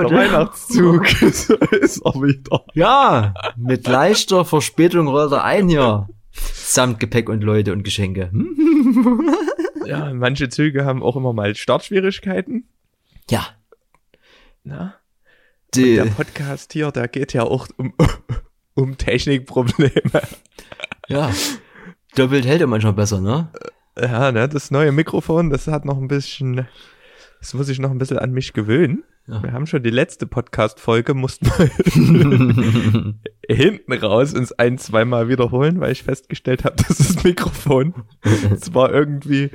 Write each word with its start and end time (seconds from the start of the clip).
Der 0.00 0.10
Weihnachtszug 0.18 1.22
ist, 1.22 1.50
ist 1.50 2.00
er 2.04 2.14
wieder. 2.14 2.64
Ja, 2.74 3.34
mit 3.56 3.86
leichter 3.86 4.44
Verspätung 4.44 5.08
rollt 5.08 5.32
er 5.32 5.44
ein 5.44 5.68
hier. 5.68 6.08
Samt 6.32 7.00
Gepäck 7.00 7.28
und 7.28 7.42
Leute 7.42 7.72
und 7.72 7.82
Geschenke. 7.82 8.30
Hm? 8.30 9.30
Ja, 9.86 10.12
manche 10.12 10.48
Züge 10.48 10.84
haben 10.84 11.00
auch 11.00 11.14
immer 11.14 11.32
mal 11.32 11.54
Startschwierigkeiten. 11.54 12.68
Ja. 13.30 13.46
Na? 14.64 14.94
Die, 15.74 15.94
Der 15.94 16.06
Podcast 16.06 16.72
hier, 16.72 16.90
der 16.90 17.06
geht 17.06 17.32
ja 17.32 17.44
auch 17.44 17.68
um, 17.76 17.94
um 18.74 18.98
Technikprobleme. 18.98 20.22
ja. 21.06 21.30
Doppelt 22.16 22.46
hält 22.46 22.62
er 22.62 22.66
manchmal 22.66 22.94
besser, 22.94 23.20
ne? 23.20 23.52
Ja, 23.96 24.32
ne, 24.32 24.48
das 24.48 24.72
neue 24.72 24.90
Mikrofon, 24.90 25.50
das 25.50 25.68
hat 25.68 25.84
noch 25.84 25.98
ein 25.98 26.08
bisschen, 26.08 26.66
das 27.46 27.54
muss 27.54 27.68
ich 27.68 27.78
noch 27.78 27.92
ein 27.92 27.98
bisschen 27.98 28.18
an 28.18 28.32
mich 28.32 28.54
gewöhnen. 28.54 29.04
Ja. 29.28 29.40
Wir 29.40 29.52
haben 29.52 29.68
schon 29.68 29.84
die 29.84 29.90
letzte 29.90 30.26
Podcast-Folge, 30.26 31.14
mussten 31.14 31.46
wir 31.46 33.14
hinten 33.56 33.92
raus 33.92 34.34
uns 34.34 34.50
ein, 34.50 34.78
zweimal 34.78 35.28
wiederholen, 35.28 35.78
weil 35.78 35.92
ich 35.92 36.02
festgestellt 36.02 36.64
habe, 36.64 36.74
dass 36.88 36.98
das 36.98 37.22
Mikrofon 37.22 37.94
zwar 38.58 38.92
irgendwie 38.92 39.52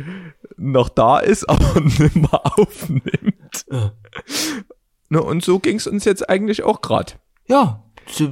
noch 0.55 0.87
da 0.87 1.19
ist, 1.19 1.49
aber 1.49 1.81
nicht 1.81 2.15
mehr 2.15 2.57
aufnimmt. 2.57 3.65
Ja. 3.69 3.91
Ne, 5.09 5.21
und 5.21 5.43
so 5.43 5.59
ging's 5.59 5.85
uns 5.85 6.05
jetzt 6.05 6.29
eigentlich 6.29 6.63
auch 6.63 6.79
grad. 6.79 7.19
Ja. 7.47 7.83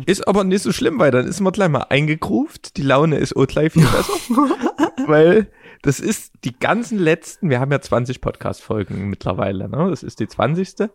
Ist 0.05 0.25
aber 0.25 0.45
nicht 0.45 0.63
so 0.63 0.71
schlimm, 0.71 0.99
weil 0.99 1.11
dann 1.11 1.27
ist 1.27 1.41
man 1.41 1.51
gleich 1.51 1.69
mal 1.69 1.87
eingegruft. 1.89 2.77
Die 2.77 2.81
Laune 2.81 3.17
ist 3.17 3.35
auch 3.35 3.45
gleich 3.45 3.73
viel 3.73 3.83
besser. 3.85 4.13
weil 5.05 5.51
das 5.81 5.99
ist 5.99 6.33
die 6.43 6.57
ganzen 6.57 6.97
letzten, 6.99 7.49
wir 7.49 7.59
haben 7.59 7.71
ja 7.71 7.79
20 7.81 8.21
Podcast-Folgen 8.21 9.09
mittlerweile, 9.09 9.69
ne? 9.69 9.89
Das 9.89 10.03
ist 10.03 10.19
die 10.19 10.27
20. 10.27 10.89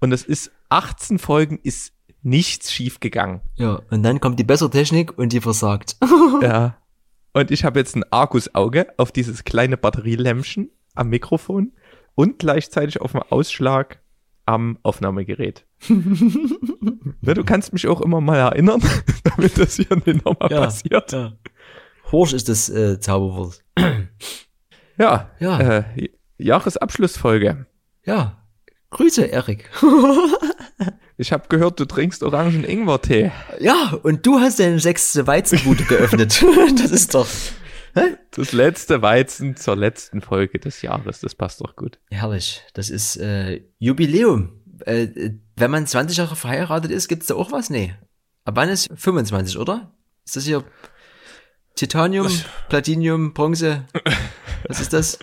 Und 0.00 0.12
es 0.12 0.24
ist 0.24 0.52
18 0.68 1.18
Folgen 1.18 1.58
ist 1.62 1.92
nichts 2.22 2.72
schief 2.72 3.00
gegangen. 3.00 3.40
ja. 3.56 3.80
Und 3.90 4.02
dann 4.04 4.20
kommt 4.20 4.38
die 4.38 4.44
bessere 4.44 4.70
Technik 4.70 5.16
und 5.18 5.32
die 5.32 5.40
versagt. 5.40 5.96
ja. 6.42 6.76
Und 7.32 7.50
ich 7.50 7.64
habe 7.64 7.80
jetzt 7.80 7.96
ein 7.96 8.04
Argusauge 8.12 8.88
auf 8.98 9.10
dieses 9.10 9.44
kleine 9.44 9.76
Batterielämpchen 9.76 10.70
am 10.94 11.08
Mikrofon 11.08 11.72
und 12.14 12.38
gleichzeitig 12.38 13.00
auf 13.00 13.12
dem 13.12 13.22
Ausschlag 13.22 14.00
am 14.44 14.78
Aufnahmegerät. 14.82 15.64
ne, 15.88 17.34
du 17.34 17.44
kannst 17.44 17.72
mich 17.72 17.86
auch 17.88 18.00
immer 18.00 18.20
mal 18.20 18.36
erinnern, 18.38 18.82
damit 19.24 19.58
das 19.58 19.76
hier 19.76 19.96
nicht 20.04 20.24
nochmal 20.24 20.50
Ja. 20.50 20.60
passiert. 20.60 21.12
Ja. 21.12 21.32
Horsch 22.12 22.32
ist 22.34 22.48
das 22.48 22.68
äh, 22.68 23.00
Zauberwort. 23.00 23.62
Ja, 24.98 25.30
Ja. 25.40 25.58
Äh, 25.78 26.10
Jahresabschlussfolge. 26.38 27.66
Ja. 28.04 28.44
Grüße, 28.90 29.24
Erik. 29.24 29.70
Ich 31.18 31.30
habe 31.30 31.44
gehört, 31.48 31.78
du 31.78 31.84
trinkst 31.84 32.22
Orangen-Ingwer-Tee. 32.22 33.30
Ja, 33.60 33.96
und 34.02 34.26
du 34.26 34.40
hast 34.40 34.58
deine 34.58 34.80
sechste 34.80 35.26
Weizenbude 35.26 35.84
geöffnet. 35.84 36.42
das 36.78 36.90
ist 36.90 37.14
doch 37.14 37.28
Das 38.32 38.52
letzte 38.52 39.02
Weizen 39.02 39.54
zur 39.54 39.76
letzten 39.76 40.20
Folge 40.20 40.58
des 40.58 40.82
Jahres. 40.82 41.20
Das 41.20 41.34
passt 41.34 41.60
doch 41.60 41.76
gut. 41.76 42.00
herrlich. 42.10 42.62
Das 42.74 42.90
ist 42.90 43.16
äh, 43.18 43.62
Jubiläum. 43.78 44.62
Äh, 44.84 45.02
äh, 45.02 45.38
wenn 45.54 45.70
man 45.70 45.86
20 45.86 46.16
Jahre 46.16 46.34
verheiratet 46.34 46.90
ist, 46.90 47.08
gibt's 47.08 47.26
da 47.26 47.34
auch 47.34 47.52
was? 47.52 47.70
Nee. 47.70 47.94
Ab 48.44 48.56
wann 48.56 48.70
ist 48.70 48.88
25, 48.96 49.58
oder? 49.58 49.94
Ist 50.24 50.36
das 50.36 50.44
hier 50.44 50.64
Titanium, 51.82 52.30
Platinium, 52.68 53.34
Bronze? 53.34 53.86
Was 54.68 54.80
ist 54.80 54.92
das? 54.92 55.18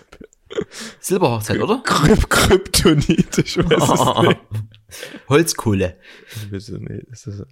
Silberhochzeit, 1.00 1.58
oder? 1.58 1.80
Kryp 1.84 2.28
Kryptonit, 2.28 3.38
ich 3.38 3.56
weiß 3.56 3.88
es 3.88 4.22
nicht. 4.28 4.40
Holzkohle. 5.28 5.96
Ich 6.36 6.52
weiß 6.52 6.68
es 6.68 6.80
nicht. 6.80 7.06
Das 7.10 7.26
ist 7.26 7.44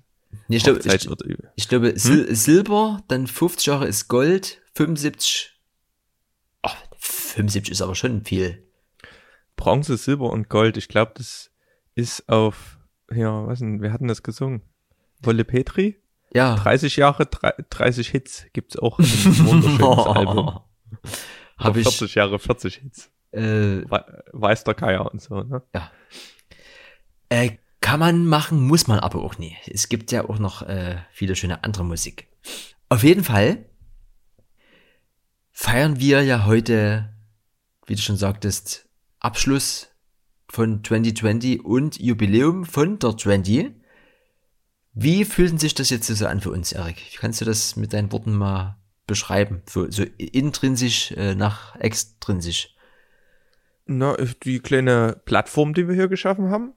Nee, 0.48 0.56
ich 0.58 0.64
glaube, 0.64 0.80
ich, 1.56 1.68
glaube 1.68 1.94
Sil 1.96 2.28
Silber, 2.34 3.02
dann 3.08 3.26
50 3.26 3.64
Jahre 3.64 3.86
ist 3.86 4.08
Gold, 4.08 4.60
75. 4.74 5.58
Ach, 6.60 6.76
75 6.98 7.72
ist 7.72 7.80
aber 7.80 7.94
schon 7.94 8.26
viel. 8.26 8.62
Bronze, 9.56 9.96
Silber 9.96 10.30
und 10.30 10.50
Gold. 10.50 10.76
Ich 10.76 10.88
glaube, 10.88 11.12
das 11.14 11.50
ist 11.94 12.28
auf, 12.28 12.78
ja, 13.10 13.46
was 13.46 13.60
denn, 13.60 13.80
wir 13.80 13.90
hatten 13.90 14.06
das 14.06 14.22
gesungen. 14.22 14.60
Wolle 15.22 15.44
Petri? 15.46 15.96
Ja. 16.34 16.56
30 16.56 16.96
Jahre, 16.96 17.26
drei- 17.26 17.54
30 17.70 18.08
Hits 18.08 18.46
gibt's 18.52 18.76
auch. 18.78 18.98
Ein 18.98 19.04
wunderschönes 19.46 20.06
Album. 20.06 20.60
Habe 21.58 21.80
ich 21.80 21.88
40 21.88 22.14
Jahre, 22.14 22.38
40 22.38 22.76
Hits. 22.76 23.10
äh, 23.32 23.40
We 23.40 24.22
weiß 24.32 24.64
der 24.64 24.74
Keier 24.74 25.10
und 25.10 25.20
so, 25.22 25.42
ne? 25.42 25.62
Äh, 27.30 27.58
kann 27.80 28.00
man 28.00 28.26
machen, 28.26 28.60
muss 28.66 28.86
man 28.86 28.98
aber 29.00 29.22
auch 29.22 29.38
nie. 29.38 29.56
Es 29.66 29.88
gibt 29.88 30.12
ja 30.12 30.28
auch 30.28 30.38
noch 30.38 30.62
äh, 30.62 30.96
viele 31.12 31.36
schöne 31.36 31.64
andere 31.64 31.84
Musik. 31.84 32.28
Auf 32.88 33.02
jeden 33.04 33.24
Fall 33.24 33.64
feiern 35.52 35.98
wir 35.98 36.22
ja 36.22 36.44
heute, 36.46 37.14
wie 37.86 37.94
du 37.94 38.00
schon 38.02 38.16
sagtest, 38.16 38.88
Abschluss 39.20 39.88
von 40.48 40.82
2020 40.84 41.64
und 41.64 41.98
Jubiläum 42.00 42.64
von 42.64 42.98
der 42.98 43.16
20. 43.16 43.74
Wie 45.00 45.24
fühlt 45.24 45.60
sich 45.60 45.74
das 45.74 45.90
jetzt 45.90 46.08
so 46.08 46.26
an 46.26 46.40
für 46.40 46.50
uns, 46.50 46.72
Erik? 46.72 47.18
Kannst 47.20 47.40
du 47.40 47.44
das 47.44 47.76
mit 47.76 47.92
deinen 47.92 48.10
Worten 48.10 48.36
mal 48.36 48.78
beschreiben? 49.06 49.62
So, 49.68 49.88
so 49.88 50.02
intrinsisch 50.16 51.12
äh, 51.12 51.36
nach 51.36 51.76
extrinsisch. 51.76 52.74
Na, 53.86 54.16
die 54.42 54.58
kleine 54.58 55.20
Plattform, 55.24 55.72
die 55.72 55.86
wir 55.86 55.94
hier 55.94 56.08
geschaffen 56.08 56.50
haben, 56.50 56.72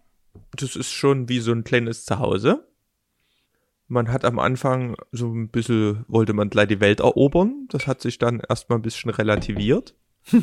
das 0.56 0.76
ist 0.76 0.92
schon 0.92 1.30
wie 1.30 1.40
so 1.40 1.52
ein 1.52 1.64
kleines 1.64 2.06
Zuhause. 2.06 2.68
Man 3.88 4.10
hat 4.10 4.24
am 4.24 4.38
Anfang 4.38 4.98
so 5.12 5.34
ein 5.34 5.50
bisschen, 5.50 6.06
wollte 6.08 6.34
man 6.34 6.52
gleich 6.52 6.68
die 6.68 6.80
Welt 6.80 7.00
erobern. 7.00 7.66
Das 7.70 7.88
hat 7.88 8.02
sich 8.02 8.20
dann 8.20 8.40
erstmal 8.48 8.78
ein 8.78 8.84
bisschen 8.84 9.10
relativiert. 9.10 9.96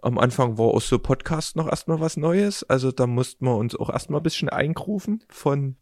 am 0.00 0.18
Anfang 0.18 0.58
war 0.58 0.66
auch 0.66 0.80
so 0.80 1.00
Podcast 1.00 1.56
noch 1.56 1.66
erstmal 1.68 1.98
was 1.98 2.16
Neues. 2.16 2.62
Also 2.62 2.92
da 2.92 3.08
mussten 3.08 3.46
wir 3.46 3.56
uns 3.56 3.74
auch 3.74 3.90
erstmal 3.90 4.20
ein 4.20 4.24
bisschen 4.24 4.48
eingrufen 4.48 5.24
von 5.28 5.76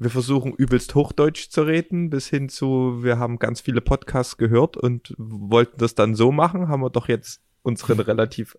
wir 0.00 0.08
versuchen 0.08 0.54
übelst 0.54 0.94
Hochdeutsch 0.94 1.50
zu 1.50 1.62
reden, 1.62 2.08
bis 2.08 2.26
hin 2.26 2.48
zu, 2.48 3.02
wir 3.02 3.18
haben 3.18 3.38
ganz 3.38 3.60
viele 3.60 3.82
Podcasts 3.82 4.38
gehört 4.38 4.78
und 4.78 5.14
wollten 5.18 5.76
das 5.76 5.94
dann 5.94 6.14
so 6.14 6.32
machen, 6.32 6.68
haben 6.68 6.80
wir 6.80 6.88
doch 6.88 7.06
jetzt 7.06 7.42
unseren 7.60 8.00
relativ 8.00 8.56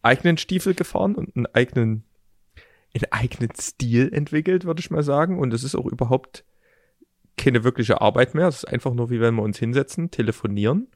eigenen 0.00 0.38
Stiefel 0.38 0.72
gefahren 0.72 1.14
und 1.14 1.36
einen 1.36 1.44
eigenen, 1.44 2.04
einen 2.94 3.12
eigenen 3.12 3.50
Stil 3.60 4.10
entwickelt, 4.14 4.64
würde 4.64 4.80
ich 4.80 4.90
mal 4.90 5.02
sagen. 5.02 5.38
Und 5.38 5.52
es 5.52 5.62
ist 5.62 5.74
auch 5.74 5.84
überhaupt 5.84 6.44
keine 7.36 7.64
wirkliche 7.64 8.00
Arbeit 8.00 8.34
mehr. 8.34 8.48
Es 8.48 8.64
ist 8.64 8.68
einfach 8.68 8.94
nur, 8.94 9.10
wie 9.10 9.20
wenn 9.20 9.34
wir 9.34 9.42
uns 9.42 9.58
hinsetzen, 9.58 10.10
telefonieren, 10.10 10.88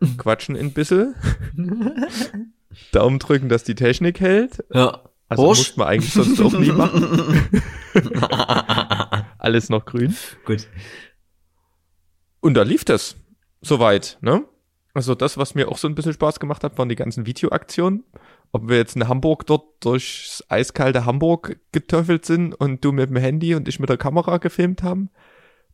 quatschen 0.16 0.56
ein 0.56 0.72
bisschen, 0.72 1.14
Daumen 2.92 3.18
drücken, 3.18 3.50
dass 3.50 3.62
die 3.62 3.74
Technik 3.74 4.20
hält. 4.20 4.64
Ja. 4.72 5.02
Also 5.28 5.42
Horsch? 5.42 5.58
muss 5.58 5.76
man 5.76 5.88
eigentlich 5.88 6.14
sonst 6.14 6.40
auch 6.40 6.58
nie 6.58 6.72
machen. 6.72 7.52
Alles 9.38 9.68
noch 9.68 9.84
grün. 9.84 10.14
Gut. 10.44 10.68
Und 12.40 12.54
da 12.54 12.62
lief 12.62 12.84
das 12.84 13.16
soweit, 13.60 14.18
ne? 14.20 14.44
Also 14.94 15.14
das, 15.14 15.38
was 15.38 15.54
mir 15.54 15.68
auch 15.68 15.78
so 15.78 15.86
ein 15.86 15.94
bisschen 15.94 16.12
Spaß 16.12 16.40
gemacht 16.40 16.64
hat, 16.64 16.76
waren 16.76 16.88
die 16.88 16.96
ganzen 16.96 17.24
Videoaktionen. 17.24 18.04
Ob 18.50 18.68
wir 18.68 18.78
jetzt 18.78 18.96
in 18.96 19.06
Hamburg 19.06 19.46
dort 19.46 19.84
durchs 19.84 20.42
eiskalte 20.48 21.04
Hamburg 21.04 21.60
getöffelt 21.70 22.24
sind 22.24 22.54
und 22.54 22.84
du 22.84 22.92
mit 22.92 23.10
dem 23.10 23.16
Handy 23.16 23.54
und 23.54 23.68
ich 23.68 23.78
mit 23.78 23.90
der 23.90 23.98
Kamera 23.98 24.38
gefilmt 24.38 24.82
haben. 24.82 25.10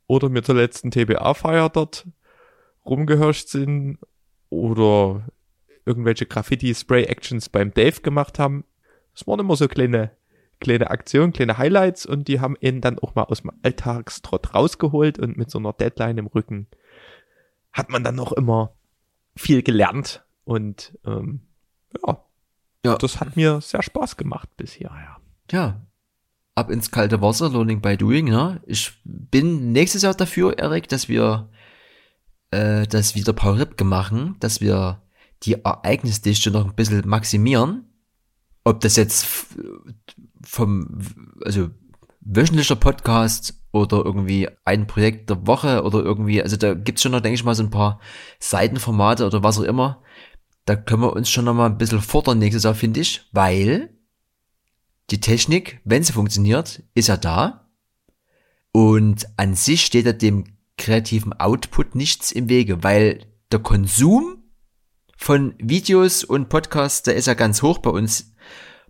Oder 0.07 0.33
wir 0.33 0.43
zur 0.43 0.57
letzten 0.57 0.91
TBA-Feier 0.91 1.71
dort 1.71 2.07
rumgehirscht 2.85 3.49
sind. 3.49 3.99
Oder 4.51 5.27
irgendwelche 5.87 6.27
Graffiti-Spray-Actions 6.27 7.49
beim 7.49 7.73
Dave 7.73 8.01
gemacht 8.03 8.39
haben. 8.39 8.65
Das 9.15 9.27
waren 9.27 9.41
immer 9.41 9.57
so 9.57 9.69
kleine, 9.69 10.11
kleine 10.65 10.91
Aktionen, 10.91 11.33
kleine 11.33 11.59
Highlights 11.59 12.05
und 12.07 12.27
die 12.27 12.41
haben 12.41 12.57
ihn 12.61 12.81
dann 12.81 12.99
auch 12.99 13.15
mal 13.15 13.23
aus 13.25 13.43
dem 13.43 13.53
Alltagstrott 13.63 14.55
rausgeholt 14.55 15.19
und 15.21 15.37
mit 15.37 15.51
so 15.51 15.59
einer 15.59 15.73
Deadline 15.73 16.19
im 16.19 16.27
Rücken 16.27 16.67
hat 17.73 17.91
man 17.91 18.03
dann 18.03 18.15
noch 18.17 18.33
immer 18.33 18.73
viel 19.37 19.63
gelernt 19.63 20.25
und 20.45 20.99
ähm, 21.07 21.41
ja, 22.05 22.25
Ja. 22.85 22.97
das 22.97 23.21
hat 23.21 23.37
mir 23.37 23.61
sehr 23.61 23.83
Spaß 23.83 24.17
gemacht 24.17 24.49
bisher, 24.57 24.91
ja. 24.91 25.17
ja, 25.53 25.87
ab 26.55 26.71
ins 26.71 26.91
kalte 26.91 27.21
Wasser, 27.21 27.51
Learning 27.51 27.81
by 27.81 27.97
Doing, 27.97 28.27
ne? 28.27 28.61
Ich 28.67 28.93
bin 29.05 29.73
nächstes 29.73 30.03
Jahr 30.03 30.15
dafür, 30.15 30.59
Erik, 30.59 30.89
dass 30.89 31.09
wir 31.09 31.51
äh, 32.53 32.87
das 32.87 33.15
wieder 33.15 33.33
Paul 33.33 33.57
Ripke 33.59 33.85
machen, 33.85 34.37
dass 34.41 34.61
wir 34.61 35.03
die 35.43 35.55
Ereignisdichte 35.65 36.51
noch 36.51 36.65
ein 36.65 36.75
bisschen 36.75 37.07
maximieren. 37.09 37.85
Ob 38.67 38.81
das 38.81 38.97
jetzt 38.97 39.27
vom, 40.55 40.99
also 41.45 41.71
wöchentlicher 42.21 42.77
Podcast 42.77 43.61
oder 43.73 44.05
irgendwie 44.05 44.49
ein 44.65 44.87
Projekt 44.87 45.29
der 45.31 45.47
Woche 45.47 45.83
oder 45.83 46.01
irgendwie, 46.03 46.43
also 46.43 46.57
da 46.57 46.75
gibt's 46.75 47.03
schon 47.03 47.13
noch, 47.13 47.21
denke 47.21 47.35
ich 47.35 47.45
mal, 47.45 47.55
so 47.55 47.65
ein 47.65 47.71
paar 47.71 48.01
Seitenformate 48.39 49.27
oder 49.27 49.43
was 49.43 49.59
auch 49.59 49.65
immer. 49.65 50.03
Da 50.65 50.77
können 50.77 51.03
wir 51.03 51.13
uns 51.13 51.29
schon 51.29 51.45
noch 51.45 51.55
mal 51.55 51.67
ein 51.67 51.77
bisschen 51.77 52.01
fordern 52.01 52.39
nächstes 52.39 52.63
Jahr, 52.63 52.75
finde 52.75 53.01
ich, 53.01 53.29
weil 53.33 53.91
die 55.11 55.21
Technik, 55.21 55.81
wenn 55.85 56.03
sie 56.03 56.13
funktioniert, 56.13 56.83
ist 56.95 57.09
ja 57.09 57.17
da. 57.17 57.69
Und 58.73 59.27
an 59.37 59.55
sich 59.55 59.85
steht 59.85 60.07
ja 60.07 60.13
dem 60.13 60.45
kreativen 60.79 61.33
Output 61.33 61.95
nichts 61.95 62.33
im 62.33 62.49
Wege, 62.49 62.83
weil 62.83 63.27
der 63.53 63.59
Konsum 63.59 64.45
von 65.17 65.55
Videos 65.59 66.25
und 66.25 66.49
Podcasts, 66.49 67.03
der 67.03 67.17
ist 67.17 67.27
ja 67.27 67.35
ganz 67.35 67.63
hoch 67.63 67.79
bei 67.79 67.91
uns. 67.91 68.34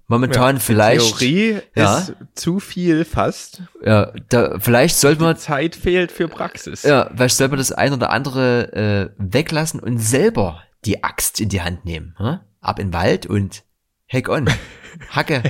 Momentan 0.07 0.57
Ja, 0.57 0.61
vielleicht. 0.61 1.19
Theorie 1.19 1.59
Ja. 1.75 1.99
ist 1.99 2.15
zu 2.35 2.61
viel 2.61 3.05
fast. 3.05 3.63
Ja, 3.83 4.13
da, 4.29 4.59
vielleicht 4.59 4.97
sollte 4.97 5.23
man, 5.23 5.37
Zeit 5.37 5.77
fehlt 5.77 6.13
für 6.13 6.29
Praxis. 6.29 6.83
ja, 6.83 7.11
vielleicht 7.15 7.37
sollte 7.37 7.53
man 7.53 7.59
das 7.59 7.73
ein 7.73 7.93
oder 7.93 8.11
andere 8.11 8.73
äh, 8.75 9.11
weglassen 9.19 9.81
und 9.81 9.99
selber 9.99 10.63
die 10.85 11.03
Axt 11.03 11.41
in 11.41 11.49
die 11.49 11.63
Hand 11.63 11.85
nehmen. 11.87 12.15
Hm? 12.19 12.41
Ab 12.61 12.79
in 12.79 12.89
den 12.89 12.93
Wald 12.93 13.25
und 13.27 13.65
Heck 14.07 14.29
on. 14.29 14.49
Hacke. 15.11 15.43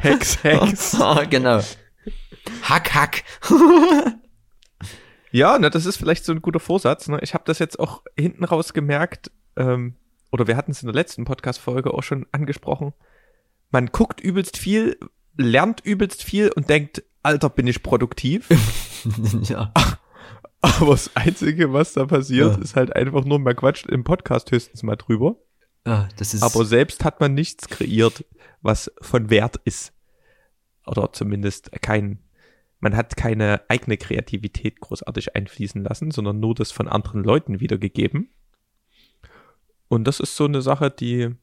Hex, 0.00 0.42
Hex. 0.42 0.96
genau. 1.30 1.60
Hack, 2.62 2.94
hack. 2.94 3.22
Ja, 5.32 5.58
ne, 5.58 5.68
das 5.70 5.84
ist 5.86 5.96
vielleicht 5.98 6.24
so 6.24 6.32
ein 6.32 6.40
guter 6.40 6.60
Vorsatz. 6.60 7.08
Ne? 7.08 7.18
Ich 7.20 7.34
habe 7.34 7.44
das 7.46 7.58
jetzt 7.58 7.78
auch 7.78 8.02
hinten 8.16 8.44
raus 8.44 8.72
gemerkt, 8.72 9.30
ähm, 9.56 9.96
oder 10.32 10.46
wir 10.46 10.56
hatten 10.56 10.70
es 10.70 10.82
in 10.82 10.86
der 10.86 10.94
letzten 10.94 11.24
Podcast-Folge 11.24 11.92
auch 11.92 12.02
schon 12.02 12.26
angesprochen. 12.32 12.94
Man 13.70 13.86
guckt 13.86 14.20
übelst 14.20 14.56
viel, 14.56 14.98
lernt 15.36 15.80
übelst 15.80 16.22
viel 16.22 16.50
und 16.52 16.68
denkt, 16.70 17.02
Alter, 17.22 17.50
bin 17.50 17.66
ich 17.66 17.82
produktiv. 17.82 18.48
ja. 19.42 19.72
Aber 20.60 20.92
das 20.92 21.14
Einzige, 21.14 21.72
was 21.72 21.92
da 21.92 22.06
passiert, 22.06 22.56
Ja. 22.56 22.62
ist 22.62 22.76
halt 22.76 22.94
einfach 22.94 23.24
nur, 23.24 23.38
man 23.38 23.54
quatscht 23.56 23.86
im 23.86 24.04
Podcast 24.04 24.50
höchstens 24.50 24.82
mal 24.82 24.96
drüber. 24.96 25.36
ja, 25.86 26.08
das 26.16 26.34
ist. 26.34 26.42
Aber 26.42 26.64
selbst 26.64 27.04
hat 27.04 27.20
man 27.20 27.34
nichts 27.34 27.68
kreiert, 27.68 28.24
was 28.62 28.90
von 29.00 29.30
Wert 29.30 29.56
ist. 29.64 29.92
Oder 30.86 31.12
zumindest 31.12 31.70
kein, 31.82 32.20
man 32.78 32.96
hat 32.96 33.16
keine 33.16 33.62
eigene 33.68 33.96
Kreativität 33.96 34.80
großartig 34.80 35.34
einfließen 35.34 35.82
lassen, 35.82 36.12
sondern 36.12 36.38
nur 36.40 36.54
das 36.54 36.70
von 36.70 36.86
anderen 36.88 37.24
Leuten 37.24 37.58
wiedergegeben. 37.60 38.30
Und 39.88 40.04
das 40.04 40.20
ist 40.20 40.36
so 40.36 40.44
eine 40.44 40.62
Sache, 40.62 40.90
die 40.90 41.34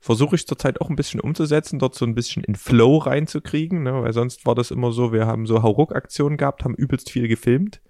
versuche 0.00 0.36
ich 0.36 0.46
zurzeit 0.46 0.80
auch 0.80 0.90
ein 0.90 0.96
bisschen 0.96 1.20
umzusetzen, 1.20 1.78
dort 1.78 1.94
so 1.94 2.04
ein 2.04 2.14
bisschen 2.14 2.44
in 2.44 2.54
Flow 2.54 2.98
reinzukriegen, 2.98 3.82
ne? 3.82 4.02
weil 4.02 4.12
sonst 4.12 4.46
war 4.46 4.54
das 4.54 4.70
immer 4.70 4.92
so, 4.92 5.12
wir 5.12 5.26
haben 5.26 5.46
so 5.46 5.62
Hauruck-Aktionen 5.62 6.36
gehabt, 6.36 6.64
haben 6.64 6.74
übelst 6.74 7.10
viel 7.10 7.28
gefilmt. 7.28 7.80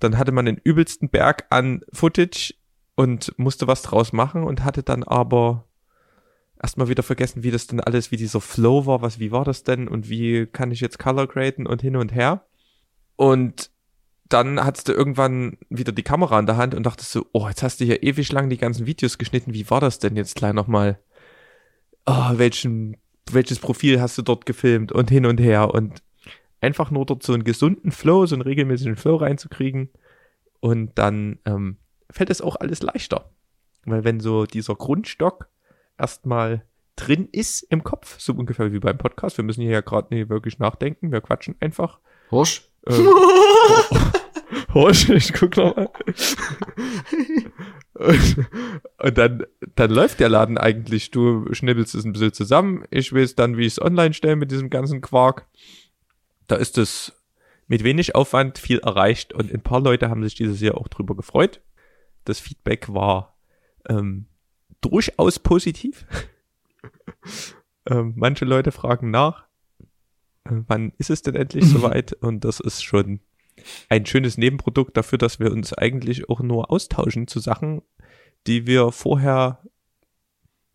Dann 0.00 0.18
hatte 0.18 0.32
man 0.32 0.46
den 0.46 0.56
übelsten 0.56 1.08
Berg 1.08 1.46
an 1.50 1.82
Footage 1.92 2.54
und 2.96 3.32
musste 3.38 3.66
was 3.66 3.82
draus 3.82 4.12
machen 4.12 4.44
und 4.44 4.64
hatte 4.64 4.82
dann 4.82 5.02
aber 5.04 5.66
erstmal 6.60 6.88
wieder 6.88 7.02
vergessen, 7.02 7.42
wie 7.42 7.50
das 7.50 7.66
denn 7.66 7.80
alles, 7.80 8.10
wie 8.10 8.16
dieser 8.16 8.40
Flow 8.40 8.86
war, 8.86 9.02
was, 9.02 9.18
wie 9.18 9.30
war 9.30 9.44
das 9.44 9.62
denn 9.62 9.88
und 9.88 10.08
wie 10.08 10.46
kann 10.46 10.70
ich 10.70 10.80
jetzt 10.80 10.98
Color 10.98 11.26
graden 11.26 11.66
und 11.66 11.82
hin 11.82 11.96
und 11.96 12.14
her. 12.14 12.46
Und 13.16 13.70
dann 14.28 14.62
hattest 14.64 14.88
du 14.88 14.92
irgendwann 14.92 15.58
wieder 15.68 15.92
die 15.92 16.02
Kamera 16.02 16.38
in 16.38 16.46
der 16.46 16.56
Hand 16.56 16.74
und 16.74 16.84
dachtest 16.84 17.12
so, 17.12 17.26
oh, 17.32 17.46
jetzt 17.48 17.62
hast 17.62 17.80
du 17.80 17.84
hier 17.84 18.02
ewig 18.02 18.32
lang 18.32 18.50
die 18.50 18.58
ganzen 18.58 18.86
Videos 18.86 19.18
geschnitten, 19.18 19.54
wie 19.54 19.68
war 19.70 19.80
das 19.80 19.98
denn 19.98 20.16
jetzt 20.16 20.34
gleich 20.34 20.52
nochmal? 20.52 20.98
Oh, 22.06 22.30
welchen, 22.34 22.96
welches 23.30 23.58
Profil 23.58 24.00
hast 24.00 24.16
du 24.16 24.22
dort 24.22 24.46
gefilmt 24.46 24.92
und 24.92 25.10
hin 25.10 25.26
und 25.26 25.38
her 25.38 25.74
und 25.74 26.02
einfach 26.60 26.90
nur 26.90 27.04
dort 27.04 27.22
so 27.22 27.32
einen 27.32 27.44
gesunden 27.44 27.90
Flow, 27.92 28.26
so 28.26 28.34
einen 28.34 28.42
regelmäßigen 28.42 28.96
Flow 28.96 29.16
reinzukriegen 29.16 29.90
und 30.60 30.92
dann 30.96 31.38
ähm, 31.44 31.76
fällt 32.10 32.30
es 32.30 32.40
auch 32.40 32.56
alles 32.56 32.82
leichter. 32.82 33.30
Weil 33.84 34.04
wenn 34.04 34.20
so 34.20 34.46
dieser 34.46 34.74
Grundstock 34.74 35.48
erstmal 35.98 36.64
drin 36.96 37.28
ist 37.30 37.62
im 37.62 37.84
Kopf, 37.84 38.18
so 38.18 38.32
ungefähr 38.32 38.72
wie 38.72 38.78
beim 38.78 38.98
Podcast, 38.98 39.36
wir 39.36 39.44
müssen 39.44 39.62
hier 39.62 39.72
ja 39.72 39.80
gerade 39.80 40.14
nicht 40.14 40.28
wirklich 40.28 40.58
nachdenken, 40.58 41.12
wir 41.12 41.20
quatschen 41.20 41.56
einfach. 41.60 42.00
Horsch? 42.30 42.68
Ähm, 42.86 43.06
Horsch, 44.72 45.08
ich 45.10 45.32
guck 45.32 45.56
noch 45.56 45.76
mal. 45.76 45.90
Und, 47.94 48.46
und 49.02 49.18
dann, 49.18 49.46
dann 49.74 49.90
läuft 49.90 50.20
der 50.20 50.28
Laden 50.28 50.58
eigentlich. 50.58 51.10
Du 51.10 51.52
schnibbelst 51.52 51.94
es 51.94 52.04
ein 52.04 52.12
bisschen 52.12 52.32
zusammen. 52.32 52.84
Ich 52.90 53.12
weiß 53.12 53.34
dann, 53.34 53.56
wie 53.56 53.66
ich 53.66 53.74
es 53.74 53.82
online 53.82 54.14
stelle 54.14 54.36
mit 54.36 54.50
diesem 54.50 54.70
ganzen 54.70 55.00
Quark. 55.00 55.46
Da 56.46 56.56
ist 56.56 56.78
es 56.78 57.12
mit 57.66 57.82
wenig 57.82 58.14
Aufwand 58.14 58.58
viel 58.58 58.78
erreicht 58.78 59.32
und 59.32 59.52
ein 59.52 59.62
paar 59.62 59.80
Leute 59.80 60.08
haben 60.08 60.22
sich 60.22 60.36
dieses 60.36 60.60
Jahr 60.60 60.76
auch 60.76 60.88
drüber 60.88 61.16
gefreut. 61.16 61.60
Das 62.24 62.38
Feedback 62.38 62.92
war 62.92 63.36
ähm, 63.88 64.26
durchaus 64.80 65.40
positiv. 65.40 66.06
ähm, 67.90 68.12
manche 68.16 68.44
Leute 68.44 68.70
fragen 68.70 69.10
nach, 69.10 69.46
äh, 70.44 70.52
wann 70.68 70.92
ist 70.98 71.10
es 71.10 71.22
denn 71.22 71.34
endlich 71.34 71.64
soweit? 71.64 72.12
Und 72.12 72.44
das 72.44 72.60
ist 72.60 72.84
schon 72.84 73.20
ein 73.88 74.06
schönes 74.06 74.38
Nebenprodukt 74.38 74.96
dafür, 74.96 75.18
dass 75.18 75.40
wir 75.40 75.52
uns 75.52 75.72
eigentlich 75.72 76.28
auch 76.28 76.40
nur 76.40 76.70
austauschen 76.70 77.26
zu 77.26 77.40
Sachen, 77.40 77.82
die 78.46 78.66
wir 78.66 78.92
vorher 78.92 79.62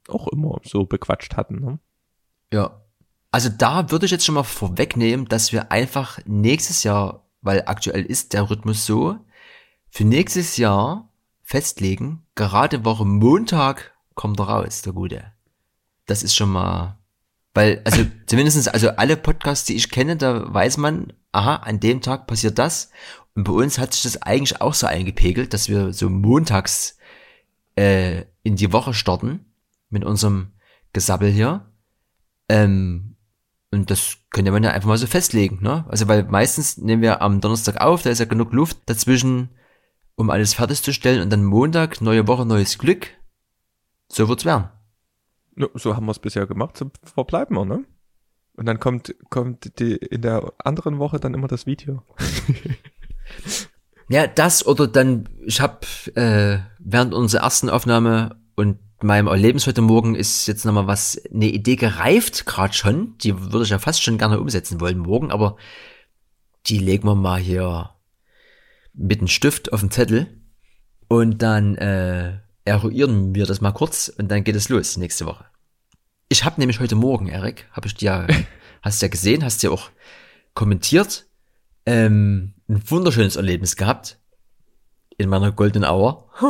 auch 0.07 0.27
immer 0.27 0.59
so 0.63 0.85
bequatscht 0.85 1.35
hatten. 1.35 1.59
Ne? 1.59 1.79
Ja. 2.51 2.81
Also 3.31 3.49
da 3.49 3.91
würde 3.91 4.05
ich 4.05 4.11
jetzt 4.11 4.25
schon 4.25 4.35
mal 4.35 4.43
vorwegnehmen, 4.43 5.25
dass 5.27 5.53
wir 5.53 5.71
einfach 5.71 6.19
nächstes 6.25 6.83
Jahr, 6.83 7.25
weil 7.41 7.63
aktuell 7.65 8.03
ist 8.03 8.33
der 8.33 8.49
Rhythmus 8.49 8.85
so, 8.85 9.17
für 9.89 10.03
nächstes 10.03 10.57
Jahr 10.57 11.09
festlegen, 11.43 12.25
gerade 12.35 12.83
Woche 12.83 13.05
Montag 13.05 13.93
kommt 14.15 14.39
er 14.39 14.45
raus, 14.45 14.81
der 14.81 14.93
Gute. 14.93 15.31
Das 16.05 16.23
ist 16.23 16.35
schon 16.35 16.49
mal, 16.49 16.97
weil, 17.53 17.81
also 17.85 18.05
zumindestens, 18.25 18.67
also 18.67 18.89
alle 18.89 19.15
Podcasts, 19.15 19.65
die 19.65 19.75
ich 19.75 19.91
kenne, 19.91 20.17
da 20.17 20.53
weiß 20.53 20.77
man, 20.77 21.13
aha, 21.31 21.57
an 21.57 21.79
dem 21.79 22.01
Tag 22.01 22.27
passiert 22.27 22.59
das. 22.59 22.91
Und 23.35 23.45
bei 23.45 23.53
uns 23.53 23.77
hat 23.77 23.93
sich 23.93 24.03
das 24.03 24.21
eigentlich 24.21 24.61
auch 24.61 24.73
so 24.73 24.87
eingepegelt, 24.87 25.53
dass 25.53 25.69
wir 25.69 25.93
so 25.93 26.09
montags 26.09 26.97
äh, 27.75 28.25
in 28.43 28.55
die 28.55 28.73
Woche 28.73 28.93
starten 28.93 29.45
mit 29.89 30.03
unserem 30.03 30.51
Gesabbel 30.93 31.31
hier. 31.31 31.71
Ähm, 32.49 33.15
und 33.71 33.89
das 33.89 34.17
könnte 34.31 34.51
man 34.51 34.63
ja 34.63 34.71
einfach 34.71 34.89
mal 34.89 34.97
so 34.97 35.07
festlegen, 35.07 35.59
ne? 35.61 35.85
Also 35.87 36.09
weil 36.09 36.23
meistens 36.23 36.77
nehmen 36.77 37.01
wir 37.01 37.21
am 37.21 37.39
Donnerstag 37.39 37.79
auf, 37.79 38.01
da 38.01 38.09
ist 38.09 38.19
ja 38.19 38.25
genug 38.25 38.51
Luft 38.51 38.79
dazwischen, 38.88 39.50
um 40.15 40.29
alles 40.29 40.53
fertigzustellen 40.53 41.21
und 41.21 41.29
dann 41.29 41.45
Montag, 41.45 42.01
neue 42.01 42.27
Woche, 42.27 42.45
neues 42.45 42.77
Glück. 42.77 43.07
So 44.09 44.27
wird's 44.27 44.43
werden. 44.43 44.69
Ja, 45.55 45.67
So 45.75 45.95
haben 45.95 46.05
wir 46.05 46.11
es 46.11 46.19
bisher 46.19 46.45
gemacht, 46.45 46.75
so 46.75 46.91
verbleiben 47.03 47.55
wir, 47.55 47.63
ne? 47.63 47.85
Und 48.55 48.65
dann 48.65 48.79
kommt, 48.79 49.15
kommt 49.29 49.79
die, 49.79 49.96
in 49.96 50.22
der 50.22 50.53
anderen 50.63 51.00
Woche 51.00 51.20
dann 51.20 51.34
immer 51.34 51.48
das 51.48 51.65
Video. 51.65 52.03
Ja, 54.12 54.27
das 54.27 54.65
oder 54.65 54.88
dann, 54.88 55.29
ich 55.46 55.62
habe 55.62 55.88
äh, 56.15 56.60
während 56.79 57.13
unserer 57.13 57.43
ersten 57.43 57.70
Aufnahme 57.70 58.36
und 58.58 58.77
meinem 59.01 59.27
Erlebnis 59.27 59.67
heute 59.67 59.81
Morgen 59.81 60.15
ist 60.15 60.48
jetzt 60.48 60.65
nochmal 60.65 60.86
was, 60.86 61.22
eine 61.34 61.46
Idee 61.46 61.77
gereift, 61.77 62.46
gerade 62.46 62.74
schon. 62.74 63.17
Die 63.20 63.39
würde 63.39 63.63
ich 63.63 63.70
ja 63.70 63.79
fast 63.79 64.03
schon 64.03 64.17
gerne 64.17 64.41
umsetzen 64.41 64.81
wollen 64.81 64.98
morgen, 64.98 65.31
aber 65.31 65.55
die 66.65 66.77
legen 66.77 67.08
wir 67.08 67.15
mal 67.15 67.39
hier 67.39 67.91
mit 68.93 69.20
einem 69.20 69.29
Stift 69.29 69.72
auf 69.72 69.79
den 69.79 69.91
Zettel 69.91 70.27
und 71.08 71.41
dann 71.41 71.75
äh, 71.77 72.38
eruieren 72.65 73.34
wir 73.34 73.46
das 73.46 73.62
mal 73.62 73.72
kurz 73.72 74.10
und 74.10 74.29
dann 74.29 74.43
geht 74.43 74.58
es 74.58 74.67
los 74.67 74.98
nächste 74.98 75.25
Woche. 75.25 75.46
Ich 76.31 76.45
habe 76.45 76.61
nämlich 76.61 76.79
heute 76.79 76.95
Morgen, 76.95 77.27
Erik, 77.27 77.67
habe 77.73 77.88
ich 77.88 77.95
dir, 77.95 78.25
hast 78.81 79.01
ja 79.01 79.09
gesehen, 79.09 79.43
hast 79.43 79.63
ja 79.63 79.69
auch 79.69 79.89
kommentiert, 80.53 81.25
ähm, 81.85 82.53
ein 82.69 82.81
wunderschönes 82.89 83.35
Erlebnis 83.35 83.75
gehabt 83.75 84.17
in 85.17 85.27
meiner 85.27 85.51
Golden 85.51 85.83
Hour. 85.83 86.29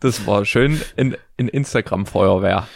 Das 0.00 0.26
war 0.26 0.44
schön 0.44 0.82
in, 0.96 1.16
in 1.38 1.48
Instagram-Feuerwehr. 1.48 2.68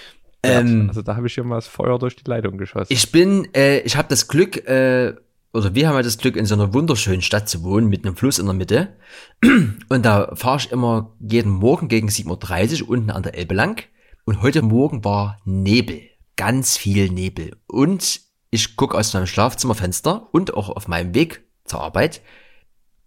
Ähm, 0.42 0.86
also 0.88 1.02
da 1.02 1.14
habe 1.16 1.26
ich 1.26 1.36
mal 1.36 1.56
das 1.56 1.66
Feuer 1.66 1.98
durch 1.98 2.16
die 2.16 2.24
Leitung 2.24 2.56
geschossen. 2.56 2.90
Ich 2.90 3.12
bin, 3.12 3.46
äh, 3.52 3.80
ich 3.80 3.98
habe 3.98 4.08
das 4.08 4.28
Glück, 4.28 4.56
äh, 4.66 5.14
oder 5.52 5.74
wir 5.74 5.88
haben 5.88 5.96
ja 5.96 6.00
das 6.02 6.16
Glück, 6.16 6.36
in 6.36 6.46
so 6.46 6.54
einer 6.54 6.72
wunderschönen 6.72 7.20
Stadt 7.20 7.46
zu 7.46 7.62
wohnen, 7.64 7.88
mit 7.88 8.06
einem 8.06 8.16
Fluss 8.16 8.38
in 8.38 8.46
der 8.46 8.54
Mitte. 8.54 8.96
Und 9.90 10.06
da 10.06 10.34
fahre 10.36 10.56
ich 10.56 10.72
immer 10.72 11.14
jeden 11.20 11.52
Morgen 11.52 11.88
gegen 11.88 12.08
7.30 12.08 12.84
Uhr 12.84 12.88
unten 12.88 13.10
an 13.10 13.22
der 13.22 13.34
Elbe 13.34 13.54
lang. 13.54 13.84
Und 14.28 14.42
heute 14.42 14.60
Morgen 14.60 15.06
war 15.06 15.38
Nebel, 15.46 16.02
ganz 16.36 16.76
viel 16.76 17.08
Nebel. 17.08 17.56
Und 17.66 18.20
ich 18.50 18.76
gucke 18.76 18.94
aus 18.98 19.14
meinem 19.14 19.26
Schlafzimmerfenster 19.26 20.28
und 20.32 20.52
auch 20.52 20.68
auf 20.68 20.86
meinem 20.86 21.14
Weg 21.14 21.48
zur 21.64 21.80
Arbeit, 21.80 22.20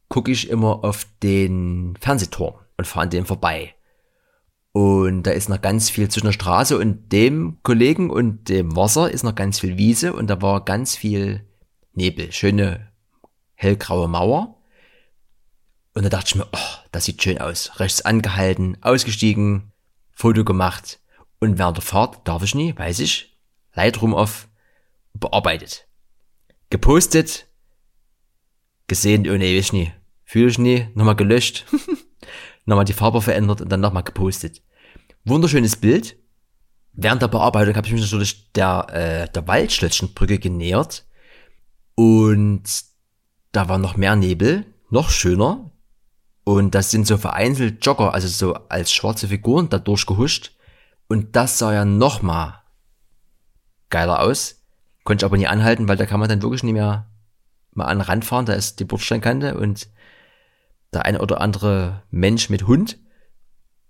gucke 0.09 0.31
ich 0.31 0.49
immer 0.49 0.83
auf 0.83 1.05
den 1.21 1.95
Fernsehturm 2.01 2.55
und 2.75 2.87
fahre 2.87 3.03
an 3.03 3.11
dem 3.11 3.27
vorbei. 3.27 3.75
Und 4.71 5.21
da 5.21 5.29
ist 5.29 5.47
noch 5.47 5.61
ganz 5.61 5.91
viel 5.91 6.09
zwischen 6.09 6.25
der 6.25 6.33
Straße 6.33 6.75
und 6.75 7.11
dem 7.11 7.59
Kollegen 7.61 8.09
und 8.09 8.49
dem 8.49 8.75
Wasser 8.75 9.11
ist 9.11 9.21
noch 9.21 9.35
ganz 9.35 9.59
viel 9.59 9.77
Wiese 9.77 10.13
und 10.13 10.25
da 10.25 10.41
war 10.41 10.65
ganz 10.65 10.95
viel 10.95 11.47
Nebel, 11.93 12.31
schöne 12.31 12.91
hellgraue 13.53 14.07
Mauer. 14.07 14.59
Und 15.93 16.01
da 16.01 16.09
dachte 16.09 16.29
ich 16.29 16.35
mir, 16.35 16.47
oh, 16.51 16.77
das 16.91 17.05
sieht 17.05 17.21
schön 17.21 17.37
aus. 17.37 17.79
Rechts 17.79 18.01
angehalten, 18.01 18.79
ausgestiegen, 18.81 19.71
Foto 20.13 20.43
gemacht. 20.43 20.97
Und 21.41 21.57
während 21.57 21.75
der 21.75 21.83
Fahrt 21.83 22.27
darf 22.27 22.43
ich 22.43 22.53
nie, 22.53 22.77
weiß 22.77 22.99
ich, 22.99 23.35
Lightroom 23.73 24.13
auf, 24.13 24.47
bearbeitet. 25.15 25.87
Gepostet, 26.69 27.47
gesehen, 28.87 29.27
oh 29.27 29.35
nee, 29.35 29.57
weiß 29.57 29.73
nie. 29.73 29.91
Fühle 30.23 30.49
ich 30.49 30.59
nie, 30.59 30.87
nochmal 30.93 31.15
gelöscht, 31.15 31.65
nochmal 32.65 32.85
die 32.85 32.93
Farbe 32.93 33.21
verändert 33.23 33.59
und 33.59 33.69
dann 33.69 33.81
nochmal 33.81 34.03
gepostet. 34.03 34.61
Wunderschönes 35.25 35.75
Bild. 35.75 36.15
Während 36.93 37.23
der 37.23 37.27
Bearbeitung 37.27 37.75
habe 37.75 37.87
ich 37.87 37.93
mich 37.93 38.03
natürlich 38.03 38.51
der, 38.51 38.87
äh, 38.91 39.31
der 39.31 39.47
Waldschlösschenbrücke 39.47 40.37
genähert. 40.37 41.07
Und 41.95 42.63
da 43.51 43.67
war 43.67 43.79
noch 43.79 43.97
mehr 43.97 44.15
Nebel, 44.15 44.65
noch 44.89 45.09
schöner. 45.09 45.71
Und 46.43 46.75
das 46.75 46.91
sind 46.91 47.07
so 47.07 47.17
vereinzelt 47.17 47.83
Jogger, 47.83 48.13
also 48.13 48.27
so 48.27 48.53
als 48.69 48.93
schwarze 48.93 49.27
Figuren 49.27 49.69
da 49.69 49.79
durchgehuscht. 49.79 50.55
Und 51.11 51.35
das 51.35 51.57
sah 51.57 51.73
ja 51.73 51.83
noch 51.83 52.21
mal 52.21 52.63
geiler 53.89 54.21
aus. 54.21 54.63
Konnte 55.03 55.25
ich 55.25 55.29
aber 55.29 55.35
nie 55.35 55.45
anhalten, 55.45 55.89
weil 55.89 55.97
da 55.97 56.05
kann 56.05 56.21
man 56.21 56.29
dann 56.29 56.41
wirklich 56.41 56.63
nicht 56.63 56.71
mehr 56.71 57.11
mal 57.73 57.83
an 57.87 57.97
den 57.97 58.05
Rand 58.05 58.23
fahren. 58.23 58.45
Da 58.45 58.53
ist 58.53 58.79
die 58.79 58.85
Bordsteinkante 58.85 59.57
und 59.57 59.89
der 60.93 61.03
eine 61.03 61.19
oder 61.19 61.41
andere 61.41 62.03
Mensch 62.11 62.49
mit 62.49 62.65
Hund. 62.65 62.97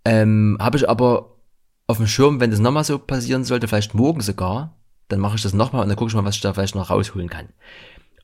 Ähm, 0.03 0.57
Habe 0.59 0.79
ich 0.79 0.89
aber 0.89 1.35
auf 1.85 1.97
dem 1.97 2.07
Schirm, 2.07 2.39
wenn 2.39 2.49
das 2.49 2.59
nochmal 2.59 2.85
so 2.85 2.97
passieren 2.97 3.43
sollte, 3.43 3.67
vielleicht 3.67 3.93
morgen 3.93 4.21
sogar, 4.21 4.75
dann 5.07 5.19
mache 5.19 5.35
ich 5.35 5.43
das 5.43 5.53
nochmal 5.53 5.83
und 5.83 5.89
dann 5.89 5.97
gucke 5.97 6.09
ich 6.09 6.15
mal, 6.15 6.25
was 6.25 6.37
ich 6.37 6.41
da 6.41 6.55
vielleicht 6.55 6.73
noch 6.73 6.89
rausholen 6.89 7.29
kann. 7.29 7.49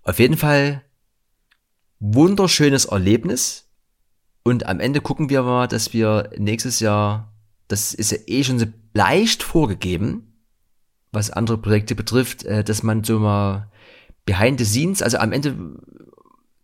Auf 0.01 0.18
jeden 0.18 0.38
Fall 0.38 0.82
wunderschönes 2.00 2.86
Erlebnis. 2.86 3.70
Und 4.42 4.66
am 4.66 4.80
Ende 4.80 5.01
gucken 5.01 5.30
wir 5.30 5.44
mal, 5.44 5.68
dass 5.68 5.94
wir 5.94 6.32
nächstes 6.36 6.80
Jahr, 6.80 7.32
das 7.68 7.94
ist 7.94 8.12
ja 8.12 8.18
eh 8.28 8.44
schon 8.44 8.60
so 8.60 8.66
leicht 8.94 9.44
vorgegeben, 9.44 10.42
was 11.12 11.32
andere 11.32 11.58
Projekte 11.58 11.96
betrifft, 11.96 12.44
äh, 12.44 12.64
dass 12.64 12.84
man 12.84 13.04
so 13.04 13.20
mal 13.20 13.72
behind 14.26 14.60
the 14.60 14.66
scenes, 14.66 15.02
also 15.02 15.18
am 15.18 15.32
Ende 15.32 15.56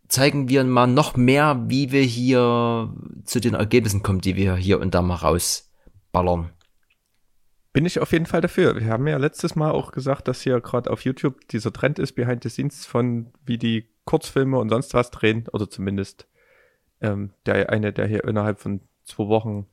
zeigen 0.08 0.50
wir 0.50 0.64
mal 0.64 0.88
noch 0.88 1.16
mehr, 1.16 1.64
wie 1.68 1.92
wir 1.92 2.04
hier 2.04 2.94
zu 3.26 3.40
den 3.40 3.56
Ergebnissen 3.56 4.04
kommen, 4.04 4.22
die 4.22 4.36
wir 4.36 4.56
hier 4.56 4.80
und 4.80 4.94
da 4.94 5.02
mal 5.02 5.16
rausballern. 5.16 6.52
Bin 7.72 7.88
ich 7.88 8.00
auf 8.00 8.12
jeden 8.12 8.28
Fall 8.28 8.42
dafür. 8.42 8.80
Wir 8.80 8.88
haben 8.90 9.08
ja 9.08 9.18
letztes 9.18 9.56
Mal 9.56 9.72
auch 9.72 9.92
gesagt, 9.92 10.28
dass 10.28 10.42
hier 10.42 10.62
gerade 10.62 10.92
auf 10.92 11.04
YouTube 11.04 11.48
dieser 11.48 11.74
Trend 11.74 11.98
ist, 11.98 12.14
behind 12.14 12.44
the 12.44 12.50
scenes 12.50 12.86
von 12.86 13.34
wie 13.44 13.58
die 13.58 13.90
Kurzfilme 14.06 14.60
und 14.60 14.70
sonst 14.70 14.94
was 14.94 15.10
drehen, 15.10 15.48
oder 15.52 15.68
zumindest 15.68 16.28
ähm, 17.02 17.32
der 17.48 17.72
eine, 17.72 17.92
der 17.92 18.06
hier 18.06 18.26
innerhalb 18.26 18.60
von 18.60 18.82
zwei 19.06 19.28
Wochen 19.28 19.66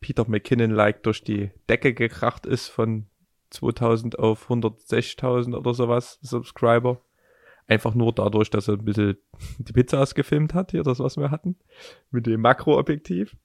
Peter 0.00 0.28
McKinnon-like 0.28 1.02
durch 1.02 1.22
die 1.22 1.50
Decke 1.68 1.94
gekracht 1.94 2.46
ist 2.46 2.68
von 2.68 3.06
2000 3.50 4.18
auf 4.18 4.48
160.000 4.48 5.56
oder 5.56 5.74
sowas 5.74 6.18
Subscriber. 6.22 7.00
Einfach 7.66 7.94
nur 7.94 8.12
dadurch, 8.12 8.50
dass 8.50 8.68
er 8.68 8.74
ein 8.74 8.84
bisschen 8.84 9.16
die 9.58 9.72
Pizzas 9.72 10.14
gefilmt 10.14 10.54
hat, 10.54 10.70
hier 10.72 10.82
das, 10.82 10.98
was 10.98 11.16
wir 11.16 11.30
hatten, 11.30 11.56
mit 12.10 12.26
dem 12.26 12.40
Makroobjektiv 12.40 13.36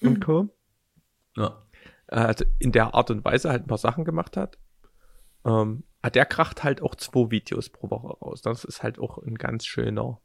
und 0.00 0.24
Co. 0.24 0.48
Ja 1.36 1.62
äh, 2.12 2.34
in 2.58 2.72
der 2.72 2.94
Art 2.94 3.10
und 3.10 3.24
Weise 3.24 3.50
halt 3.50 3.64
ein 3.64 3.68
paar 3.68 3.78
Sachen 3.78 4.04
gemacht 4.04 4.36
hat. 4.36 4.58
Ähm, 5.44 5.84
ah, 6.02 6.10
der 6.10 6.26
kracht 6.26 6.62
halt 6.62 6.82
auch 6.82 6.94
zwei 6.94 7.30
Videos 7.30 7.70
pro 7.70 7.90
Woche 7.90 8.18
raus. 8.18 8.42
Das 8.42 8.64
ist 8.64 8.82
halt 8.82 8.98
auch 8.98 9.18
ein 9.18 9.36
ganz 9.36 9.66
schöner 9.66 10.20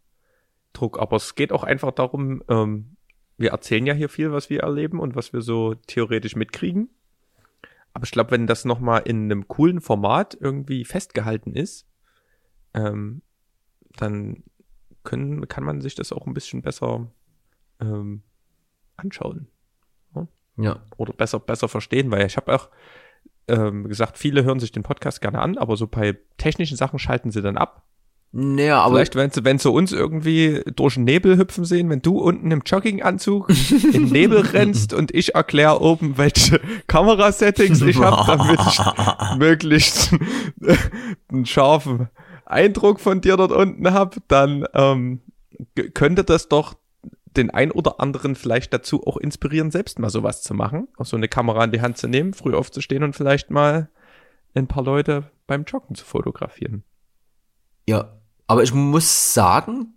Druck. 0.73 0.99
Aber 0.99 1.15
es 1.15 1.35
geht 1.35 1.51
auch 1.51 1.63
einfach 1.63 1.91
darum, 1.91 2.43
ähm, 2.49 2.96
wir 3.37 3.51
erzählen 3.51 3.85
ja 3.85 3.93
hier 3.93 4.09
viel, 4.09 4.31
was 4.31 4.49
wir 4.49 4.61
erleben 4.61 4.99
und 4.99 5.15
was 5.15 5.33
wir 5.33 5.41
so 5.41 5.75
theoretisch 5.75 6.35
mitkriegen. 6.35 6.89
Aber 7.93 8.03
ich 8.03 8.11
glaube, 8.11 8.31
wenn 8.31 8.47
das 8.47 8.65
nochmal 8.65 9.03
in 9.05 9.23
einem 9.23 9.47
coolen 9.47 9.81
Format 9.81 10.37
irgendwie 10.39 10.85
festgehalten 10.85 11.55
ist, 11.55 11.87
ähm, 12.73 13.21
dann 13.95 14.43
können, 15.03 15.47
kann 15.47 15.63
man 15.63 15.81
sich 15.81 15.95
das 15.95 16.11
auch 16.11 16.27
ein 16.27 16.33
bisschen 16.33 16.61
besser 16.61 17.11
ähm, 17.79 18.23
anschauen. 18.97 19.47
Ja. 20.57 20.83
Oder 20.97 21.13
besser, 21.13 21.39
besser 21.39 21.67
verstehen, 21.67 22.11
weil 22.11 22.25
ich 22.25 22.35
habe 22.35 22.53
auch 22.53 22.69
ähm, 23.47 23.87
gesagt, 23.87 24.17
viele 24.17 24.43
hören 24.43 24.59
sich 24.59 24.71
den 24.71 24.83
Podcast 24.83 25.21
gerne 25.21 25.39
an, 25.39 25.57
aber 25.57 25.77
so 25.77 25.87
bei 25.87 26.17
technischen 26.37 26.77
Sachen 26.77 26.99
schalten 26.99 27.31
sie 27.31 27.41
dann 27.41 27.57
ab. 27.57 27.86
Naja, 28.39 28.81
aber 28.83 28.97
Vielleicht, 28.97 29.15
wenn 29.15 29.31
sie, 29.31 29.43
wenn 29.45 29.57
sie 29.57 29.71
uns 29.71 29.91
irgendwie 29.91 30.61
durch 30.75 30.93
den 30.93 31.05
Nebel 31.05 31.39
hüpfen 31.39 31.65
sehen, 31.65 31.89
wenn 31.89 32.03
du 32.03 32.19
unten 32.19 32.51
im 32.51 32.61
Jogginganzug 32.63 33.49
im 33.93 34.09
Nebel 34.09 34.41
rennst 34.53 34.93
und 34.93 35.11
ich 35.11 35.33
erkläre 35.33 35.81
oben, 35.81 36.19
welche 36.19 36.61
Kamerasettings 36.85 37.81
ich 37.81 37.97
habe, 37.97 38.27
damit 38.27 38.59
ich 38.59 38.79
möglichst 39.39 40.11
einen 41.31 41.47
scharfen 41.47 42.09
Eindruck 42.45 42.99
von 42.99 43.21
dir 43.21 43.37
dort 43.37 43.51
unten 43.51 43.91
habe, 43.91 44.17
dann 44.27 44.67
ähm, 44.75 45.21
könnte 45.95 46.23
das 46.23 46.47
doch 46.47 46.75
den 47.37 47.49
ein 47.49 47.71
oder 47.71 47.99
anderen 47.99 48.35
vielleicht 48.35 48.71
dazu 48.71 49.01
auch 49.07 49.17
inspirieren, 49.17 49.71
selbst 49.71 49.97
mal 49.97 50.11
sowas 50.11 50.43
zu 50.43 50.53
machen, 50.53 50.89
auch 50.97 51.07
so 51.07 51.17
eine 51.17 51.27
Kamera 51.27 51.63
in 51.63 51.71
die 51.71 51.81
Hand 51.81 51.97
zu 51.97 52.07
nehmen, 52.07 52.35
früh 52.35 52.53
aufzustehen 52.53 53.01
und 53.01 53.15
vielleicht 53.15 53.49
mal 53.49 53.89
ein 54.53 54.67
paar 54.67 54.83
Leute 54.83 55.31
beim 55.47 55.63
Joggen 55.63 55.95
zu 55.95 56.05
fotografieren. 56.05 56.83
Ja, 57.87 58.16
aber 58.47 58.63
ich 58.63 58.73
muss 58.73 59.33
sagen, 59.33 59.93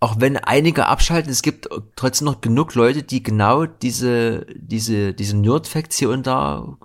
auch 0.00 0.20
wenn 0.20 0.36
einige 0.36 0.86
abschalten, 0.86 1.30
es 1.30 1.42
gibt 1.42 1.68
trotzdem 1.96 2.26
noch 2.26 2.40
genug 2.40 2.74
Leute, 2.74 3.02
die 3.02 3.22
genau 3.22 3.66
diese, 3.66 4.46
diese, 4.54 5.14
diese 5.14 5.36
Nerd-Facts 5.36 5.96
hier 5.96 6.10
und 6.10 6.26
da 6.26 6.76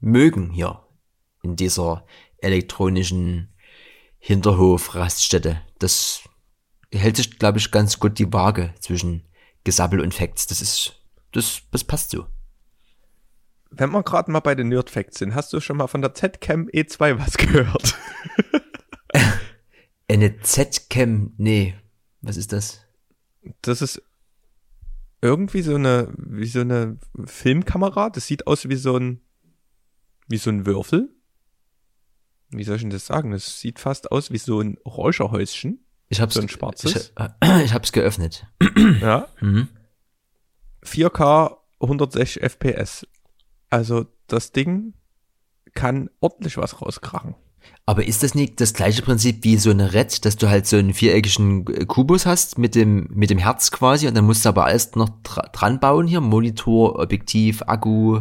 mögen 0.00 0.50
hier 0.50 0.82
in 1.42 1.56
dieser 1.56 2.04
elektronischen 2.38 3.54
Hinterhof-Raststätte. 4.18 5.62
Das 5.78 6.22
hält 6.92 7.16
sich, 7.16 7.38
glaube 7.38 7.58
ich, 7.58 7.70
ganz 7.70 7.98
gut 7.98 8.18
die 8.18 8.32
Waage 8.32 8.74
zwischen 8.80 9.28
Gesabbel 9.64 10.00
und 10.00 10.14
Facts. 10.14 10.46
Das 10.46 10.60
ist, 10.60 11.00
das, 11.32 11.62
das 11.70 11.84
passt 11.84 12.10
so. 12.10 12.26
Wenn 13.70 13.90
wir 13.90 14.02
gerade 14.02 14.30
mal 14.30 14.40
bei 14.40 14.54
den 14.54 14.68
Nerd 14.68 14.90
Facts 14.90 15.18
sind, 15.18 15.34
hast 15.34 15.52
du 15.52 15.60
schon 15.60 15.76
mal 15.76 15.86
von 15.86 16.02
der 16.02 16.14
Z-Cam 16.14 16.68
E2 16.68 17.18
was 17.18 17.36
gehört? 17.36 17.96
Eine 20.10 20.40
Z-Cam, 20.40 21.34
nee. 21.36 21.76
Was 22.20 22.36
ist 22.36 22.52
das? 22.52 22.80
Das 23.62 23.80
ist 23.80 24.02
irgendwie 25.22 25.62
so 25.62 25.76
eine, 25.76 26.12
wie 26.16 26.48
so 26.48 26.60
eine 26.60 26.98
Filmkamera. 27.26 28.10
Das 28.10 28.26
sieht 28.26 28.48
aus 28.48 28.68
wie 28.68 28.74
so 28.74 28.96
ein, 28.96 29.20
wie 30.26 30.38
so 30.38 30.50
ein 30.50 30.66
Würfel. 30.66 31.14
Wie 32.48 32.64
soll 32.64 32.74
ich 32.74 32.82
denn 32.82 32.90
das 32.90 33.06
sagen? 33.06 33.30
Das 33.30 33.60
sieht 33.60 33.78
fast 33.78 34.10
aus 34.10 34.32
wie 34.32 34.38
so 34.38 34.60
ein 34.60 34.78
Räucherhäuschen. 34.84 35.86
Ich 36.08 36.20
hab's, 36.20 36.34
so 36.34 36.40
ein 36.40 36.48
schwarzes. 36.48 37.12
Ich, 37.16 37.48
ich 37.64 37.72
hab's 37.72 37.92
geöffnet. 37.92 38.46
Ja. 39.00 39.28
Mhm. 39.40 39.68
4K 40.82 41.56
160 41.80 42.42
FPS. 42.42 43.06
Also 43.68 44.06
das 44.26 44.50
Ding 44.50 44.94
kann 45.74 46.10
ordentlich 46.18 46.56
was 46.56 46.82
rauskrachen. 46.82 47.36
Aber 47.86 48.06
ist 48.06 48.22
das 48.22 48.34
nicht 48.34 48.60
das 48.60 48.72
gleiche 48.72 49.02
Prinzip 49.02 49.42
wie 49.42 49.56
so 49.56 49.70
eine 49.70 49.92
Red, 49.92 50.24
dass 50.24 50.36
du 50.36 50.48
halt 50.48 50.66
so 50.66 50.76
einen 50.76 50.94
viereckigen 50.94 51.64
Kubus 51.86 52.24
hast 52.26 52.58
mit 52.58 52.74
dem, 52.74 53.08
mit 53.12 53.30
dem 53.30 53.38
Herz 53.38 53.70
quasi 53.70 54.06
und 54.06 54.14
dann 54.16 54.26
musst 54.26 54.44
du 54.44 54.48
aber 54.50 54.66
alles 54.66 54.94
noch 54.94 55.10
dran 55.22 55.80
bauen 55.80 56.06
hier? 56.06 56.20
Monitor, 56.20 56.98
Objektiv, 56.98 57.62
Akku. 57.66 58.20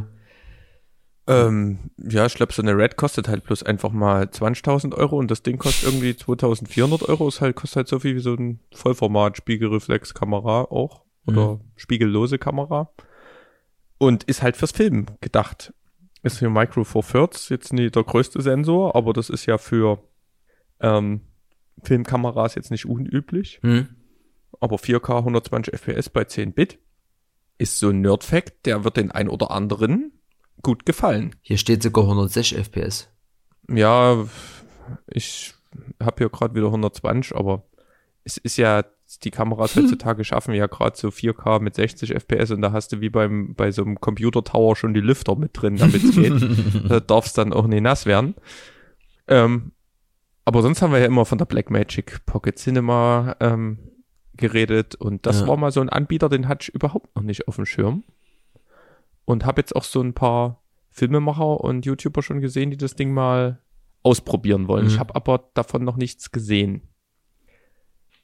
Ähm, 1.27 1.91
ja, 1.97 2.25
ich 2.25 2.33
glaube, 2.33 2.51
so 2.51 2.63
eine 2.63 2.75
Red 2.75 2.97
kostet 2.97 3.27
halt 3.27 3.43
bloß 3.43 3.61
einfach 3.61 3.91
mal 3.91 4.23
20.000 4.23 4.95
Euro 4.95 5.17
und 5.17 5.29
das 5.29 5.43
Ding 5.43 5.59
kostet 5.59 5.87
irgendwie 5.87 6.11
2.400 6.11 7.07
Euro. 7.07 7.27
Es 7.27 7.39
halt, 7.39 7.55
kostet 7.55 7.75
halt 7.75 7.87
so 7.87 7.99
viel 7.99 8.15
wie 8.15 8.21
so 8.21 8.33
ein 8.33 8.61
Vollformat-Spiegelreflex-Kamera 8.73 10.63
auch 10.71 11.03
oder 11.27 11.55
mhm. 11.55 11.59
spiegellose 11.75 12.39
Kamera 12.39 12.91
und 13.99 14.23
ist 14.23 14.41
halt 14.41 14.57
fürs 14.57 14.71
Filmen 14.71 15.05
gedacht. 15.21 15.73
Ist 16.21 16.39
hier 16.39 16.49
Micro 16.49 16.83
Four 16.83 17.03
Thirds, 17.03 17.49
jetzt 17.49 17.71
nicht 17.71 17.95
der 17.95 18.03
größte 18.03 18.41
Sensor, 18.41 18.95
aber 18.95 19.13
das 19.13 19.29
ist 19.29 19.45
ja 19.45 19.57
für 19.57 20.03
ähm, 20.81 21.21
Filmkameras 21.83 22.55
jetzt 22.55 22.71
nicht 22.71 22.85
unüblich. 22.85 23.59
Mhm. 23.61 23.95
Aber 24.59 24.77
4K 24.77 25.19
120 25.19 25.73
FPS 25.73 26.09
bei 26.09 26.25
10 26.25 26.53
Bit 26.53 26.79
ist 27.57 27.79
so 27.79 27.89
ein 27.89 28.01
Nerd-Fact, 28.01 28.65
der 28.65 28.83
wird 28.83 28.97
den 28.97 29.11
ein 29.11 29.29
oder 29.29 29.51
anderen 29.51 30.13
gut 30.61 30.85
gefallen. 30.85 31.35
Hier 31.41 31.57
steht 31.57 31.83
sogar 31.83 32.05
160 32.05 32.57
FPS. 32.57 33.09
Ja, 33.69 34.25
ich 35.07 35.53
habe 36.01 36.15
hier 36.17 36.29
gerade 36.29 36.55
wieder 36.55 36.67
120, 36.67 37.35
aber 37.35 37.63
es 38.23 38.37
ist 38.37 38.57
ja, 38.57 38.83
die 39.17 39.31
Kameras 39.31 39.75
heutzutage 39.75 40.23
schaffen 40.23 40.53
ja 40.53 40.67
gerade 40.67 40.95
so 40.95 41.07
4K 41.07 41.59
mit 41.59 41.73
60 41.75 42.11
FPS 42.11 42.51
und 42.51 42.61
da 42.61 42.71
hast 42.71 42.91
du 42.91 43.01
wie 43.01 43.09
beim 43.09 43.55
bei 43.55 43.71
so 43.71 43.83
einem 43.83 43.99
Computer 43.99 44.43
Tower 44.43 44.75
schon 44.75 44.93
die 44.93 44.99
Lüfter 44.99 45.35
mit 45.35 45.59
drin, 45.59 45.77
damit 45.77 46.03
es 46.03 46.11
geht. 46.15 46.91
da 46.91 46.99
darf 46.99 47.25
es 47.25 47.33
dann 47.33 47.51
auch 47.51 47.65
nicht 47.65 47.81
nass 47.81 48.05
werden. 48.05 48.35
Ähm, 49.27 49.71
aber 50.45 50.61
sonst 50.61 50.81
haben 50.81 50.91
wir 50.91 50.99
ja 50.99 51.05
immer 51.05 51.25
von 51.25 51.39
der 51.39 51.45
Blackmagic 51.45 52.25
Pocket 52.25 52.57
Cinema 52.57 53.35
ähm, 53.39 53.79
geredet 54.37 54.95
und 54.95 55.25
das 55.25 55.41
ja. 55.41 55.47
war 55.47 55.57
mal 55.57 55.71
so 55.71 55.81
ein 55.81 55.89
Anbieter, 55.89 56.29
den 56.29 56.47
hatte 56.47 56.63
ich 56.63 56.75
überhaupt 56.75 57.15
noch 57.15 57.23
nicht 57.23 57.47
auf 57.47 57.55
dem 57.55 57.65
Schirm 57.65 58.03
und 59.25 59.45
habe 59.45 59.61
jetzt 59.61 59.75
auch 59.75 59.83
so 59.83 60.01
ein 60.01 60.13
paar 60.13 60.61
Filmemacher 60.91 61.61
und 61.61 61.85
YouTuber 61.85 62.21
schon 62.21 62.41
gesehen, 62.41 62.71
die 62.71 62.77
das 62.77 62.95
Ding 62.95 63.13
mal 63.13 63.59
ausprobieren 64.03 64.67
wollen. 64.67 64.85
Mhm. 64.85 64.91
Ich 64.91 64.99
habe 64.99 65.15
aber 65.15 65.49
davon 65.53 65.83
noch 65.83 65.97
nichts 65.97 66.31
gesehen. 66.31 66.81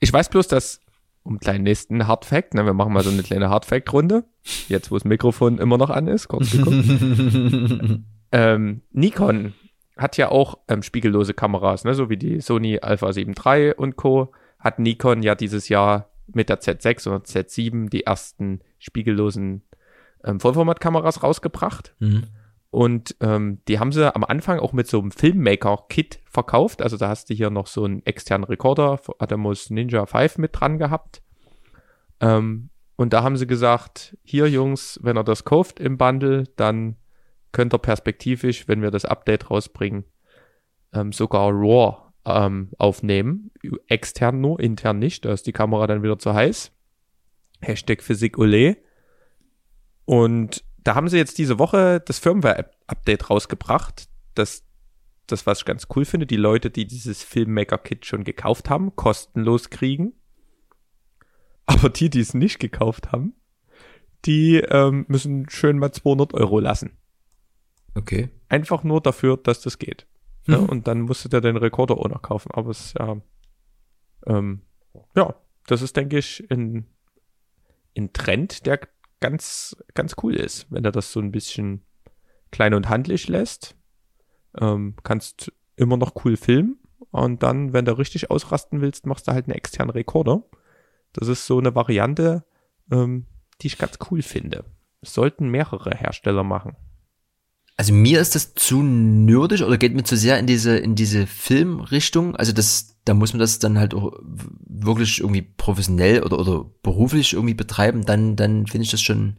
Ich 0.06 0.14
weiß 0.14 0.30
bloß, 0.30 0.48
dass, 0.48 0.82
um 1.24 1.40
kleinen 1.40 1.64
nächsten 1.64 2.06
Hard 2.06 2.26
Fact, 2.26 2.54
ne, 2.54 2.64
wir 2.64 2.76
machen 2.76 2.94
mal 2.94 3.02
so 3.02 3.10
eine 3.10 3.24
kleine 3.24 3.50
Hard 3.50 3.66
Fact 3.66 3.92
Runde. 3.92 4.24
Jetzt, 4.68 4.92
wo 4.92 4.96
das 4.96 5.04
Mikrofon 5.04 5.58
immer 5.58 5.80
noch 5.80 5.90
an 5.90 6.08
ist, 6.08 6.28
kurz 6.28 6.52
geguckt. 6.52 6.76
ähm, 8.32 8.82
Nikon 8.92 9.56
hat 9.98 10.18
ja 10.18 10.30
auch 10.30 10.60
ähm, 10.68 10.84
spiegellose 10.84 11.34
Kameras, 11.34 11.86
ne, 11.86 11.96
so 11.96 12.12
wie 12.12 12.18
die 12.18 12.40
Sony 12.40 12.78
Alpha 12.78 13.12
7 13.12 13.34
III 13.34 13.74
und 13.74 13.96
Co. 13.96 14.32
Hat 14.60 14.78
Nikon 14.78 15.24
ja 15.24 15.34
dieses 15.34 15.70
Jahr 15.70 16.12
mit 16.28 16.50
der 16.50 16.62
Z6 16.62 17.08
oder 17.08 17.24
Z7 17.24 17.90
die 17.90 18.04
ersten 18.04 18.60
spiegellosen 18.78 19.64
ähm, 20.24 20.40
Vollformatkameras 20.40 21.24
rausgebracht. 21.24 21.96
Mhm. 21.98 22.26
Und 22.76 23.16
ähm, 23.22 23.60
die 23.70 23.80
haben 23.80 23.94
sie 23.94 24.14
am 24.14 24.26
Anfang 24.26 24.60
auch 24.60 24.74
mit 24.74 24.88
so 24.88 25.00
einem 25.00 25.12
Filmmaker-Kit 25.12 26.20
verkauft. 26.30 26.82
Also 26.82 26.98
da 26.98 27.08
hast 27.08 27.30
du 27.30 27.34
hier 27.34 27.50
noch 27.50 27.68
so 27.68 27.86
einen 27.86 28.06
externen 28.06 28.44
Rekorder, 28.44 29.00
Atomos 29.18 29.70
Ninja 29.70 30.06
5 30.06 30.40
mit 30.40 30.60
dran 30.60 30.78
gehabt. 30.78 31.22
Ähm, 32.20 32.70
und 32.98 33.14
da 33.14 33.24
haben 33.24 33.38
sie 33.38 33.48
gesagt, 33.48 34.18
hier 34.26 34.50
Jungs, 34.50 35.00
wenn 35.02 35.18
ihr 35.18 35.24
das 35.24 35.46
kauft 35.46 35.80
im 35.80 35.98
Bundle, 35.98 36.50
dann 36.58 36.98
könnt 37.54 37.74
ihr 37.74 37.78
perspektivisch, 37.78 38.68
wenn 38.68 38.82
wir 38.82 38.92
das 38.92 39.06
Update 39.06 39.50
rausbringen, 39.50 40.04
ähm, 40.92 41.14
sogar 41.14 41.52
RAW 41.54 42.12
ähm, 42.26 42.72
aufnehmen. 42.78 43.52
Extern 43.88 44.42
nur, 44.42 44.60
intern 44.60 45.00
nicht. 45.00 45.24
Da 45.24 45.32
ist 45.32 45.48
die 45.48 45.54
Kamera 45.54 45.88
dann 45.88 46.04
wieder 46.04 46.20
zu 46.20 46.34
heiß. 46.34 46.74
Hashtag 47.62 48.04
Physik 48.04 48.38
Ole. 48.38 48.76
Und 50.04 50.66
da 50.86 50.96
haben 50.96 51.10
sie 51.10 51.18
jetzt 51.18 51.38
diese 51.38 51.60
Woche 51.60 52.00
das 52.00 52.20
Firmware-Update 52.20 53.30
rausgebracht. 53.30 54.08
Das, 54.36 54.64
das, 55.28 55.46
was 55.46 55.60
ich 55.60 55.66
ganz 55.66 55.88
cool 55.96 56.06
finde, 56.06 56.26
die 56.28 56.38
Leute, 56.38 56.70
die 56.70 56.86
dieses 56.86 57.24
Filmmaker-Kit 57.24 58.06
schon 58.06 58.24
gekauft 58.24 58.70
haben, 58.70 58.96
kostenlos 58.96 59.70
kriegen. 59.70 60.14
Aber 61.66 61.90
die, 61.90 62.10
die 62.10 62.20
es 62.22 62.34
nicht 62.34 62.60
gekauft 62.60 63.12
haben, 63.12 63.34
die 64.26 64.58
ähm, 64.58 65.06
müssen 65.08 65.50
schön 65.50 65.80
mal 65.80 65.92
200 65.92 66.34
Euro 66.36 66.60
lassen. 66.60 66.98
Okay. 67.96 68.30
Einfach 68.50 68.84
nur 68.84 69.02
dafür, 69.02 69.38
dass 69.38 69.62
das 69.62 69.80
geht. 69.80 70.06
Ja, 70.48 70.60
Mhm. 70.60 70.70
und 70.70 70.88
dann 70.88 71.02
musst 71.02 71.26
du 71.26 71.30
dir 71.30 71.42
den 71.42 71.58
Rekorder 71.58 71.98
auch 71.98 72.08
noch 72.08 72.22
kaufen. 72.22 72.52
Aber 72.54 72.70
es 72.70 72.88
ist 72.88 73.00
ja, 73.00 73.18
ähm, 74.28 74.62
ja, 75.16 75.34
das 75.66 75.82
ist, 75.82 75.98
denke 75.98 76.20
ich, 76.20 76.46
ein, 76.52 76.86
ein 77.98 78.14
Trend, 78.14 78.68
der 78.68 78.80
ganz, 79.26 79.76
ganz 79.96 80.16
cool 80.22 80.36
ist, 80.36 80.68
wenn 80.70 80.86
er 80.86 80.92
das 80.92 81.12
so 81.12 81.20
ein 81.20 81.32
bisschen 81.32 81.82
klein 82.52 82.76
und 82.76 82.90
handlich 82.90 83.28
lässt. 83.28 83.76
Ähm, 84.60 84.94
kannst 85.02 85.52
immer 85.76 85.98
noch 85.98 86.14
cool 86.24 86.38
filmen 86.38 86.78
und 87.10 87.42
dann, 87.42 87.74
wenn 87.74 87.86
du 87.86 87.98
richtig 87.98 88.30
ausrasten 88.30 88.82
willst, 88.82 89.08
machst 89.08 89.28
du 89.28 89.32
halt 89.32 89.48
einen 89.48 89.56
externen 89.56 89.90
Rekorder. 89.90 90.44
Das 91.12 91.28
ist 91.28 91.48
so 91.48 91.58
eine 91.58 91.74
Variante, 91.74 92.46
ähm, 92.92 93.26
die 93.62 93.68
ich 93.68 93.80
ganz 93.80 93.98
cool 94.12 94.22
finde. 94.22 94.64
Sollten 95.02 95.50
mehrere 95.50 95.92
Hersteller 95.98 96.44
machen. 96.44 96.76
Also 97.78 97.94
mir 97.94 98.22
ist 98.22 98.36
das 98.36 98.54
zu 98.54 98.84
nerdig 98.84 99.64
oder 99.64 99.78
geht 99.78 99.96
mir 99.96 100.04
zu 100.04 100.16
sehr 100.16 100.38
in 100.38 100.46
diese, 100.46 100.78
in 100.78 100.94
diese 100.94 101.26
Filmrichtung. 101.26 102.36
Also 102.36 102.54
das, 102.54 102.95
da 103.06 103.14
muss 103.14 103.34
man 103.34 103.40
das 103.40 103.60
dann 103.60 103.80
halt 103.80 103.94
auch 103.94 104.14
wirklich 104.24 105.20
irgendwie 105.20 105.44
professionell 105.44 106.24
oder, 106.24 106.40
oder 106.40 106.66
beruflich 106.82 107.34
irgendwie 107.34 107.54
betreiben. 107.54 108.06
Dann, 108.06 108.36
dann 108.36 108.66
finde 108.66 108.84
ich 108.84 108.92
das 108.92 109.02
schon 109.02 109.38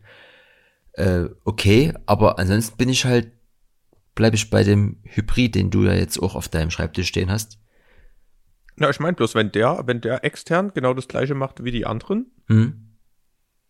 äh, 0.92 1.24
okay. 1.44 1.92
Aber 2.06 2.38
ansonsten 2.38 2.76
bin 2.76 2.88
ich 2.88 3.04
halt, 3.04 3.32
bleibe 4.14 4.36
ich 4.36 4.50
bei 4.50 4.62
dem 4.62 4.98
Hybrid, 5.02 5.54
den 5.54 5.70
du 5.70 5.84
ja 5.84 5.94
jetzt 5.94 6.18
auch 6.22 6.36
auf 6.36 6.48
deinem 6.48 6.70
Schreibtisch 6.70 7.08
stehen 7.08 7.30
hast. 7.30 7.58
Na, 8.76 8.90
ich 8.90 9.00
meine 9.00 9.16
bloß, 9.16 9.34
wenn 9.34 9.52
der, 9.52 9.82
wenn 9.86 10.00
der 10.00 10.24
extern 10.24 10.72
genau 10.74 10.94
das 10.94 11.08
gleiche 11.08 11.34
macht 11.34 11.64
wie 11.64 11.70
die 11.70 11.86
anderen, 11.86 12.26
Hm? 12.46 12.98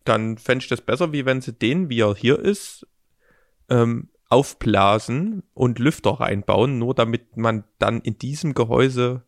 dann 0.03 0.37
fände 0.37 0.63
ich 0.63 0.69
das 0.69 0.81
besser, 0.81 1.11
wie 1.11 1.25
wenn 1.25 1.41
sie 1.41 1.53
den, 1.53 1.89
wie 1.89 2.01
er 2.01 2.15
hier 2.15 2.39
ist, 2.39 2.85
ähm, 3.69 4.09
aufblasen 4.29 5.43
und 5.53 5.79
Lüfter 5.79 6.11
reinbauen, 6.11 6.77
nur 6.77 6.93
damit 6.93 7.37
man 7.37 7.63
dann 7.79 8.01
in 8.01 8.17
diesem 8.17 8.53
Gehäuse 8.53 9.23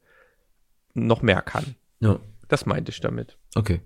noch 0.93 1.21
mehr 1.21 1.41
kann. 1.41 1.75
Ja, 1.99 2.19
Das 2.47 2.65
meinte 2.65 2.91
ich 2.91 2.99
damit. 3.01 3.37
okay. 3.55 3.81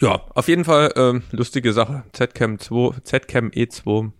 Ja, 0.00 0.24
auf 0.34 0.46
jeden 0.46 0.64
Fall 0.64 0.92
ähm, 0.96 1.24
lustige 1.32 1.72
Sache. 1.72 2.04
Zcam 2.12 2.58
2, 2.60 3.00
Zcam 3.02 3.48
E2 3.50 4.12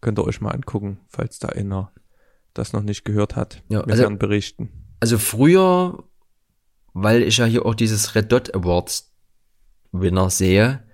könnt 0.00 0.18
ihr 0.18 0.24
euch 0.24 0.40
mal 0.40 0.52
angucken, 0.52 1.00
falls 1.08 1.40
da 1.40 1.48
einer 1.48 1.92
das 2.54 2.72
noch 2.72 2.82
nicht 2.82 3.04
gehört 3.04 3.34
hat. 3.34 3.62
Ja, 3.68 3.80
Wir 3.84 3.90
also- 3.92 4.02
werden 4.04 4.18
berichten. 4.18 4.84
Also 5.00 5.18
früher, 5.18 6.04
weil 6.92 7.22
ich 7.22 7.36
ja 7.38 7.44
hier 7.46 7.66
auch 7.66 7.74
dieses 7.74 8.14
Red 8.14 8.30
Dot 8.32 8.54
Awards 8.54 9.12
Winner 9.92 10.28
sehe, 10.30 10.84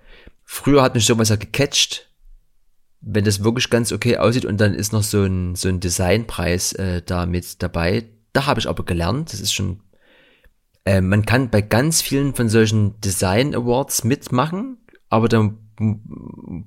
früher 0.43 0.81
hat 0.81 0.95
mich 0.95 1.05
sowas 1.05 1.29
ja 1.29 1.35
gecatcht, 1.35 2.11
wenn 3.01 3.25
das 3.25 3.43
wirklich 3.43 3.69
ganz 3.69 3.91
okay 3.91 4.17
aussieht 4.17 4.45
und 4.45 4.57
dann 4.59 4.73
ist 4.73 4.91
noch 4.93 5.03
so 5.03 5.23
ein, 5.23 5.53
so 5.55 5.69
ein 5.69 5.79
Designpreis 5.79 6.73
äh, 6.73 7.01
da 7.03 7.25
mit 7.27 7.61
dabei. 7.61 8.09
Da 8.35 8.45
habe 8.47 8.59
ich 8.59 8.67
aber 8.67 8.83
gelernt, 8.83 9.31
das 9.31 9.39
ist 9.39 9.53
schon, 9.53 9.79
äh, 10.83 10.99
man 10.99 11.25
kann 11.25 11.49
bei 11.49 11.61
ganz 11.61 12.01
vielen 12.01 12.33
von 12.35 12.49
solchen 12.49 12.99
Design 12.99 13.55
Awards 13.55 14.03
mitmachen, 14.03 14.77
aber 15.09 15.29
dann 15.29 15.57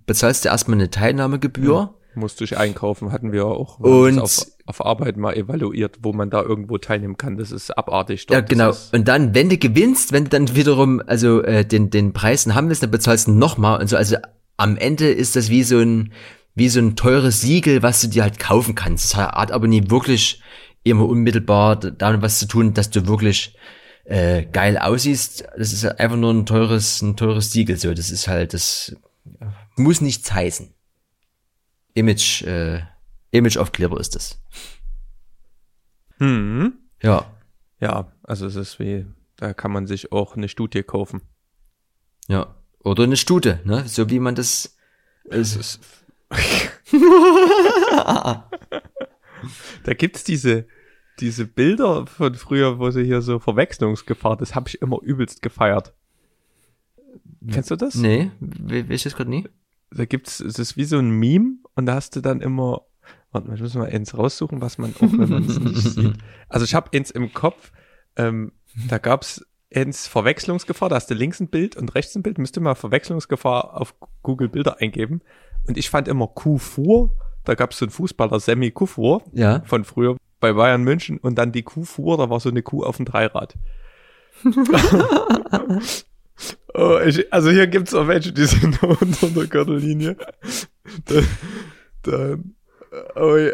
bezahlst 0.07 0.44
du 0.44 0.48
erstmal 0.48 0.78
eine 0.78 0.90
Teilnahmegebühr. 0.90 1.94
Musste 2.14 2.44
ich 2.44 2.57
einkaufen, 2.57 3.12
hatten 3.12 3.33
wir 3.33 3.44
auch 3.46 3.78
Und- 3.81 4.18
auf, 4.18 4.46
auf 4.66 4.85
Arbeit 4.85 5.18
mal 5.18 5.35
evaluiert, 5.37 5.98
wo 6.02 6.12
man 6.14 6.31
da 6.31 6.42
irgendwo 6.42 6.78
teilnehmen 6.78 7.16
kann. 7.18 7.37
Das 7.37 7.52
ist 7.52 7.70
abartig. 7.76 8.26
Ja, 8.31 8.40
dort. 8.40 8.48
genau. 8.48 8.66
Das 8.68 8.85
ist, 8.87 8.94
Und 8.94 9.07
dann, 9.09 9.35
wenn 9.35 9.50
du 9.50 9.59
gewinnst, 9.59 10.12
wenn 10.12 10.24
du 10.24 10.31
dann 10.31 10.54
wiederum, 10.57 11.02
also 11.07 11.42
äh, 11.42 11.64
den, 11.66 11.90
den 11.90 12.12
Preis 12.14 12.46
haben 12.46 12.68
willst, 12.68 12.83
dann 12.83 12.90
bezahlst 12.90 13.26
du 13.28 13.33
nochmal 13.33 13.78
und 13.81 13.88
so. 13.88 13.96
Also 13.98 14.16
am 14.57 14.76
Ende 14.78 15.11
ist 15.11 15.37
das 15.37 15.50
wie 15.50 15.62
so 15.62 15.78
ein, 15.78 16.12
wie 16.54 16.70
so 16.70 16.81
ein 16.81 16.96
teures 16.96 17.42
Siegel, 17.42 17.83
was 17.83 18.00
du 18.00 18.09
dir 18.09 18.22
halt 18.22 18.38
kaufen 18.38 18.74
kannst. 18.74 19.04
Das 19.04 19.16
hat 19.16 19.52
aber 19.52 19.68
nie 19.68 19.90
wirklich 19.90 20.42
immer 20.82 21.06
unmittelbar 21.06 21.76
damit 21.76 22.22
was 22.22 22.38
zu 22.38 22.46
tun, 22.46 22.74
dass 22.74 22.90
du 22.90 23.06
wirklich 23.06 23.56
äh, 24.04 24.44
geil 24.46 24.78
aussiehst. 24.78 25.46
Das 25.56 25.72
ist 25.72 25.84
einfach 25.84 26.16
nur 26.16 26.32
ein 26.32 26.46
teures, 26.46 27.02
ein 27.02 27.16
teures 27.16 27.52
Siegel. 27.52 27.76
So, 27.76 27.92
das 27.92 28.10
ist 28.10 28.26
halt, 28.28 28.54
das 28.54 28.96
muss 29.76 30.00
nichts 30.00 30.32
heißen. 30.32 30.74
Image, 31.94 32.42
äh, 32.42 32.80
Image-Aufkleber 33.30 34.00
ist 34.00 34.14
das. 34.14 34.40
hm. 36.18 36.72
Ja. 37.02 37.32
Ja, 37.80 38.12
also 38.24 38.46
es 38.46 38.56
ist 38.56 38.80
wie, 38.80 39.06
da 39.36 39.54
kann 39.54 39.70
man 39.70 39.86
sich 39.86 40.10
auch 40.10 40.36
eine 40.36 40.48
Studie 40.48 40.82
kaufen. 40.82 41.22
Ja. 42.26 42.56
Oder 42.80 43.04
eine 43.04 43.16
Stute, 43.16 43.60
ne? 43.64 43.86
So 43.86 44.10
wie 44.10 44.18
man 44.18 44.34
das. 44.34 44.76
Es 45.30 45.54
ist, 45.54 45.80
da 49.85 49.94
gibt's 49.94 50.24
diese, 50.24 50.66
diese 51.20 51.46
Bilder 51.46 52.07
von 52.07 52.35
früher, 52.35 52.79
wo 52.79 52.90
sie 52.90 53.05
hier 53.05 53.22
so 53.22 53.38
Verwechslungsgefahr, 53.38 54.37
das 54.37 54.55
habe 54.55 54.68
ich 54.68 54.81
immer 54.83 55.01
übelst 55.03 55.42
gefeiert. 55.42 55.92
Kennst 57.51 57.70
du 57.70 57.77
das? 57.77 57.94
Nee, 57.94 58.31
we- 58.40 58.88
weiß 58.88 58.96
ich 58.96 59.03
das 59.05 59.16
gerade 59.16 59.31
nie. 59.31 59.48
Da 59.90 60.05
gibt's, 60.05 60.40
es 60.40 60.59
ist 60.59 60.77
wie 60.77 60.85
so 60.85 60.98
ein 60.98 61.11
Meme 61.11 61.57
und 61.74 61.87
da 61.87 61.94
hast 61.94 62.14
du 62.16 62.20
dann 62.20 62.40
immer, 62.40 62.83
warte 63.33 63.48
mal, 63.48 63.55
ich 63.55 63.62
muss 63.62 63.74
mal 63.74 63.88
eins 63.88 64.16
raussuchen, 64.16 64.61
was 64.61 64.77
man 64.79 64.94
auch, 64.96 65.01
wenn 65.12 65.29
man 65.29 65.44
es 65.44 65.59
nicht 65.59 65.77
sieht. 65.94 66.12
Also 66.48 66.64
ich 66.64 66.74
habe 66.74 66.90
eins 66.96 67.11
im 67.11 67.33
Kopf, 67.33 67.72
ähm, 68.16 68.53
da 68.88 68.98
gab's 68.98 69.44
eins 69.74 70.07
Verwechslungsgefahr, 70.07 70.88
da 70.88 70.96
hast 70.96 71.11
du 71.11 71.14
links 71.14 71.40
ein 71.40 71.48
Bild 71.48 71.77
und 71.77 71.94
rechts 71.94 72.14
ein 72.16 72.22
Bild, 72.22 72.38
müsste 72.38 72.61
mal 72.61 72.74
Verwechslungsgefahr 72.74 73.81
auf 73.81 73.94
Google 74.22 74.48
Bilder 74.48 74.79
eingeben. 74.81 75.20
Und 75.66 75.77
ich 75.79 75.90
fand 75.90 76.09
immer 76.09 76.27
Kufur, 76.27 77.14
da 77.48 77.54
gab's 77.54 77.78
so 77.78 77.87
einen 77.87 77.90
Fußballer, 77.90 78.38
Sammy 78.40 78.70
Kufur, 78.70 79.22
Ja. 79.32 79.62
von 79.64 79.84
früher 79.84 80.18
bei 80.38 80.52
Bayern 80.52 80.82
München 80.82 81.16
und 81.16 81.37
dann 81.37 81.50
die 81.50 81.62
Kuh 81.62 81.84
fuhr, 81.84 82.18
da 82.18 82.28
war 82.28 82.40
so 82.40 82.50
eine 82.50 82.62
Kuh 82.62 82.84
auf 82.84 82.98
dem 82.98 83.06
Dreirad. 83.06 83.54
oh, 86.74 86.98
ich, 87.04 87.32
also 87.32 87.50
hier 87.50 87.66
gibt's 87.66 87.94
auch 87.94 88.06
welche, 88.06 88.32
die 88.32 88.44
sind 88.44 88.80
unter 88.82 89.28
der 89.28 89.46
Gürtellinie. 89.46 90.16
Da, 91.06 91.22
da, 92.02 92.37
oh, 93.16 93.37
ja. 93.37 93.52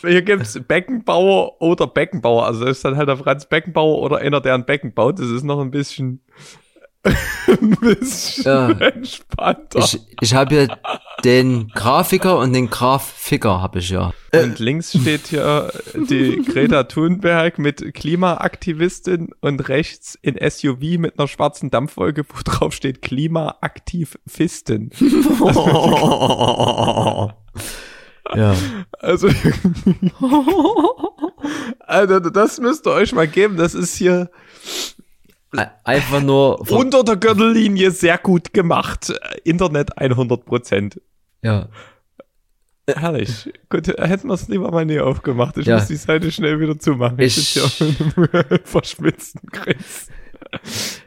hier 0.00 0.22
gibt's 0.22 0.58
Beckenbauer 0.66 1.60
oder 1.60 1.86
Beckenbauer. 1.86 2.46
Also 2.46 2.64
das 2.64 2.78
ist 2.78 2.84
dann 2.86 2.96
halt 2.96 3.08
der 3.08 3.18
Franz 3.18 3.46
Beckenbauer 3.46 4.00
oder 4.00 4.16
einer, 4.16 4.40
der 4.40 4.54
ein 4.54 4.64
Becken 4.64 4.94
baut. 4.94 5.18
Das 5.18 5.28
ist 5.28 5.44
noch 5.44 5.60
ein 5.60 5.70
bisschen 5.70 6.22
ein 7.46 7.70
bisschen 7.80 8.44
Ja. 8.44 8.70
entspannter. 8.70 9.78
Ich, 9.80 10.00
ich 10.20 10.34
habe 10.34 10.54
hier 10.54 10.78
den 11.24 11.68
Grafiker 11.68 12.38
und 12.38 12.52
den 12.52 12.70
Grafiker 12.70 13.60
habe 13.60 13.78
ich 13.80 13.90
ja. 13.90 14.12
und 14.32 14.58
links 14.58 14.90
steht 14.98 15.28
hier 15.28 15.70
die 15.94 16.42
Greta 16.42 16.84
Thunberg 16.84 17.58
mit 17.58 17.94
Klimaaktivistin 17.94 19.30
und 19.40 19.68
rechts 19.68 20.18
in 20.22 20.38
SUV 20.38 20.98
mit 20.98 21.18
einer 21.18 21.28
schwarzen 21.28 21.70
Dampfwolke, 21.70 22.24
wo 22.28 22.40
drauf 22.42 22.74
steht 22.74 23.02
Klimaaktivisten. 23.02 24.90
ja. 28.34 28.54
Also, 28.98 29.28
also 31.80 32.20
das 32.20 32.60
müsst 32.60 32.86
ihr 32.86 32.92
euch 32.92 33.12
mal 33.12 33.28
geben. 33.28 33.56
Das 33.56 33.74
ist 33.74 33.94
hier 33.94 34.30
Einfach 35.84 36.20
nur. 36.22 36.60
unter 36.70 37.04
der 37.04 37.16
Gürtellinie 37.16 37.90
sehr 37.90 38.18
gut 38.18 38.52
gemacht. 38.52 39.12
Internet 39.44 39.96
100 39.98 40.44
Prozent. 40.44 41.00
ja. 41.42 41.68
Herrlich. 42.86 43.50
Gut, 43.70 43.86
hätten 43.88 44.28
wir 44.28 44.34
es 44.34 44.46
lieber 44.48 44.70
mal 44.70 44.84
nie 44.84 45.00
aufgemacht. 45.00 45.56
Ich 45.56 45.64
Ja. 45.64 45.76
muss 45.78 45.86
die 45.86 45.96
Seite 45.96 46.30
schnell 46.30 46.60
wieder 46.60 46.78
zumachen. 46.78 47.18
Ich, 47.18 47.38
Ich- 47.38 47.54
sitze 47.54 47.86
hier 47.86 48.12
mit 48.14 48.34
einem 48.34 48.60
verschmitzten 48.64 49.40
Grinsen. 49.50 50.12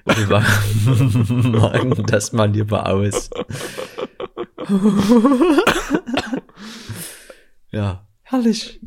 Wir 0.06 0.26
machen 1.60 2.04
das 2.08 2.34
mal 2.34 2.50
lieber 2.50 2.88
aus. 2.90 3.30
ja. 7.72 8.08
Herrlich. 8.24 8.82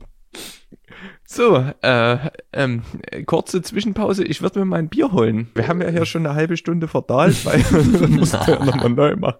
So, 1.33 1.64
äh, 1.83 2.19
ähm, 2.53 2.83
kurze 3.25 3.62
Zwischenpause. 3.62 4.25
Ich 4.25 4.43
würde 4.43 4.59
mir 4.59 4.64
mal 4.64 4.81
ein 4.81 4.88
Bier 4.88 5.12
holen. 5.12 5.49
Wir 5.55 5.69
haben 5.69 5.81
ja 5.81 5.88
hier 5.88 6.05
schon 6.05 6.27
eine 6.27 6.35
halbe 6.35 6.57
Stunde 6.57 6.88
verdalt, 6.88 7.45
weil 7.45 7.62
dann 7.71 8.14
musst 8.14 8.35
du 8.35 8.51
ja 8.51 8.64
nochmal 8.64 8.90
neu 8.90 9.14
machen. 9.14 9.38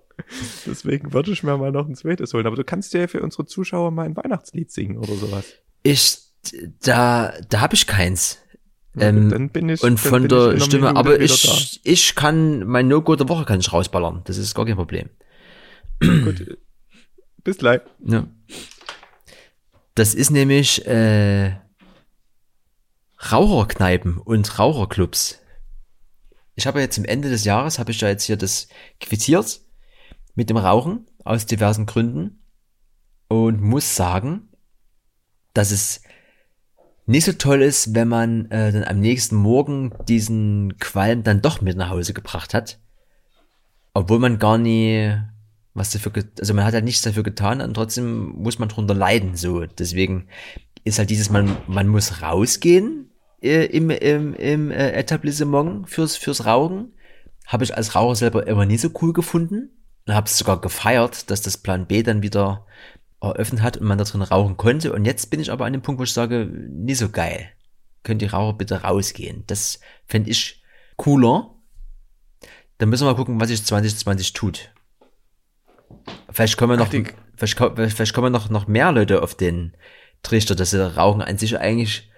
Deswegen 0.66 1.12
würde 1.12 1.33
ich 1.33 1.42
mir 1.42 1.59
mal 1.59 1.72
noch 1.72 1.88
ein 1.88 1.96
zweites 1.96 2.33
holen. 2.33 2.46
Aber 2.46 2.55
du 2.55 2.62
kannst 2.62 2.94
ja 2.94 3.09
für 3.09 3.20
unsere 3.20 3.44
Zuschauer 3.44 3.90
mal 3.90 4.05
ein 4.05 4.16
Weihnachtslied 4.16 4.70
singen 4.70 4.98
oder 4.98 5.14
sowas. 5.14 5.44
Ich, 5.83 6.18
da, 6.85 7.35
da 7.48 7.61
habe 7.61 7.74
ich 7.74 7.88
keins. 7.88 8.38
Ähm, 8.96 9.29
dann 9.29 9.50
bin 9.50 9.68
ich, 9.68 9.83
und 9.83 9.98
von 9.98 10.29
der 10.29 10.61
Stimme, 10.61 10.92
Minute 10.92 10.96
aber 10.96 11.20
ich, 11.20 11.81
ich 11.83 12.14
kann, 12.14 12.68
mein 12.68 12.87
No-Go 12.87 13.16
der 13.16 13.29
Woche 13.29 13.44
kann 13.44 13.59
ich 13.59 13.72
rausballern. 13.72 14.22
Das 14.26 14.38
ist 14.38 14.55
gar 14.55 14.64
kein 14.64 14.76
Problem. 14.76 15.11
da. 15.98 16.07
Gut. 16.07 16.57
Bis 17.42 17.59
gleich. 17.59 17.81
Ja. 18.05 18.29
Das 19.96 20.14
ist 20.14 20.31
nämlich 20.31 20.87
äh, 20.87 21.57
Raucherkneipen 23.20 24.18
und 24.18 24.59
Raucherclubs. 24.59 25.40
Ich 26.54 26.66
habe 26.66 26.80
jetzt 26.80 26.94
zum 26.94 27.04
Ende 27.04 27.28
des 27.28 27.44
Jahres, 27.44 27.78
habe 27.78 27.90
ich 27.90 28.00
ja 28.00 28.09
jetzt 28.09 28.24
hier 28.24 28.37
das 28.37 28.68
quittiert 28.98 29.61
mit 30.35 30.50
dem 30.50 30.56
Rauchen 30.56 31.06
aus 31.24 31.46
diversen 31.46 31.87
Gründen 31.87 32.42
und 33.28 33.61
muss 33.61 33.94
sagen, 33.94 34.48
dass 35.52 35.70
es 35.70 36.02
nicht 37.06 37.24
so 37.24 37.33
toll 37.33 37.62
ist, 37.62 37.94
wenn 37.94 38.09
man 38.09 38.50
äh, 38.50 38.72
dann 38.72 38.85
am 38.85 39.00
nächsten 39.00 39.37
Morgen 39.37 39.92
diesen 40.09 40.78
Qualm 40.78 41.22
dann 41.22 41.42
doch 41.42 41.61
mit 41.61 41.76
nach 41.76 41.90
Hause 41.90 42.14
gebracht 42.14 42.54
hat. 42.54 42.78
Obwohl 43.92 44.18
man 44.18 44.38
gar 44.38 44.59
nie 44.59 45.16
was 45.74 45.90
dafür, 45.90 46.12
also 46.38 46.54
man 46.54 46.64
hat 46.64 46.74
halt 46.74 46.85
nichts 46.85 47.02
dafür 47.02 47.22
getan 47.22 47.61
und 47.61 47.74
trotzdem 47.74 48.28
muss 48.30 48.59
man 48.59 48.68
drunter 48.68 48.94
leiden, 48.94 49.37
so. 49.37 49.66
Deswegen 49.66 50.28
ist 50.85 50.98
halt 50.98 51.11
dieses, 51.11 51.30
man, 51.30 51.56
man 51.66 51.88
muss 51.88 52.22
rausgehen 52.22 53.09
äh, 53.42 53.66
im, 53.66 53.90
im, 53.90 54.35
im 54.35 54.70
äh, 54.70 54.92
Etablissement 54.92 55.88
fürs, 55.88 56.16
fürs 56.16 56.44
Rauchen. 56.46 56.92
Habe 57.46 57.64
ich 57.64 57.76
als 57.76 57.94
Raucher 57.94 58.14
selber 58.16 58.46
immer 58.46 58.66
nie 58.66 58.79
so 58.79 58.90
cool 59.03 59.12
gefunden 59.12 59.70
und 60.07 60.14
habe 60.14 60.26
es 60.26 60.38
sogar 60.38 60.61
gefeiert, 60.61 61.31
dass 61.31 61.42
das 61.42 61.59
Plan 61.59 61.87
B 61.87 62.03
dann 62.03 62.22
wieder 62.22 62.66
eröffnet 63.20 63.61
hat 63.62 63.76
und 63.76 63.87
man 63.87 63.98
da 63.98 64.05
drin 64.05 64.22
rauchen 64.22 64.57
konnte. 64.57 64.92
Und 64.92 65.05
jetzt 65.05 65.31
bin 65.31 65.40
ich 65.40 65.50
aber 65.53 65.64
an 65.66 65.72
dem 65.72 65.83
Punkt, 65.83 65.98
wo 65.98 66.05
ich 66.05 66.12
sage, 66.12 66.46
nie 66.46 66.94
so 66.94 67.09
geil. 67.11 67.50
Könnt 68.03 68.22
die 68.22 68.26
Raucher 68.26 68.57
bitte 68.57 68.83
rausgehen. 68.83 69.44
Das 69.46 69.81
fände 70.07 70.31
ich 70.31 70.62
cooler. 70.96 71.55
Dann 72.79 72.88
müssen 72.88 73.05
wir 73.05 73.11
mal 73.11 73.16
gucken, 73.16 73.40
was 73.40 73.48
sich 73.48 73.62
2020 73.64 74.33
tut. 74.33 74.72
Vielleicht 76.31 76.57
kommen 76.57 76.79
noch, 76.79 76.87
Ach, 76.87 76.90
die- 76.90 77.05
vielleicht, 77.37 77.59
vielleicht 77.59 78.14
kommen 78.14 78.33
noch, 78.33 78.48
noch 78.48 78.66
mehr 78.68 78.92
Leute 78.92 79.22
auf 79.22 79.35
den 79.35 79.76
Trichter, 80.22 80.55
dass 80.55 80.70
der 80.70 80.96
Rauchen 80.96 81.20
an 81.22 81.37
sich 81.37 81.59
eigentlich 81.59 82.09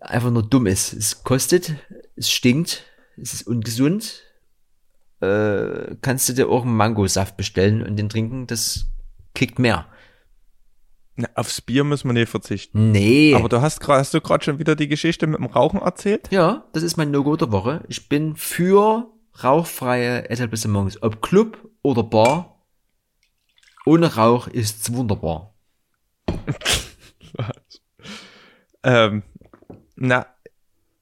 einfach 0.00 0.30
nur 0.30 0.42
dumm 0.42 0.66
ist. 0.66 0.92
Es 0.92 1.22
kostet, 1.24 1.74
es 2.16 2.30
stinkt, 2.30 2.84
es 3.16 3.34
ist 3.34 3.46
ungesund. 3.46 4.22
Äh, 5.20 5.96
kannst 6.00 6.28
du 6.28 6.32
dir 6.32 6.48
auch 6.48 6.62
einen 6.62 6.76
Mangosaft 6.76 7.36
bestellen 7.36 7.82
und 7.82 7.96
den 7.96 8.08
trinken, 8.08 8.46
das 8.46 8.86
kickt 9.34 9.58
mehr. 9.58 9.86
Na, 11.16 11.28
aufs 11.34 11.60
Bier 11.60 11.84
müssen 11.84 12.08
wir 12.08 12.12
nicht 12.12 12.28
verzichten. 12.28 12.90
Nee. 12.90 13.34
Aber 13.34 13.48
du 13.48 13.62
hast 13.62 13.80
gerade, 13.80 14.00
hast 14.00 14.14
du 14.14 14.20
gerade 14.20 14.44
schon 14.44 14.58
wieder 14.58 14.74
die 14.74 14.88
Geschichte 14.88 15.26
mit 15.26 15.38
dem 15.38 15.46
Rauchen 15.46 15.80
erzählt? 15.80 16.30
ja, 16.32 16.64
das 16.72 16.82
ist 16.82 16.96
mein 16.96 17.10
No-Go 17.10 17.36
der 17.36 17.52
Woche. 17.52 17.84
Ich 17.88 18.08
bin 18.08 18.36
für 18.36 19.08
rauchfreie 19.42 20.28
Etablissements, 20.28 21.02
ob 21.02 21.22
Club 21.22 21.70
oder 21.82 22.02
Bar. 22.02 22.66
Ohne 23.86 24.14
Rauch 24.14 24.48
ist's 24.48 24.92
wunderbar. 24.92 25.54
Ähm, 28.84 29.22
na, 29.96 30.26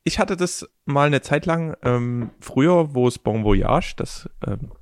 ich 0.04 0.18
hatte 0.18 0.36
das 0.36 0.68
mal 0.84 1.06
eine 1.06 1.22
Zeit 1.22 1.46
lang 1.46 1.76
ähm, 1.82 2.30
früher, 2.40 2.94
wo 2.94 3.06
es 3.06 3.18
Bon 3.18 3.44
Voyage, 3.44 3.94
das 3.96 4.28
ähm, 4.46 4.72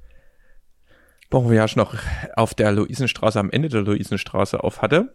Bon 1.29 1.45
Voyage 1.45 1.77
noch 1.77 1.95
auf 2.35 2.55
der 2.55 2.73
Luisenstraße, 2.73 3.39
am 3.39 3.51
Ende 3.51 3.69
der 3.69 3.83
Luisenstraße 3.83 4.63
auf 4.65 4.83
hatte. 4.83 5.15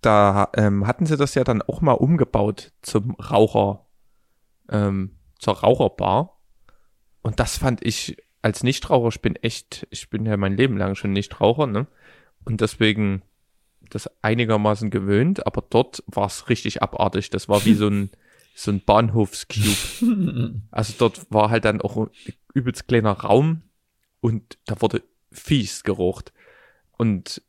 Da 0.00 0.50
ähm, 0.54 0.86
hatten 0.86 1.06
sie 1.06 1.16
das 1.16 1.34
ja 1.34 1.44
dann 1.44 1.62
auch 1.62 1.80
mal 1.80 1.92
umgebaut 1.92 2.72
zum 2.82 3.14
Raucher, 3.14 3.86
ähm, 4.70 5.18
zur 5.38 5.58
Raucherbar. 5.58 6.40
Und 7.22 7.40
das 7.40 7.58
fand 7.58 7.84
ich 7.84 8.16
als 8.42 8.62
Nichtraucher, 8.62 9.08
ich 9.08 9.20
bin 9.20 9.36
echt, 9.36 9.86
ich 9.90 10.10
bin 10.10 10.24
ja 10.26 10.36
mein 10.36 10.56
Leben 10.56 10.76
lang 10.76 10.94
schon 10.94 11.12
Nichtraucher, 11.12 11.66
ne? 11.66 11.86
Und 12.44 12.60
deswegen 12.60 13.22
das 13.90 14.10
einigermaßen 14.22 14.90
gewöhnt, 14.90 15.46
aber 15.46 15.64
dort 15.68 16.02
war 16.06 16.26
es 16.26 16.48
richtig 16.48 16.82
abartig. 16.82 17.30
Das 17.30 17.48
war 17.48 17.64
wie 17.64 17.74
so 17.74 17.88
ein, 17.88 18.10
so 18.54 18.70
ein 18.70 18.80
Bahnhofscube. 18.80 20.60
Also 20.70 20.94
dort 20.98 21.30
war 21.30 21.50
halt 21.50 21.64
dann 21.64 21.80
auch 21.80 21.96
ein 21.96 22.10
übelst 22.54 22.88
kleiner 22.88 23.12
Raum 23.12 23.62
und 24.20 24.58
da 24.66 24.80
wurde 24.80 25.02
fies 25.30 25.84
gerucht. 25.84 26.32
Und 26.96 27.42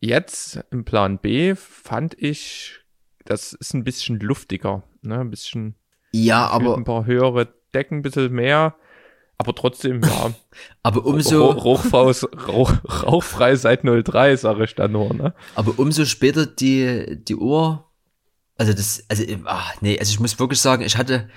jetzt 0.00 0.64
im 0.70 0.84
Plan 0.84 1.18
B 1.18 1.54
fand 1.54 2.14
ich, 2.20 2.80
das 3.24 3.52
ist 3.52 3.74
ein 3.74 3.84
bisschen 3.84 4.20
luftiger, 4.20 4.84
ne, 5.02 5.20
ein 5.20 5.30
bisschen, 5.30 5.74
Ja, 6.12 6.46
aber 6.46 6.76
ein 6.76 6.84
paar 6.84 7.06
höhere 7.06 7.52
Decken, 7.72 7.98
ein 7.98 8.02
bisschen 8.02 8.32
mehr, 8.32 8.76
aber 9.44 9.54
trotzdem, 9.54 10.02
ja, 10.02 10.32
aber 10.82 11.04
umso, 11.04 11.50
Rauchfrei, 11.50 12.12
Rauch, 12.46 12.72
rauchfrei 13.02 13.56
seit 13.56 13.82
03, 13.84 14.36
sage 14.36 14.64
ich 14.64 14.74
da 14.74 14.88
nur, 14.88 15.12
ne? 15.12 15.34
aber 15.54 15.78
umso 15.78 16.06
später 16.06 16.46
die, 16.46 17.22
die 17.22 17.36
Uhr, 17.36 17.84
also 18.56 18.72
das, 18.72 19.04
also, 19.08 19.24
ach, 19.44 19.74
nee, 19.82 19.98
also 19.98 20.10
ich 20.10 20.20
muss 20.20 20.38
wirklich 20.38 20.60
sagen, 20.60 20.82
ich 20.82 20.96
hatte, 20.96 21.28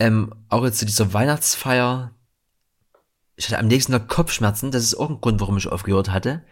ähm, 0.00 0.34
auch 0.48 0.64
jetzt 0.64 0.78
zu 0.78 0.86
dieser 0.86 1.12
Weihnachtsfeier, 1.12 2.12
ich 3.36 3.46
hatte 3.46 3.58
am 3.58 3.68
nächsten 3.68 3.92
Tag 3.92 4.08
Kopfschmerzen, 4.08 4.72
das 4.72 4.82
ist 4.82 4.96
auch 4.96 5.10
ein 5.10 5.20
Grund, 5.20 5.40
warum 5.40 5.56
ich 5.56 5.68
aufgehört 5.68 6.10
hatte. 6.10 6.42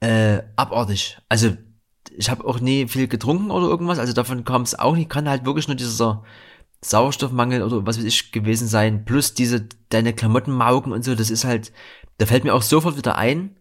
Äh, 0.00 0.42
abartig. 0.56 1.18
Also, 1.28 1.56
ich 2.16 2.30
habe 2.30 2.44
auch 2.44 2.60
nie 2.60 2.86
viel 2.88 3.08
getrunken 3.08 3.50
oder 3.50 3.66
irgendwas, 3.66 3.98
also 3.98 4.12
davon 4.12 4.44
kam 4.44 4.62
es 4.62 4.78
auch 4.78 4.94
nicht, 4.94 5.08
kann 5.08 5.28
halt 5.28 5.44
wirklich 5.44 5.68
nur 5.68 5.76
dieser 5.76 6.24
Sauerstoffmangel 6.80 7.62
oder 7.62 7.86
was 7.86 7.98
weiß 7.98 8.04
ich 8.04 8.32
gewesen 8.32 8.68
sein, 8.68 9.04
plus 9.04 9.34
diese, 9.34 9.68
deine 9.88 10.12
Klamotten 10.12 10.52
maugen 10.52 10.92
und 10.92 11.04
so, 11.04 11.14
das 11.14 11.30
ist 11.30 11.44
halt, 11.44 11.72
da 12.18 12.26
fällt 12.26 12.44
mir 12.44 12.54
auch 12.54 12.62
sofort 12.62 12.96
wieder 12.96 13.16
ein, 13.16 13.56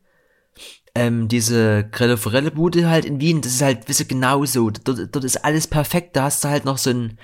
ähm, 0.94 1.28
diese 1.28 1.88
Grelle 1.90 2.18
Forelle 2.18 2.52
Bude 2.52 2.90
halt 2.90 3.06
in 3.06 3.20
Wien, 3.20 3.42
das 3.42 3.54
ist 3.54 3.62
halt, 3.62 3.88
wisst 3.88 4.02
ihr, 4.02 4.08
genauso, 4.08 4.70
dort, 4.70 5.16
dort 5.16 5.24
ist 5.24 5.44
alles 5.44 5.68
perfekt, 5.68 6.16
da 6.16 6.24
hast 6.24 6.44
du 6.44 6.50
halt 6.50 6.66
noch 6.66 6.78
so 6.78 6.92
einen 6.92 7.18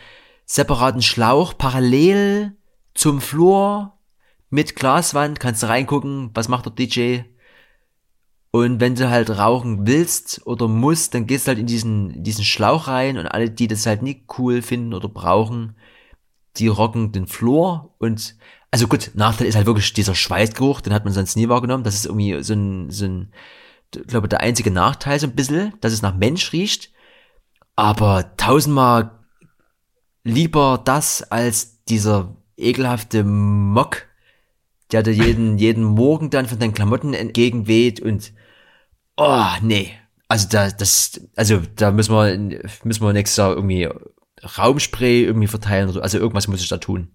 separaten 0.46 1.02
Schlauch 1.02 1.58
parallel 1.58 2.56
zum 2.96 3.22
Flur 3.22 3.94
mit 4.50 4.76
Glaswand, 4.76 5.40
kannst 5.40 5.64
du 5.64 5.68
reingucken, 5.68 6.32
was 6.34 6.48
macht 6.48 6.66
der 6.66 6.74
DJ, 6.74 7.24
und 8.56 8.80
wenn 8.80 8.94
du 8.94 9.10
halt 9.10 9.32
rauchen 9.32 9.88
willst 9.88 10.46
oder 10.46 10.68
musst, 10.68 11.16
dann 11.16 11.26
gehst 11.26 11.48
du 11.48 11.50
halt 11.50 11.58
in 11.58 11.66
diesen, 11.66 12.22
diesen 12.22 12.44
Schlauch 12.44 12.88
rein 12.88 13.18
und 13.18 13.26
alle, 13.26 13.50
die 13.50 13.68
das 13.68 13.88
halt 13.88 14.04
nicht 14.04 14.26
cool 14.38 14.62
finden 14.62 14.94
oder 14.94 15.10
brauchen, 15.10 15.76
die 16.58 16.68
rocken 16.68 17.12
den 17.12 17.28
Flur 17.28 17.94
und, 17.98 18.36
also 18.72 18.88
gut, 18.88 19.12
Nachteil 19.14 19.48
ist 19.48 19.56
halt 19.56 19.66
wirklich 19.66 19.94
dieser 19.94 20.16
Schweißgeruch, 20.16 20.82
den 20.82 20.94
hat 20.94 21.06
man 21.06 21.14
sonst 21.14 21.36
nie 21.36 21.50
wahrgenommen. 21.50 21.84
Das 21.84 21.96
ist 21.96 22.06
irgendwie 22.06 22.42
so 22.44 22.54
ein, 22.54 22.90
so 22.90 23.06
ein, 23.06 23.34
ich 23.96 24.08
glaube, 24.08 24.28
der 24.28 24.42
einzige 24.42 24.72
Nachteil 24.72 25.20
so 25.20 25.28
ein 25.28 25.36
bisschen, 25.36 25.74
dass 25.82 25.94
es 25.94 26.02
nach 26.02 26.16
Mensch 26.16 26.54
riecht. 26.54 26.92
Aber 27.76 28.36
tausendmal 28.38 29.20
lieber 30.24 30.82
das 30.84 31.24
als 31.24 31.84
dieser 31.86 32.36
ekelhafte 32.58 33.24
Mock, 33.24 34.08
der 34.92 35.04
dir 35.04 35.14
jeden, 35.14 35.58
jeden 35.60 35.84
Morgen 35.84 36.30
dann 36.30 36.48
von 36.48 36.60
deinen 36.60 36.74
Klamotten 36.74 37.14
entgegenweht 37.14 38.00
und, 38.00 38.34
oh, 39.18 39.46
nee. 39.62 39.92
Also 40.28 40.48
da, 40.50 40.72
das, 40.72 41.22
also 41.36 41.62
da 41.76 41.92
müssen 41.92 42.16
wir, 42.16 42.62
müssen 42.84 43.04
wir 43.04 43.14
nächstes 43.14 43.38
Jahr 43.38 43.56
irgendwie 43.56 43.88
Raumspray 44.44 45.24
irgendwie 45.24 45.48
verteilen 45.48 45.86
oder 45.86 45.94
so. 45.94 46.02
Also 46.02 46.18
irgendwas 46.18 46.48
muss 46.48 46.62
ich 46.62 46.70
da 46.70 46.78
tun. 46.78 47.12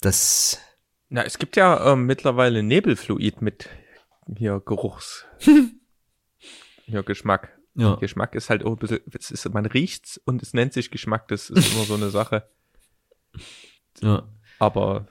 Das. 0.00 0.60
Na, 1.08 1.22
es 1.24 1.38
gibt 1.38 1.56
ja 1.56 1.92
ähm, 1.92 2.06
mittlerweile 2.06 2.62
Nebelfluid 2.62 3.42
mit 3.42 3.68
hier 4.36 4.60
Geruchs. 4.64 5.26
ja, 6.86 7.02
Geschmack. 7.02 7.58
Ja. 7.74 7.96
Geschmack 7.96 8.34
ist 8.34 8.50
halt 8.50 8.64
auch 8.64 8.72
ein 8.72 8.76
bisschen, 8.78 9.00
es 9.12 9.30
ist, 9.30 9.52
man 9.52 9.66
riecht's 9.66 10.20
und 10.24 10.42
es 10.42 10.54
nennt 10.54 10.72
sich 10.72 10.90
Geschmack, 10.90 11.28
das 11.28 11.50
ist 11.50 11.74
immer 11.74 11.84
so 11.84 11.94
eine 11.94 12.10
Sache. 12.10 12.48
Ja. 14.00 14.28
Aber 14.58 15.08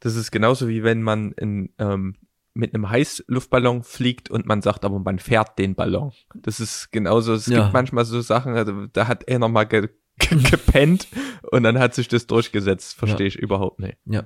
das 0.00 0.16
ist 0.16 0.32
genauso 0.32 0.68
wie 0.68 0.82
wenn 0.82 1.02
man 1.02 1.32
in, 1.32 1.72
ähm, 1.78 2.16
mit 2.54 2.72
einem 2.74 2.88
Heißluftballon 2.88 3.82
fliegt 3.82 4.30
und 4.30 4.46
man 4.46 4.62
sagt, 4.62 4.84
aber 4.84 5.00
man 5.00 5.18
fährt 5.18 5.58
den 5.58 5.74
Ballon. 5.74 6.12
Das 6.34 6.60
ist 6.60 6.92
genauso, 6.92 7.34
es 7.34 7.46
Ja. 7.46 7.62
gibt 7.62 7.72
manchmal 7.72 8.04
so 8.04 8.20
Sachen, 8.20 8.54
also, 8.54 8.86
da 8.86 9.08
hat 9.08 9.24
er 9.26 9.38
nochmal 9.40 9.66
ge 9.66 9.88
ge 10.18 10.42
gepennt 10.50 11.08
und 11.50 11.64
dann 11.64 11.78
hat 11.78 11.94
sich 11.94 12.06
das 12.08 12.26
durchgesetzt. 12.28 12.94
Verstehe 12.94 13.26
ich 13.26 13.36
überhaupt 13.36 13.80
nicht. 13.80 13.98
Ja. 14.06 14.24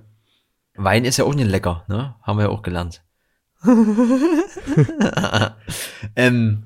Wein 0.74 1.04
ist 1.06 1.16
ja 1.16 1.24
auch 1.24 1.34
nicht 1.34 1.48
lecker, 1.50 1.84
ne? 1.88 2.14
Haben 2.22 2.36
wir 2.38 2.44
ja 2.44 2.48
auch 2.50 2.62
gelernt. 2.62 3.02
ähm, 6.16 6.64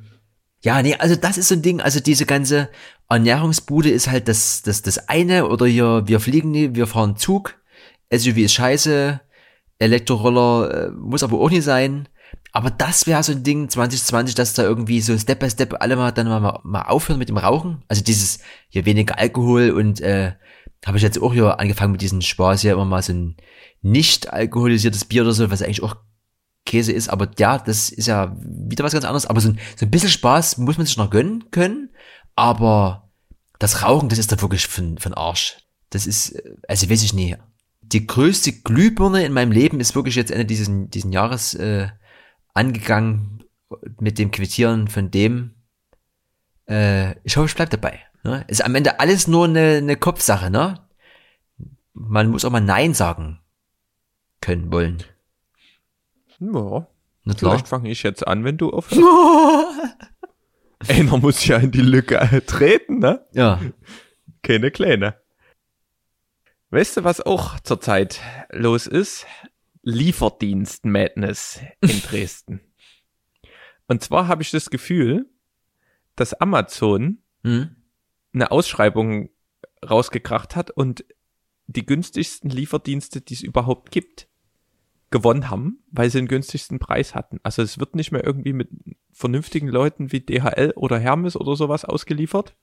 ja, 0.61 0.83
nee, 0.83 0.95
also 0.97 1.17
das 1.17 1.39
ist 1.39 1.49
so 1.49 1.55
ein 1.55 1.63
Ding, 1.63 1.81
also 1.81 2.01
diese 2.01 2.27
ganze 2.27 2.69
Ernährungsbude 3.09 3.91
ist 3.91 4.09
halt 4.09 4.29
das, 4.29 4.63
das, 4.63 4.83
das 4.83 5.09
eine, 5.09 5.49
oder 5.49 5.67
hier, 5.67 6.03
wir 6.07 6.21
fliegen 6.21 6.51
nie, 6.51 6.75
wir 6.75 6.87
fahren 6.87 7.17
Zug, 7.17 7.55
SUV 8.15 8.37
ist 8.39 8.55
scheiße, 8.55 9.21
Elektroroller 9.83 10.89
äh, 10.89 10.91
muss 10.91 11.23
aber 11.23 11.39
auch 11.39 11.51
nicht 11.51 11.65
sein. 11.65 12.09
Aber 12.53 12.71
das 12.71 13.07
wäre 13.07 13.23
so 13.23 13.33
ein 13.33 13.43
Ding 13.43 13.69
2020, 13.69 14.35
dass 14.35 14.55
da 14.55 14.63
irgendwie 14.63 15.01
so 15.01 15.17
Step 15.17 15.41
by 15.41 15.51
Step 15.51 15.75
alle 15.81 15.97
mal 15.97 16.13
dann 16.13 16.29
mal, 16.29 16.61
mal 16.63 16.83
aufhören 16.83 17.19
mit 17.19 17.29
dem 17.29 17.39
Rauchen. 17.39 17.83
Also 17.89 18.03
dieses 18.03 18.41
hier 18.69 18.85
weniger 18.87 19.19
Alkohol 19.19 19.71
und 19.71 20.01
äh, 20.01 20.33
habe 20.85 20.97
ich 20.97 21.03
jetzt 21.03 21.21
auch 21.21 21.33
hier 21.33 21.61
angefangen 21.61 21.93
mit 21.93 22.03
diesem 22.03 22.21
Spaß 22.21 22.61
hier 22.63 22.73
immer 22.73 22.85
mal 22.85 23.03
so 23.03 23.13
ein 23.13 23.37
nicht 23.81 24.33
alkoholisiertes 24.33 25.05
Bier 25.05 25.23
oder 25.23 25.33
so, 25.33 25.51
was 25.51 25.63
eigentlich 25.63 25.83
auch 25.83 25.97
Käse 26.65 26.93
ist. 26.93 27.09
Aber 27.09 27.31
ja, 27.39 27.59
das 27.59 27.91
ist 27.91 28.07
ja 28.07 28.37
wieder 28.39 28.85
was 28.85 28.93
ganz 28.93 29.05
anderes. 29.05 29.27
Aber 29.27 29.41
so 29.41 29.51
ein, 29.51 29.59
so 29.77 29.87
ein 29.87 29.91
bisschen 29.91 30.11
Spaß 30.11 30.59
muss 30.59 30.77
man 30.77 30.87
sich 30.87 30.97
noch 30.97 31.11
gönnen 31.11 31.51
können. 31.51 31.91
Aber 32.37 33.11
das 33.59 33.83
Rauchen, 33.83 34.09
das 34.09 34.19
ist 34.19 34.33
dann 34.33 34.41
wirklich 34.41 34.67
für 34.67 34.81
den 34.83 35.15
Arsch. 35.15 35.59
Das 35.91 36.07
ist, 36.07 36.31
äh, 36.31 36.57
also 36.69 36.89
weiß 36.91 37.03
ich 37.03 37.15
nie. 37.15 37.37
Die 37.93 38.07
größte 38.07 38.53
Glühbirne 38.53 39.25
in 39.25 39.33
meinem 39.33 39.53
Leben 39.53 39.81
ist 39.81 39.95
wirklich 39.95 40.15
jetzt 40.15 40.31
Ende 40.31 40.47
dieses 40.47 40.69
diesen 40.71 41.13
Jahres 41.13 41.55
äh, 41.55 41.89
angegangen 42.55 43.45
mit 44.01 44.19
dem 44.19 44.31
Quittieren 44.31 44.89
von 44.89 45.11
dem. 45.11 45.55
Äh, 46.69 47.17
ich 47.25 47.37
hoffe, 47.37 47.47
ich 47.47 47.55
bleib 47.55 47.71
dabei. 47.71 48.01
Ne? 48.25 48.45
Ist 48.49 48.65
am 48.65 48.75
Ende 48.75 49.01
alles 49.01 49.27
nur 49.27 49.47
eine, 49.47 49.77
eine 49.77 49.97
Kopfsache, 49.97 50.51
ne? 50.51 50.81
Man 51.93 52.31
muss 52.31 52.45
auch 52.45 52.51
mal 52.51 52.61
Nein 52.61 52.95
sagen 52.95 53.41
können 54.41 54.73
wollen. 54.73 55.03
Ja, 56.39 56.87
Na 57.25 57.35
klar. 57.35 57.53
vielleicht 57.53 57.69
fange 57.69 57.91
ich 57.91 58.03
jetzt 58.03 58.27
an, 58.27 58.45
wenn 58.45 58.59
du 58.59 58.71
aufhörst. 58.71 59.03
Einer 60.89 61.17
muss 61.19 61.47
ja 61.47 61.59
in 61.59 61.71
die 61.71 61.81
Lücke 61.81 62.43
treten, 62.47 62.99
ne? 62.99 63.25
Ja. 63.33 63.61
Keine 64.43 64.71
kleine. 64.73 65.22
Weißt 66.73 66.97
du, 66.97 67.05
was 67.05 67.21
auch 67.21 67.61
zurzeit 67.61 68.23
los 68.51 68.87
ist? 68.87 69.27
Lieferdienst 69.83 70.87
Madness 70.87 71.61
in 71.83 72.01
Dresden. 72.09 72.63
Und 73.89 74.03
zwar 74.03 74.27
habe 74.27 74.43
ich 74.43 74.51
das 74.51 74.71
Gefühl, 74.71 75.29
dass 76.17 76.33
Amazon 76.33 77.19
Hm? 77.45 77.77
eine 78.33 78.51
Ausschreibung 78.51 79.29
rausgekracht 79.85 80.57
hat 80.57 80.71
und 80.71 81.05
die 81.67 81.85
günstigsten 81.85 82.49
Lieferdienste, 82.49 83.21
die 83.21 83.35
es 83.35 83.43
überhaupt 83.43 83.91
gibt, 83.91 84.29
gewonnen 85.11 85.51
haben, 85.51 85.83
weil 85.91 86.09
sie 86.09 86.19
den 86.21 86.29
günstigsten 86.29 86.79
Preis 86.79 87.15
hatten. 87.15 87.39
Also 87.43 87.61
es 87.61 87.81
wird 87.81 87.97
nicht 87.97 88.13
mehr 88.13 88.25
irgendwie 88.25 88.55
mit 88.55 88.71
vernünftigen 89.13 89.69
Leuten 89.69 90.11
wie 90.11 90.21
DHL 90.21 90.73
oder 90.77 90.99
Hermes 90.99 91.37
oder 91.37 91.55
sowas 91.55 91.85
ausgeliefert, 91.85 92.57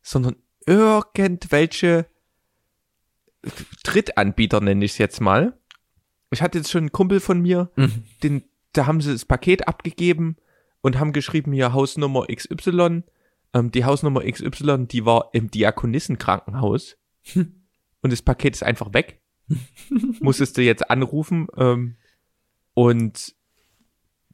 sondern 0.00 0.34
irgendwelche 0.66 2.06
Drittanbieter 3.84 4.60
nenne 4.60 4.84
ich 4.84 4.92
es 4.92 4.98
jetzt 4.98 5.20
mal. 5.20 5.58
Ich 6.30 6.42
hatte 6.42 6.58
jetzt 6.58 6.70
schon 6.70 6.82
einen 6.84 6.92
Kumpel 6.92 7.20
von 7.20 7.40
mir, 7.40 7.70
Mhm. 7.76 8.04
den, 8.22 8.44
da 8.72 8.86
haben 8.86 9.00
sie 9.00 9.12
das 9.12 9.24
Paket 9.24 9.68
abgegeben 9.68 10.36
und 10.80 10.98
haben 10.98 11.12
geschrieben, 11.12 11.52
hier 11.52 11.72
Hausnummer 11.72 12.26
XY. 12.26 13.02
Ähm, 13.54 13.70
die 13.70 13.84
Hausnummer 13.84 14.22
XY, 14.24 14.86
die 14.86 15.04
war 15.04 15.30
im 15.32 15.50
Diakonissenkrankenhaus. 15.50 16.96
Und 17.34 18.10
das 18.12 18.22
Paket 18.22 18.54
ist 18.54 18.62
einfach 18.62 18.92
weg. 18.94 19.20
Musstest 20.20 20.56
du 20.56 20.62
jetzt 20.62 20.90
anrufen. 20.90 21.48
Ähm, 21.56 21.96
und 22.74 23.34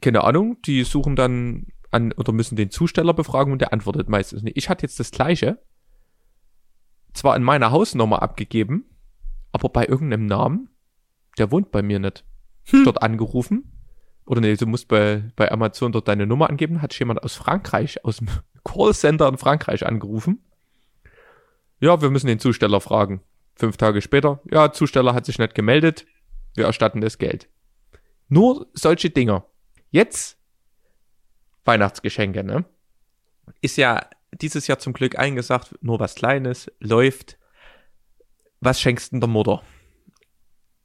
keine 0.01 0.23
Ahnung, 0.23 0.63
die 0.63 0.85
suchen 0.85 1.17
dann 1.17 1.67
an 1.91 2.13
oder 2.13 2.33
müssen 2.33 2.55
den 2.55 2.71
Zusteller 2.71 3.15
befragen 3.15 3.53
und 3.53 3.61
der 3.61 3.73
antwortet 3.73 4.09
meistens 4.09 4.43
nicht. 4.43 4.57
Ich 4.57 4.69
hatte 4.69 4.83
jetzt 4.85 5.01
das 5.01 5.11
gleiche. 5.11 5.59
Zwar 7.15 7.35
in 7.35 7.43
meiner 7.43 7.73
Hausnummer 7.73 8.23
abgegeben, 8.23 8.85
aber 9.53 9.69
bei 9.69 9.87
irgendeinem 9.87 10.27
Namen, 10.27 10.71
der 11.39 11.51
wohnt 11.51 11.71
bei 11.71 11.83
mir 11.83 11.99
nicht. 11.99 12.25
Dort 12.85 13.03
angerufen. 13.03 13.73
Oder 14.27 14.43
nee, 14.43 14.55
du 14.57 14.67
musst 14.67 14.89
bei, 14.89 15.25
bei 15.37 15.51
Amazon 15.51 15.93
dort 15.93 16.07
deine 16.07 16.27
Nummer 16.27 16.51
angeben. 16.51 16.83
Hat 16.83 16.99
jemand 16.99 17.23
aus 17.23 17.35
Frankreich, 17.35 18.05
aus 18.05 18.19
dem 18.19 18.29
Callcenter 18.65 19.29
in 19.29 19.39
Frankreich 19.39 19.87
angerufen. 19.87 20.45
Ja, 21.81 22.03
wir 22.03 22.11
müssen 22.11 22.27
den 22.27 22.41
Zusteller 22.41 22.81
fragen. 22.81 23.23
Fünf 23.55 23.77
Tage 23.77 24.03
später, 24.03 24.41
ja, 24.51 24.73
Zusteller 24.73 25.15
hat 25.15 25.27
sich 25.27 25.39
nicht 25.39 25.55
gemeldet. 25.55 26.07
Wir 26.55 26.67
erstatten 26.67 27.01
das 27.01 27.19
Geld. 27.19 27.49
Nur 28.29 28.69
solche 28.75 29.11
Dinger. 29.11 29.47
Jetzt 29.91 30.39
Weihnachtsgeschenke, 31.65 32.45
ne? 32.45 32.65
Ist 33.61 33.77
ja 33.77 34.09
dieses 34.33 34.67
Jahr 34.67 34.79
zum 34.79 34.93
Glück 34.93 35.19
eingesagt, 35.19 35.75
nur 35.81 36.01
was 36.01 36.15
Kleines, 36.15 36.71
läuft. 36.81 37.38
Was 38.61 38.81
schenkst 38.81 39.13
du 39.13 39.15
denn 39.15 39.21
der 39.21 39.29
Mutter? 39.29 39.63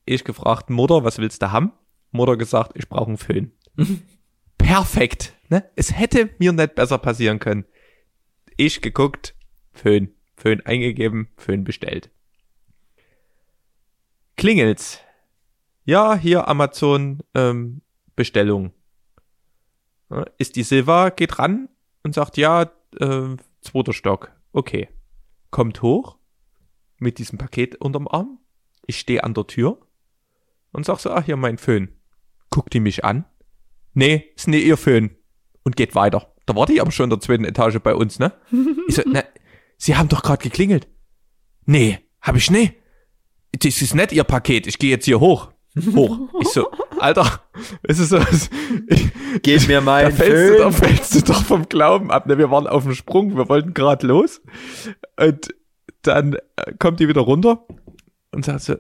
Ich 0.06 0.24
gefragt, 0.24 0.70
Mutter, 0.70 1.04
was 1.04 1.18
willst 1.18 1.42
du 1.42 1.52
haben? 1.52 1.72
Mutter 2.12 2.38
gesagt, 2.38 2.74
ich 2.76 2.88
brauche 2.88 3.08
einen 3.08 3.18
Föhn. 3.18 3.52
Perfekt, 4.58 5.34
ne? 5.50 5.70
Es 5.76 5.98
hätte 5.98 6.30
mir 6.38 6.52
nicht 6.52 6.76
besser 6.76 6.98
passieren 6.98 7.40
können. 7.40 7.66
Ich 8.58 8.82
geguckt, 8.82 9.36
Föhn, 9.72 10.14
Föhn 10.36 10.62
eingegeben, 10.66 11.30
Föhn 11.38 11.64
bestellt. 11.64 12.12
Klingelt's. 14.38 15.00
Ja, 15.86 16.16
hier 16.16 16.48
Amazon 16.48 17.24
ähm, 17.34 17.82
Bestellung. 18.16 18.72
Ist 20.38 20.56
die 20.56 20.64
Silva, 20.64 21.10
geht 21.10 21.40
ran 21.40 21.70
und 22.04 22.14
sagt, 22.14 22.38
ja, 22.38 22.72
äh, 23.00 23.36
zweiter 23.62 23.94
Stock. 23.94 24.32
Okay. 24.52 24.90
Kommt 25.50 25.82
hoch 25.82 26.18
mit 27.04 27.20
diesem 27.20 27.38
Paket 27.38 27.76
unterm 27.76 28.08
Arm. 28.08 28.40
Ich 28.88 29.00
stehe 29.00 29.24
an 29.24 29.34
der 29.34 29.48
Tür 29.48 29.80
und 30.72 30.86
sag 30.86 31.00
so, 31.00 31.12
ach, 31.12 31.26
hier 31.26 31.38
mein 31.38 31.58
Föhn. 31.58 31.90
Guckt 32.50 32.74
die 32.74 32.80
mich 32.80 33.06
an. 33.06 33.26
Nee, 33.94 34.32
ist 34.36 34.48
nicht 34.48 34.66
ihr 34.66 34.78
Föhn. 34.78 35.16
Und 35.64 35.76
geht 35.76 35.96
weiter. 35.96 36.34
Da 36.46 36.56
war 36.56 36.66
die 36.66 36.82
aber 36.82 36.92
schon 36.92 37.06
in 37.06 37.10
der 37.12 37.20
zweiten 37.20 37.46
Etage 37.46 37.80
bei 37.80 37.96
uns, 37.96 38.20
ne? 38.20 38.34
Ich 38.88 38.96
so, 38.96 39.04
ne, 39.06 39.24
Sie 39.78 39.96
haben 39.96 40.10
doch 40.10 40.24
gerade 40.24 40.42
geklingelt. 40.42 40.88
Nee, 41.66 42.00
hab 42.22 42.36
ich 42.36 42.50
nicht. 42.50 42.76
Das 43.52 43.82
ist 43.82 43.96
nicht 43.96 44.12
Ihr 44.12 44.24
Paket. 44.24 44.68
Ich 44.68 44.80
gehe 44.80 44.90
jetzt 44.90 45.06
hier 45.06 45.20
hoch. 45.20 45.52
Hoch. 45.94 46.20
Ich 46.42 46.50
so, 46.50 46.70
Alter, 47.00 47.42
es 47.84 48.00
ist 48.00 48.10
so, 48.10 48.20
ich, 48.88 49.12
Gib 49.42 49.68
mir 49.68 49.78
da 49.78 49.82
mein 49.82 50.12
fällst, 50.12 50.54
du, 50.54 50.58
da 50.60 50.72
fällst 50.72 51.16
du 51.16 51.22
doch 51.22 51.44
vom 51.44 51.68
Glauben 51.68 52.12
ab. 52.12 52.28
Ne? 52.28 52.38
Wir 52.38 52.52
waren 52.52 52.68
auf 52.68 52.84
dem 52.84 52.94
Sprung, 52.94 53.36
wir 53.36 53.50
wollten 53.50 53.74
gerade 53.74 54.06
los. 54.06 54.42
Und 55.20 55.54
dann 56.04 56.36
äh, 56.56 56.74
kommt 56.80 57.00
die 57.00 57.08
wieder 57.08 57.22
runter 57.22 57.66
und 58.32 58.46
sagt 58.46 58.62
so, 58.62 58.76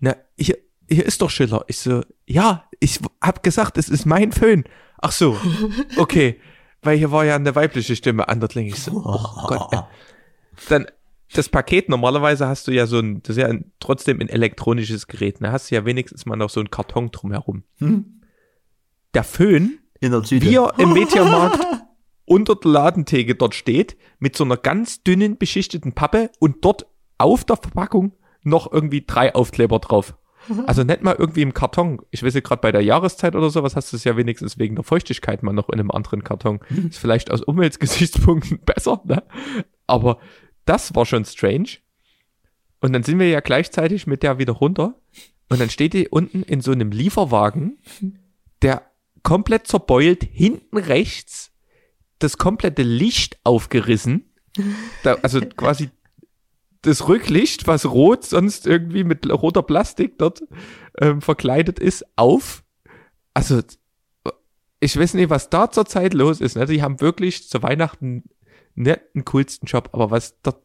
na, 0.00 0.16
hier, 0.38 0.58
hier 0.88 1.04
ist 1.06 1.20
doch 1.22 1.30
Schiller. 1.30 1.64
Ich 1.68 1.78
so, 1.78 2.02
ja, 2.26 2.64
ich 2.80 3.00
hab 3.20 3.42
gesagt, 3.42 3.78
es 3.78 3.88
ist 3.88 4.06
mein 4.06 4.32
Föhn. 4.32 4.64
Ach 4.98 5.12
so, 5.12 5.36
okay. 5.96 6.40
Weil 6.82 6.98
hier 6.98 7.10
war 7.10 7.24
ja 7.24 7.34
eine 7.36 7.54
weibliche 7.54 7.96
Stimme 7.96 8.28
an 8.28 8.38
der 8.40 8.48
Klinge. 8.48 8.68
Ich 8.68 8.80
so, 8.80 8.92
oh 8.92 9.46
Gott. 9.48 9.72
Ey. 9.72 9.80
Dann 10.68 10.86
das 11.34 11.48
Paket, 11.48 11.88
normalerweise 11.88 12.46
hast 12.46 12.68
du 12.68 12.70
ja 12.72 12.86
so 12.86 13.00
ein, 13.00 13.22
das 13.22 13.36
ist 13.36 13.42
ja 13.42 13.48
ein, 13.48 13.72
trotzdem 13.80 14.20
ein 14.20 14.28
elektronisches 14.28 15.08
Gerät. 15.08 15.38
Da 15.40 15.50
hast 15.50 15.70
du 15.70 15.74
ja 15.74 15.84
wenigstens 15.84 16.24
mal 16.24 16.36
noch 16.36 16.50
so 16.50 16.60
einen 16.60 16.70
Karton 16.70 17.10
drumherum. 17.10 17.64
Der 19.12 19.24
Föhn 19.24 19.78
In 20.00 20.12
der 20.12 20.22
Tüte. 20.22 20.46
wie 20.46 20.54
er 20.54 20.72
im 20.78 20.92
Mediamarkt 20.92 21.58
unter 22.26 22.56
der 22.56 22.70
Ladentheke 22.70 23.34
dort 23.34 23.54
steht, 23.54 23.96
mit 24.18 24.36
so 24.36 24.44
einer 24.44 24.56
ganz 24.56 25.02
dünnen 25.02 25.38
beschichteten 25.38 25.92
Pappe 25.92 26.30
und 26.38 26.64
dort 26.64 26.86
auf 27.18 27.44
der 27.44 27.56
Verpackung 27.56 28.12
noch 28.42 28.70
irgendwie 28.70 29.04
drei 29.06 29.34
Aufkleber 29.34 29.78
drauf. 29.78 30.14
Also 30.66 30.84
nicht 30.84 31.02
mal 31.02 31.16
irgendwie 31.18 31.42
im 31.42 31.54
Karton. 31.54 32.00
Ich 32.12 32.22
weiß 32.22 32.34
ja 32.34 32.40
gerade 32.40 32.60
bei 32.60 32.70
der 32.70 32.80
Jahreszeit 32.80 33.34
oder 33.34 33.50
sowas 33.50 33.74
hast 33.74 33.92
du 33.92 33.96
es 33.96 34.04
ja 34.04 34.16
wenigstens 34.16 34.58
wegen 34.58 34.76
der 34.76 34.84
Feuchtigkeit 34.84 35.42
mal 35.42 35.52
noch 35.52 35.68
in 35.70 35.80
einem 35.80 35.90
anderen 35.90 36.22
Karton. 36.22 36.60
Ist 36.88 36.98
vielleicht 36.98 37.32
aus 37.32 37.42
Umweltgesichtspunkten 37.42 38.60
besser, 38.64 39.00
ne? 39.04 39.24
Aber 39.88 40.18
das 40.64 40.94
war 40.94 41.04
schon 41.04 41.24
strange. 41.24 41.78
Und 42.80 42.92
dann 42.92 43.02
sind 43.02 43.18
wir 43.18 43.28
ja 43.28 43.40
gleichzeitig 43.40 44.06
mit 44.06 44.22
der 44.22 44.38
wieder 44.38 44.52
runter. 44.52 44.94
Und 45.48 45.60
dann 45.60 45.70
steht 45.70 45.94
die 45.94 46.08
unten 46.08 46.42
in 46.42 46.60
so 46.60 46.70
einem 46.70 46.92
Lieferwagen, 46.92 47.78
der 48.62 48.82
komplett 49.24 49.66
zerbeult, 49.66 50.22
hinten 50.22 50.76
rechts 50.76 51.52
das 52.18 52.38
komplette 52.38 52.82
Licht 52.82 53.38
aufgerissen. 53.44 54.32
Da, 55.02 55.14
also 55.22 55.40
quasi 55.56 55.90
das 56.82 57.08
Rücklicht, 57.08 57.66
was 57.66 57.84
rot 57.86 58.24
sonst 58.24 58.66
irgendwie 58.66 59.04
mit 59.04 59.30
roter 59.30 59.62
Plastik 59.62 60.18
dort 60.18 60.42
ähm, 61.00 61.20
verkleidet 61.20 61.78
ist, 61.78 62.04
auf. 62.16 62.62
Also, 63.34 63.60
ich 64.80 64.96
weiß 64.96 65.14
nicht, 65.14 65.30
was 65.30 65.50
da 65.50 65.70
zurzeit 65.70 66.14
los 66.14 66.40
ist. 66.40 66.56
Ne? 66.56 66.66
Die 66.66 66.82
haben 66.82 67.00
wirklich 67.00 67.48
zu 67.48 67.62
Weihnachten 67.62 68.24
nicht 68.74 69.00
den 69.14 69.24
coolsten 69.24 69.66
Job, 69.66 69.90
aber 69.92 70.10
was 70.10 70.40
dort, 70.42 70.62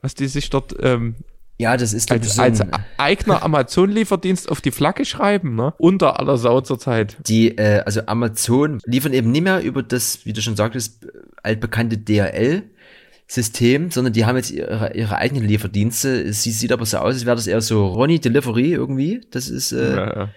was 0.00 0.14
die 0.14 0.28
sich 0.28 0.50
dort 0.50 0.76
ähm, 0.80 1.16
Ja, 1.56 1.76
das 1.76 1.92
ist 1.92 2.10
als, 2.10 2.38
als 2.38 2.60
ein- 2.60 2.70
eigener 2.98 3.42
Amazon-Lieferdienst 3.44 4.48
auf 4.50 4.60
die 4.60 4.72
Flagge 4.72 5.04
schreiben, 5.04 5.54
ne? 5.54 5.72
Unter 5.78 6.18
aller 6.18 6.36
Sau 6.36 6.60
zurzeit. 6.62 7.16
die, 7.28 7.56
äh, 7.56 7.80
also 7.86 8.00
Amazon 8.06 8.80
liefern 8.84 9.12
eben 9.12 9.30
nicht 9.30 9.42
mehr 9.44 9.62
über 9.62 9.82
das, 9.84 10.24
wie 10.26 10.32
du 10.32 10.42
schon 10.42 10.56
sagtest, 10.56 11.06
altbekannte 11.44 11.96
DHL-System, 11.98 13.90
sondern 13.90 14.12
die 14.12 14.24
haben 14.24 14.36
jetzt 14.36 14.50
ihre, 14.50 14.94
ihre 14.94 15.16
eigenen 15.16 15.44
Lieferdienste. 15.44 16.32
Sie 16.32 16.50
sieht 16.50 16.72
aber 16.72 16.86
so 16.86 16.98
aus, 16.98 17.14
als 17.14 17.24
wäre 17.26 17.36
das 17.36 17.46
eher 17.46 17.60
so 17.60 17.86
Ronny 17.86 18.18
Delivery 18.20 18.72
irgendwie. 18.72 19.20
Das 19.30 19.48
ist, 19.48 19.72
äh, 19.72 19.96
Ja, 19.96 20.16
ja. 20.16 20.28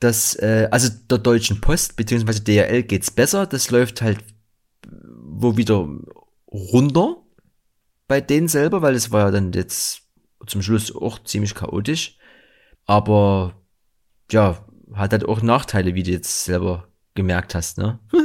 das, 0.00 0.34
äh, 0.36 0.68
also 0.70 0.90
der 1.10 1.18
Deutschen 1.18 1.60
Post 1.60 1.96
beziehungsweise 1.96 2.42
DHL 2.42 2.82
geht's 2.82 3.10
besser. 3.10 3.46
Das 3.46 3.70
läuft 3.70 4.02
halt 4.02 4.18
wo 5.36 5.56
wieder 5.56 5.88
runter 6.52 7.16
bei 8.06 8.20
denen 8.20 8.48
selber, 8.48 8.82
weil 8.82 8.94
es 8.94 9.10
war 9.10 9.26
ja 9.26 9.30
dann 9.30 9.52
jetzt 9.52 10.02
zum 10.46 10.62
Schluss 10.62 10.94
auch 10.94 11.22
ziemlich 11.22 11.54
chaotisch. 11.54 12.18
Aber 12.86 13.54
ja, 14.30 14.64
hat 14.92 15.12
halt 15.12 15.24
auch 15.24 15.42
Nachteile, 15.42 15.94
wie 15.94 16.02
du 16.02 16.10
jetzt 16.10 16.44
selber 16.44 16.88
gemerkt 17.14 17.54
hast, 17.54 17.78
ne? 17.78 17.98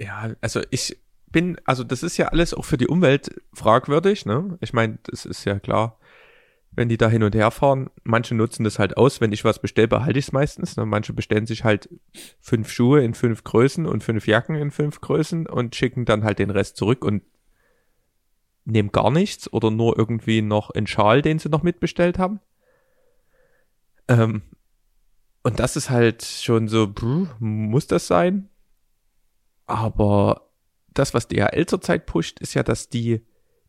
Ja, 0.00 0.30
also 0.40 0.60
ich 0.70 0.96
bin, 1.26 1.60
also 1.64 1.82
das 1.82 2.04
ist 2.04 2.18
ja 2.18 2.28
alles 2.28 2.54
auch 2.54 2.64
für 2.64 2.76
die 2.76 2.86
Umwelt 2.86 3.34
fragwürdig, 3.52 4.26
ne? 4.26 4.56
Ich 4.60 4.72
meine, 4.72 5.00
das 5.02 5.26
ist 5.26 5.44
ja 5.44 5.58
klar, 5.58 5.98
wenn 6.70 6.88
die 6.88 6.96
da 6.96 7.08
hin 7.08 7.24
und 7.24 7.34
her 7.34 7.50
fahren, 7.50 7.90
manche 8.04 8.36
nutzen 8.36 8.62
das 8.62 8.78
halt 8.78 8.96
aus, 8.96 9.20
wenn 9.20 9.32
ich 9.32 9.44
was 9.44 9.60
bestelle, 9.60 9.88
behalte 9.88 10.18
ich 10.18 10.26
es 10.26 10.32
meistens. 10.32 10.76
Ne? 10.76 10.86
Manche 10.86 11.12
bestellen 11.12 11.46
sich 11.46 11.64
halt 11.64 11.88
fünf 12.40 12.70
Schuhe 12.70 13.02
in 13.02 13.14
fünf 13.14 13.42
Größen 13.42 13.86
und 13.86 14.04
fünf 14.04 14.28
Jacken 14.28 14.54
in 14.54 14.70
fünf 14.70 15.00
Größen 15.00 15.46
und 15.46 15.74
schicken 15.74 16.04
dann 16.04 16.22
halt 16.22 16.38
den 16.38 16.50
Rest 16.50 16.76
zurück 16.76 17.04
und 17.04 17.24
nehmen 18.70 18.92
gar 18.92 19.10
nichts 19.10 19.52
oder 19.52 19.70
nur 19.70 19.98
irgendwie 19.98 20.42
noch 20.42 20.70
einen 20.70 20.86
Schal, 20.86 21.22
den 21.22 21.38
sie 21.38 21.48
noch 21.48 21.62
mitbestellt 21.62 22.18
haben. 22.18 22.40
Ähm, 24.08 24.42
und 25.42 25.58
das 25.60 25.76
ist 25.76 25.90
halt 25.90 26.24
schon 26.24 26.68
so, 26.68 26.88
brr, 26.88 27.28
muss 27.38 27.86
das 27.86 28.06
sein? 28.06 28.48
Aber 29.66 30.50
das, 30.94 31.14
was 31.14 31.28
DHL 31.28 31.66
zurzeit 31.66 32.06
pusht, 32.06 32.40
ist 32.40 32.54
ja, 32.54 32.62
dass 32.62 32.88
die 32.88 33.22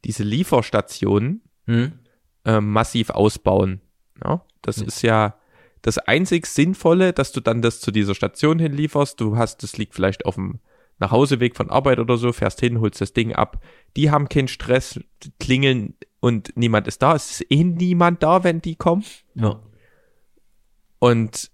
diese 0.06 0.24
Lieferstationen 0.24 1.42
Hm? 1.66 1.92
ähm, 2.46 2.72
massiv 2.72 3.10
ausbauen. 3.10 3.82
Ja? 4.24 4.46
Das 4.62 4.78
Ja. 4.78 4.86
ist 4.88 5.02
ja 5.02 5.36
das 5.82 5.98
einzig 5.98 6.46
Sinnvolle, 6.48 7.14
dass 7.14 7.32
du 7.32 7.42
dann 7.42 7.62
das 7.62 7.80
zu 7.80 7.92
dieser 7.92 8.16
Station 8.16 8.60
hinlieferst. 8.60 9.20
Du 9.20 9.38
hast, 9.38 9.62
das 9.64 9.78
liegt 9.78 9.94
vielleicht 9.94 10.26
auf 10.26 10.36
dem 10.36 10.60
Nachhauseweg 11.00 11.56
von 11.56 11.70
Arbeit 11.70 12.00
oder 12.00 12.18
so, 12.18 12.32
fährst 12.32 12.60
hin, 12.60 12.80
holst 12.80 13.02
das 13.02 13.14
Ding 13.14 13.34
ab. 13.34 13.64
Die 13.96 14.12
haben 14.12 14.30
keinen 14.30 14.48
Stress, 14.48 15.00
klingeln 15.40 15.96
und 16.20 16.56
niemand 16.56 16.88
ist 16.88 17.02
da. 17.02 17.16
Es 17.16 17.32
ist 17.32 17.52
eh 17.52 17.64
niemand 17.64 18.24
da, 18.24 18.44
wenn 18.44 18.62
die 18.62 18.76
kommen. 18.76 19.04
Ja. 19.36 19.62
Und 21.00 21.52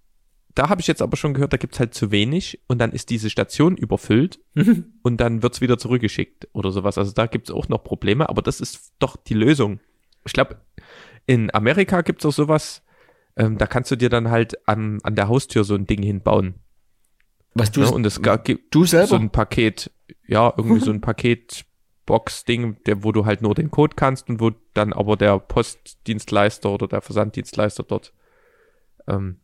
da 0.56 0.70
habe 0.70 0.82
ich 0.82 0.88
jetzt 0.88 1.02
aber 1.02 1.18
schon 1.18 1.34
gehört, 1.34 1.54
da 1.54 1.58
gibt's 1.58 1.80
halt 1.80 1.94
zu 1.94 2.12
wenig 2.12 2.62
und 2.68 2.80
dann 2.80 2.92
ist 2.92 3.10
diese 3.10 3.30
Station 3.30 3.76
überfüllt 3.76 4.40
und 5.04 5.18
dann 5.18 5.44
wird's 5.44 5.62
wieder 5.62 5.78
zurückgeschickt 5.78 6.48
oder 6.54 6.72
sowas. 6.72 6.98
Also 6.98 7.12
da 7.12 7.28
gibt's 7.28 7.52
auch 7.52 7.68
noch 7.68 7.84
Probleme, 7.84 8.30
aber 8.30 8.42
das 8.42 8.62
ist 8.62 8.94
doch 9.00 9.18
die 9.18 9.34
Lösung. 9.34 9.80
Ich 10.26 10.34
glaube, 10.34 10.62
in 11.26 11.54
Amerika 11.54 12.02
gibt's 12.02 12.26
auch 12.26 12.32
sowas, 12.32 12.84
ähm, 13.36 13.58
da 13.58 13.68
kannst 13.68 13.92
du 13.92 13.96
dir 13.98 14.10
dann 14.10 14.30
halt 14.30 14.68
an, 14.68 15.00
an 15.04 15.16
der 15.16 15.28
Haustür 15.28 15.66
so 15.66 15.76
ein 15.76 15.86
Ding 15.86 16.02
hinbauen. 16.02 16.56
Was 17.56 17.72
du, 17.72 17.82
ne? 17.82 17.90
Und 17.92 18.06
es 18.06 18.22
gibt 18.44 18.74
du 18.76 18.86
selber? 18.86 19.08
so 19.08 19.16
ein 19.16 19.32
Paket, 19.32 19.90
ja, 20.28 20.54
irgendwie 20.56 20.82
so 20.82 20.92
ein 20.92 21.02
Paketbox-Ding, 21.02 22.84
der, 22.86 23.04
wo 23.04 23.12
du 23.12 23.26
halt 23.26 23.42
nur 23.42 23.56
den 23.56 23.72
Code 23.72 23.96
kannst 23.96 24.30
und 24.30 24.40
wo 24.40 24.52
dann 24.74 24.94
aber 24.94 25.16
der 25.16 25.40
Postdienstleister 25.40 26.70
oder 26.70 26.88
der 26.88 27.02
Versanddienstleister 27.02 27.84
dort 27.84 28.14
ähm, 29.08 29.40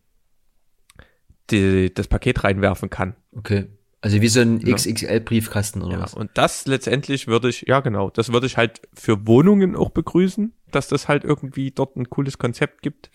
die, 1.50 1.94
das 1.94 2.08
Paket 2.08 2.44
reinwerfen 2.44 2.90
kann. 2.90 3.16
okay. 3.36 3.68
Also 4.04 4.20
wie 4.20 4.30
so 4.30 4.40
ein 4.40 4.60
Ja. 4.62 4.74
XXL-Briefkasten 4.76 5.84
oder 5.84 5.98
Ja, 5.98 6.02
was? 6.02 6.16
und 6.16 6.32
das 6.34 6.66
letztendlich 6.66 7.28
würde 7.28 7.50
ich, 7.50 7.66
ja 7.68 7.82
genau, 7.82 8.10
das 8.10 8.34
würde 8.34 8.48
ich 8.48 8.58
halt 8.58 8.82
für 8.96 9.28
Wohnungen 9.28 9.76
auch 9.76 9.92
begrüßen, 9.92 10.54
dass 10.72 10.88
das 10.88 11.08
halt 11.08 11.24
irgendwie 11.24 11.70
dort 11.70 11.96
ein 11.98 12.10
cooles 12.10 12.40
Konzept 12.40 12.82
gibt. 12.82 13.12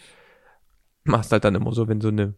Machst 1.03 1.33
halt 1.33 1.43
dann 1.43 1.57
immer 1.57 1.73
so, 1.73 1.89
wenn 1.89 2.01
so 2.01 2.07
eine 2.07 2.35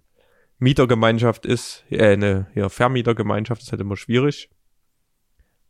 Mietergemeinschaft 0.59 1.47
ist, 1.47 1.85
äh, 1.90 2.12
eine 2.12 2.49
ja, 2.55 2.68
Vermietergemeinschaft 2.68 3.62
ist 3.62 3.71
halt 3.71 3.81
immer 3.81 3.97
schwierig. 3.97 4.51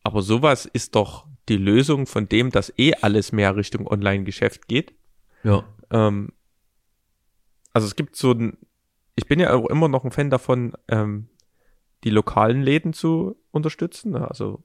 Aber 0.03 0.23
sowas 0.23 0.67
ist 0.67 0.95
doch 0.95 1.27
die 1.49 1.57
Lösung 1.57 2.07
von 2.07 2.29
dem, 2.29 2.51
dass 2.51 2.73
eh 2.79 2.95
alles 2.95 3.33
mehr 3.33 3.57
Richtung 3.57 3.87
Online-Geschäft 3.87 4.69
geht. 4.69 4.95
Ja. 5.45 5.65
Ähm, 5.91 6.33
also 7.73 7.87
es 7.87 7.97
gibt 7.97 8.17
so 8.17 8.33
ein, 8.33 8.59
ich 9.17 9.27
bin 9.27 9.41
ja 9.41 9.53
auch 9.53 9.67
immer 9.67 9.89
noch 9.89 10.05
ein 10.05 10.11
Fan 10.11 10.31
davon, 10.31 10.73
ähm, 10.89 11.29
die 12.05 12.11
lokalen 12.11 12.63
Läden 12.63 12.93
zu 12.93 13.37
unterstützen. 13.51 14.13
ne? 14.13 14.29
Also 14.29 14.65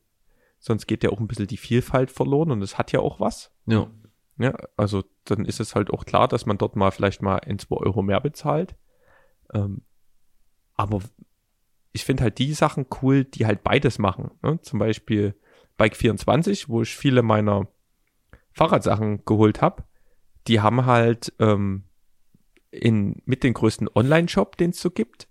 sonst 0.59 0.87
geht 0.87 1.03
ja 1.03 1.09
auch 1.09 1.19
ein 1.19 1.27
bisschen 1.27 1.47
die 1.47 1.57
Vielfalt 1.57 2.11
verloren 2.11 2.51
und 2.51 2.61
es 2.61 2.77
hat 2.77 2.91
ja 2.91 2.99
auch 2.99 3.19
was. 3.19 3.51
Ja. 3.65 3.89
Ja, 4.37 4.55
also 4.77 5.03
dann 5.25 5.45
ist 5.45 5.59
es 5.59 5.75
halt 5.75 5.91
auch 5.91 6.05
klar, 6.05 6.27
dass 6.27 6.45
man 6.45 6.57
dort 6.57 6.75
mal 6.75 6.91
vielleicht 6.91 7.21
mal 7.21 7.37
ein, 7.37 7.59
zwei 7.59 7.75
Euro 7.75 8.01
mehr 8.01 8.19
bezahlt. 8.19 8.75
Ähm, 9.53 9.83
aber 10.75 11.01
ich 11.91 12.05
finde 12.05 12.23
halt 12.23 12.39
die 12.39 12.53
Sachen 12.53 12.85
cool, 13.01 13.23
die 13.23 13.45
halt 13.45 13.63
beides 13.63 13.99
machen. 13.99 14.31
Ne? 14.41 14.59
Zum 14.61 14.79
Beispiel 14.79 15.35
Bike24, 15.79 16.65
wo 16.67 16.81
ich 16.81 16.95
viele 16.95 17.21
meiner 17.21 17.67
Fahrradsachen 18.53 19.25
geholt 19.25 19.61
habe. 19.61 19.83
Die 20.47 20.59
haben 20.59 20.85
halt 20.85 21.33
ähm, 21.39 21.83
in, 22.71 23.21
mit 23.25 23.43
den 23.43 23.53
größten 23.53 23.89
Online-Shop, 23.93 24.57
den 24.57 24.71
es 24.71 24.81
so 24.81 24.89
gibt. 24.91 25.27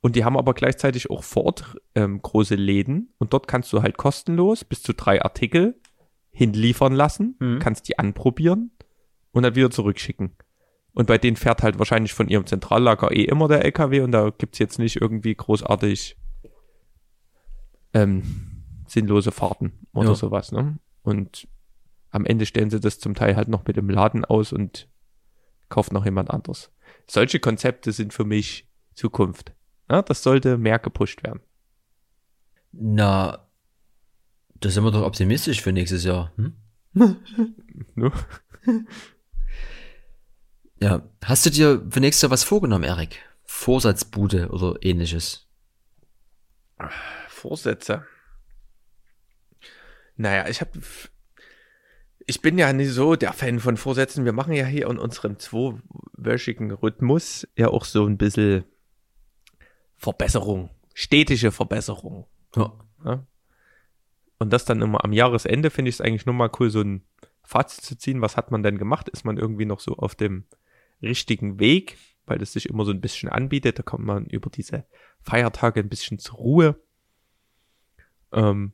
Und 0.00 0.16
die 0.16 0.24
haben 0.24 0.36
aber 0.38 0.54
gleichzeitig 0.54 1.10
auch 1.10 1.24
vor 1.24 1.44
Ort 1.44 1.76
ähm, 1.94 2.22
große 2.22 2.54
Läden. 2.54 3.12
Und 3.18 3.32
dort 3.32 3.48
kannst 3.48 3.72
du 3.72 3.82
halt 3.82 3.96
kostenlos 3.98 4.64
bis 4.64 4.82
zu 4.82 4.94
drei 4.94 5.20
Artikel 5.22 5.78
hinliefern 6.30 6.92
lassen, 6.94 7.36
Mhm. 7.38 7.58
kannst 7.58 7.88
die 7.88 7.98
anprobieren 7.98 8.70
und 9.32 9.42
dann 9.42 9.56
wieder 9.56 9.70
zurückschicken. 9.70 10.36
Und 10.92 11.06
bei 11.06 11.18
denen 11.18 11.36
fährt 11.36 11.62
halt 11.62 11.78
wahrscheinlich 11.78 12.12
von 12.14 12.28
ihrem 12.28 12.46
Zentrallager 12.46 13.12
eh 13.12 13.24
immer 13.24 13.46
der 13.48 13.64
LKW 13.64 14.00
und 14.00 14.12
da 14.12 14.30
gibt's 14.30 14.58
jetzt 14.58 14.78
nicht 14.78 14.96
irgendwie 15.00 15.34
großartig 15.34 16.16
ähm, 17.94 18.64
sinnlose 18.86 19.30
Fahrten 19.32 19.86
oder 19.92 20.10
Ja. 20.10 20.14
sowas. 20.14 20.52
Ne? 20.52 20.78
Und 21.02 21.48
am 22.10 22.24
Ende 22.24 22.44
stellen 22.46 22.70
sie 22.70 22.80
das 22.80 22.98
zum 22.98 23.14
Teil 23.14 23.36
halt 23.36 23.48
noch 23.48 23.64
mit 23.66 23.76
dem 23.76 23.88
Laden 23.88 24.24
aus 24.24 24.52
und 24.52 24.88
kauft 25.68 25.92
noch 25.92 26.04
jemand 26.04 26.30
anderes. 26.30 26.72
Solche 27.06 27.38
Konzepte 27.38 27.92
sind 27.92 28.12
für 28.12 28.24
mich 28.24 28.68
Zukunft. 28.94 29.52
Ja, 29.88 30.02
das 30.02 30.22
sollte 30.22 30.58
mehr 30.58 30.78
gepusht 30.80 31.22
werden. 31.22 31.40
Na, 32.72 33.46
da 34.60 34.68
sind 34.68 34.84
wir 34.84 34.90
doch 34.90 35.02
optimistisch 35.04 35.60
für 35.62 35.72
nächstes 35.72 36.04
Jahr. 36.04 36.32
Hm? 36.36 36.56
Ja. 40.80 41.02
Hast 41.24 41.46
du 41.46 41.50
dir 41.50 41.86
für 41.90 42.00
nächstes 42.00 42.22
Jahr 42.22 42.30
was 42.30 42.44
vorgenommen, 42.44 42.84
Erik? 42.84 43.20
Vorsatzbude 43.44 44.48
oder 44.48 44.76
ähnliches? 44.82 45.46
Vorsätze. 47.28 48.06
Naja, 50.16 50.48
ich 50.48 50.60
habe. 50.60 50.70
Ich 52.26 52.42
bin 52.42 52.58
ja 52.58 52.72
nicht 52.72 52.90
so 52.90 53.16
der 53.16 53.32
Fan 53.32 53.58
von 53.58 53.76
Vorsätzen. 53.76 54.24
Wir 54.24 54.32
machen 54.32 54.52
ja 54.52 54.64
hier 54.64 54.88
in 54.88 54.98
unserem 54.98 55.38
zweiwöchigen 55.38 56.70
Rhythmus 56.70 57.46
ja 57.56 57.68
auch 57.68 57.84
so 57.84 58.06
ein 58.06 58.18
bisschen 58.18 58.64
Verbesserung, 59.96 60.70
stetige 60.94 61.50
Verbesserung. 61.50 62.26
Ja. 62.54 62.72
Ja? 63.04 63.26
Und 64.38 64.52
das 64.52 64.64
dann 64.64 64.80
immer 64.80 65.04
am 65.04 65.12
Jahresende 65.12 65.70
finde 65.70 65.88
ich 65.88 65.96
es 65.96 66.00
eigentlich 66.00 66.24
nur 66.24 66.34
mal 66.34 66.50
cool, 66.58 66.70
so 66.70 66.80
ein 66.80 67.04
Fazit 67.42 67.84
zu 67.84 67.98
ziehen, 67.98 68.22
was 68.22 68.36
hat 68.36 68.50
man 68.50 68.62
denn 68.62 68.78
gemacht? 68.78 69.08
Ist 69.08 69.24
man 69.24 69.36
irgendwie 69.36 69.66
noch 69.66 69.80
so 69.80 69.96
auf 69.96 70.14
dem 70.14 70.44
richtigen 71.02 71.58
Weg, 71.58 71.96
weil 72.26 72.38
das 72.38 72.52
sich 72.52 72.68
immer 72.68 72.84
so 72.84 72.92
ein 72.92 73.00
bisschen 73.00 73.28
anbietet. 73.28 73.78
Da 73.78 73.82
kommt 73.82 74.04
man 74.04 74.26
über 74.26 74.50
diese 74.50 74.84
Feiertage 75.20 75.80
ein 75.80 75.88
bisschen 75.88 76.18
zur 76.18 76.36
Ruhe. 76.36 76.82
Ähm, 78.32 78.72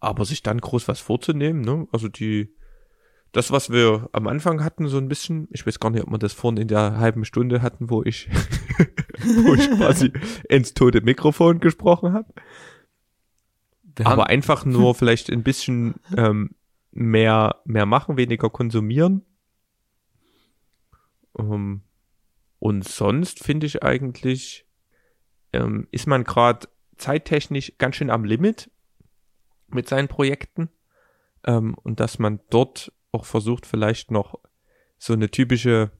aber 0.00 0.24
sich 0.24 0.42
dann 0.42 0.60
groß 0.60 0.86
was 0.88 1.00
vorzunehmen, 1.00 1.62
ne? 1.62 1.88
Also 1.90 2.08
die, 2.08 2.54
das, 3.32 3.50
was 3.50 3.70
wir 3.70 4.08
am 4.12 4.28
Anfang 4.28 4.62
hatten, 4.62 4.86
so 4.86 4.98
ein 4.98 5.08
bisschen, 5.08 5.48
ich 5.50 5.66
weiß 5.66 5.80
gar 5.80 5.90
nicht, 5.90 6.04
ob 6.04 6.10
wir 6.10 6.18
das 6.18 6.32
vorhin 6.32 6.60
in 6.60 6.68
der 6.68 6.98
halben 6.98 7.24
Stunde 7.24 7.62
hatten, 7.62 7.90
wo 7.90 8.02
ich, 8.02 8.28
wo 9.44 9.54
ich 9.54 9.70
quasi 9.70 10.12
ins 10.48 10.74
tote 10.74 11.00
Mikrofon 11.00 11.58
gesprochen 11.58 12.12
habe. 12.12 12.32
Aber 14.04 14.28
einfach 14.28 14.64
nur 14.64 14.94
vielleicht 14.94 15.30
ein 15.30 15.42
bisschen 15.42 15.94
ähm, 16.16 16.50
mehr, 16.92 17.60
mehr 17.64 17.86
machen, 17.86 18.16
weniger 18.16 18.50
konsumieren. 18.50 19.22
Ähm, 21.38 21.82
und 22.58 22.86
sonst 22.86 23.42
finde 23.42 23.66
ich 23.66 23.82
eigentlich, 23.82 24.66
ähm, 25.52 25.86
ist 25.90 26.06
man 26.06 26.24
gerade 26.24 26.68
zeittechnisch 26.96 27.74
ganz 27.78 27.96
schön 27.96 28.10
am 28.10 28.24
Limit 28.24 28.70
mit 29.68 29.88
seinen 29.88 30.08
Projekten. 30.08 30.70
Ähm, 31.44 31.74
und 31.82 32.00
dass 32.00 32.18
man 32.18 32.40
dort 32.50 32.92
auch 33.12 33.24
versucht, 33.24 33.66
vielleicht 33.66 34.10
noch 34.10 34.40
so 34.98 35.12
eine 35.12 35.30
typische 35.30 35.90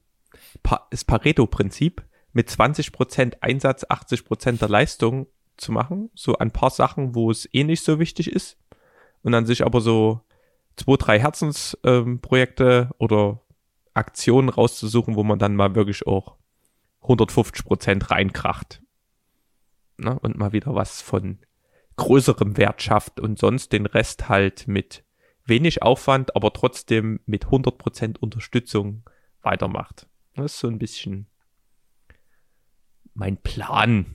pa 0.63 0.87
das 0.89 1.05
Pareto-Prinzip 1.05 2.03
mit 2.33 2.49
20% 2.49 3.41
Einsatz, 3.41 3.85
80% 3.85 4.59
der 4.59 4.69
Leistung 4.69 5.27
zu 5.57 5.71
machen. 5.71 6.09
So 6.15 6.37
ein 6.37 6.51
paar 6.51 6.69
Sachen, 6.69 7.15
wo 7.15 7.31
es 7.31 7.47
eh 7.53 7.63
nicht 7.63 7.83
so 7.83 7.99
wichtig 7.99 8.31
ist. 8.31 8.57
Und 9.21 9.31
dann 9.31 9.45
sich 9.45 9.65
aber 9.65 9.81
so 9.81 10.21
zwei, 10.75 10.97
drei 10.97 11.19
Herzensprojekte 11.19 12.89
ähm, 12.89 12.95
oder 12.97 13.41
Aktionen 13.95 14.49
rauszusuchen, 14.49 15.15
wo 15.15 15.23
man 15.23 15.39
dann 15.39 15.55
mal 15.55 15.73
wirklich 15.75 16.05
auch 16.05 16.37
150 17.01 17.65
Prozent 17.65 18.11
reinkracht. 18.11 18.81
Ne? 19.97 20.19
Und 20.19 20.37
mal 20.37 20.51
wieder 20.51 20.75
was 20.75 21.01
von 21.01 21.39
größerem 21.95 22.57
Wert 22.57 22.81
schafft 22.81 23.19
und 23.19 23.39
sonst 23.39 23.71
den 23.71 23.85
Rest 23.85 24.27
halt 24.27 24.67
mit 24.67 25.03
wenig 25.45 25.81
Aufwand, 25.81 26.35
aber 26.35 26.51
trotzdem 26.51 27.19
mit 27.25 27.45
100 27.45 27.77
Prozent 27.77 28.21
Unterstützung 28.21 29.03
weitermacht. 29.41 30.07
Das 30.35 30.53
ist 30.53 30.59
so 30.59 30.67
ein 30.67 30.79
bisschen 30.79 31.27
mein 33.13 33.37
Plan. 33.37 34.05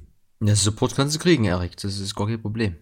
Ja, 0.42 0.54
Support 0.54 0.94
kannst 0.94 1.14
du 1.16 1.20
kriegen, 1.20 1.44
Erik. 1.44 1.76
Das 1.76 1.98
ist 1.98 2.14
gar 2.14 2.26
kein 2.26 2.42
Problem. 2.42 2.76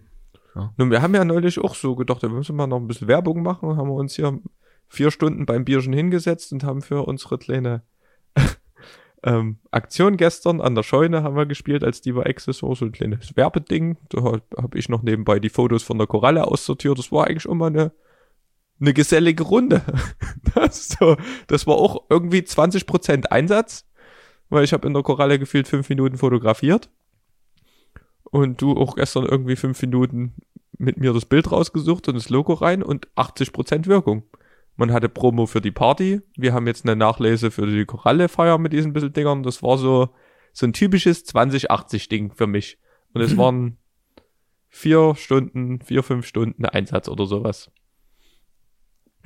Ja. 0.55 0.73
Nun, 0.77 0.91
wir 0.91 1.03
haben 1.03 1.15
ja 1.15 1.25
neulich 1.25 1.59
auch 1.61 1.75
so 1.75 1.95
gedacht, 1.95 2.23
wir 2.23 2.29
müssen 2.29 2.57
mal 2.57 2.67
noch 2.67 2.79
ein 2.79 2.89
bisschen 2.89 3.07
Werbung 3.07 3.43
machen. 3.43 3.77
Haben 3.77 3.89
wir 3.89 3.95
uns 3.95 4.17
hier 4.17 4.41
vier 4.89 5.11
Stunden 5.11 5.47
beim 5.47 5.65
Bierchen 5.65 5.93
hingesetzt 5.93 6.53
und 6.53 6.65
haben 6.65 6.83
für 6.83 7.07
unsere 7.07 7.39
kleine 7.39 7.83
ähm, 9.23 9.59
Aktion 9.71 10.17
gestern 10.17 10.61
an 10.61 10.75
der 10.75 10.83
Scheune 10.83 11.23
haben 11.23 11.37
wir 11.37 11.47
gespielt, 11.47 11.85
als 11.85 12.01
die 12.01 12.15
war 12.15 12.27
Accessor, 12.27 12.75
so 12.75 12.87
ein 12.87 12.93
kleines 12.93 13.37
Werbeding. 13.37 13.99
Da 14.09 14.23
habe 14.23 14.79
ich 14.79 14.89
noch 14.89 15.03
nebenbei 15.03 15.39
die 15.39 15.51
Fotos 15.51 15.83
von 15.83 15.99
der 15.99 16.07
Koralle 16.07 16.47
aussortiert. 16.47 16.99
Das 16.99 17.13
war 17.13 17.27
eigentlich 17.27 17.45
immer 17.45 17.67
eine, 17.67 17.93
eine 18.81 18.95
gesellige 18.95 19.45
Runde. 19.45 19.83
Das, 20.55 20.89
so, 20.89 21.17
das 21.47 21.67
war 21.67 21.77
auch 21.77 22.07
irgendwie 22.09 22.39
20% 22.39 23.27
Einsatz, 23.27 23.87
weil 24.49 24.65
ich 24.65 24.73
habe 24.73 24.89
in 24.89 24.95
der 24.95 25.03
Koralle 25.05 25.39
gefühlt 25.39 25.69
fünf 25.69 25.89
Minuten 25.89 26.17
fotografiert. 26.17 26.91
Und 28.25 28.61
du 28.61 28.73
auch 28.73 28.97
gestern 28.97 29.25
irgendwie 29.25 29.57
fünf 29.57 29.81
Minuten 29.83 30.35
mit 30.79 30.97
mir 30.97 31.13
das 31.13 31.27
Bild 31.27 31.53
rausgesucht 31.53 32.09
und 32.09 32.15
das 32.15 32.31
Logo 32.31 32.55
rein 32.55 32.83
und 32.83 33.09
80% 33.15 33.87
Wirkung. 33.87 34.25
Man 34.79 34.93
hatte 34.93 35.09
Promo 35.09 35.47
für 35.47 35.61
die 35.61 35.73
Party. 35.73 36.21
Wir 36.37 36.55
haben 36.55 36.69
jetzt 36.69 36.85
eine 36.85 36.95
Nachlese 36.95 37.51
für 37.51 37.67
die 37.67 37.85
Koralle-Feier 37.85 38.59
mit 38.59 38.73
diesen 38.73 38.93
bisschen 38.93 39.13
Dingern. 39.13 39.43
Das 39.43 39.61
war 39.61 39.77
so, 39.77 40.15
so 40.53 40.67
ein 40.67 40.73
typisches 40.73 41.27
2080-Ding 41.27 42.33
für 42.33 42.47
mich. 42.47 42.79
Und 43.13 43.21
es 43.21 43.33
mhm. 43.33 43.39
waren 43.39 43.79
vier 44.69 45.17
Stunden, 45.17 45.81
vier, 45.81 46.05
fünf 46.05 46.29
Stunden 46.29 46.65
Einsatz 46.65 47.09
oder 47.09 47.27
sowas. 47.27 47.73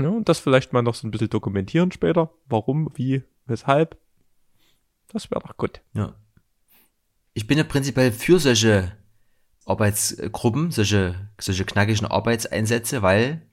Ja, 0.01 0.09
und 0.09 0.27
das 0.31 0.39
vielleicht 0.39 0.73
mal 0.73 0.81
noch 0.81 0.95
so 0.95 1.07
ein 1.07 1.11
bisschen 1.11 1.29
dokumentieren 1.29 1.93
später. 1.93 2.33
Warum, 2.47 2.91
wie, 2.95 3.23
weshalb. 3.45 3.99
Das 5.09 5.31
wäre 5.31 5.43
doch 5.47 5.59
gut. 5.59 5.83
Ja. 5.93 6.17
Ich 7.35 7.47
bin 7.47 7.59
ja 7.59 7.65
prinzipiell 7.65 8.11
für 8.11 8.39
solche 8.39 8.97
Arbeitsgruppen, 9.67 10.71
solche, 10.71 11.29
solche 11.39 11.67
knackigen 11.67 12.07
Arbeitseinsätze, 12.07 13.03
weil 13.03 13.47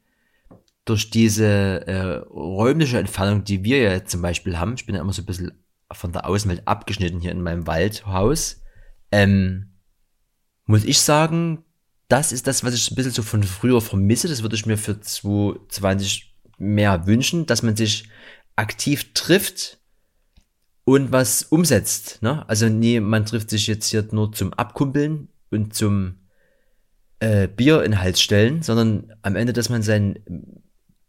durch 0.90 1.12
diese 1.12 1.46
äh, 1.88 2.18
räumliche 2.32 2.98
Entfernung, 2.98 3.44
die 3.44 3.64
wir 3.64 3.78
ja 3.78 4.06
zum 4.06 4.22
Beispiel 4.22 4.58
haben, 4.58 4.74
ich 4.74 4.86
bin 4.86 4.96
ja 4.96 5.02
immer 5.02 5.14
so 5.14 5.22
ein 5.22 5.26
bisschen 5.26 5.52
von 5.92 6.12
der 6.12 6.28
Außenwelt 6.28 6.68
abgeschnitten 6.68 7.22
hier 7.22 7.32
in 7.32 7.42
meinem 7.42 7.68
Waldhaus, 7.68 8.62
ähm, 9.12 9.74
muss 10.66 10.84
ich 10.84 11.00
sagen, 11.00 11.64
das 12.08 12.32
ist 12.32 12.48
das, 12.48 12.64
was 12.64 12.74
ich 12.74 12.90
ein 12.90 12.96
bisschen 12.96 13.12
so 13.12 13.22
von 13.22 13.44
früher 13.44 13.82
vermisse. 13.82 14.28
Das 14.28 14.42
würde 14.42 14.56
ich 14.56 14.66
mir 14.66 14.78
für 14.78 15.00
2020 15.00 16.36
mehr 16.58 17.06
wünschen, 17.06 17.46
dass 17.46 17.64
man 17.64 17.76
sich 17.76 18.10
aktiv 18.56 19.14
trifft 19.14 19.80
und 20.86 21.12
was 21.12 21.44
umsetzt. 21.44 22.22
Ne? 22.22 22.48
Also 22.50 22.68
nee, 22.68 23.00
man 23.00 23.26
trifft 23.26 23.52
sich 23.52 23.68
jetzt 23.68 23.88
hier 23.88 24.08
nur 24.12 24.32
zum 24.32 24.54
Abkumpeln 24.54 25.30
und 25.52 25.76
zum 25.76 26.16
äh, 27.20 27.48
Bier 27.48 27.84
in 27.84 28.00
Hals 28.00 28.22
stellen, 28.22 28.64
sondern 28.64 29.14
am 29.22 29.36
Ende, 29.36 29.54
dass 29.54 29.70
man 29.70 29.84
sein 29.84 30.20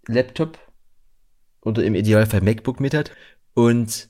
Laptop 0.08 0.58
oder 1.62 1.84
im 1.84 1.94
Idealfall 1.94 2.40
MacBook 2.40 2.80
mit 2.80 2.94
hat 2.94 3.12
und 3.54 4.08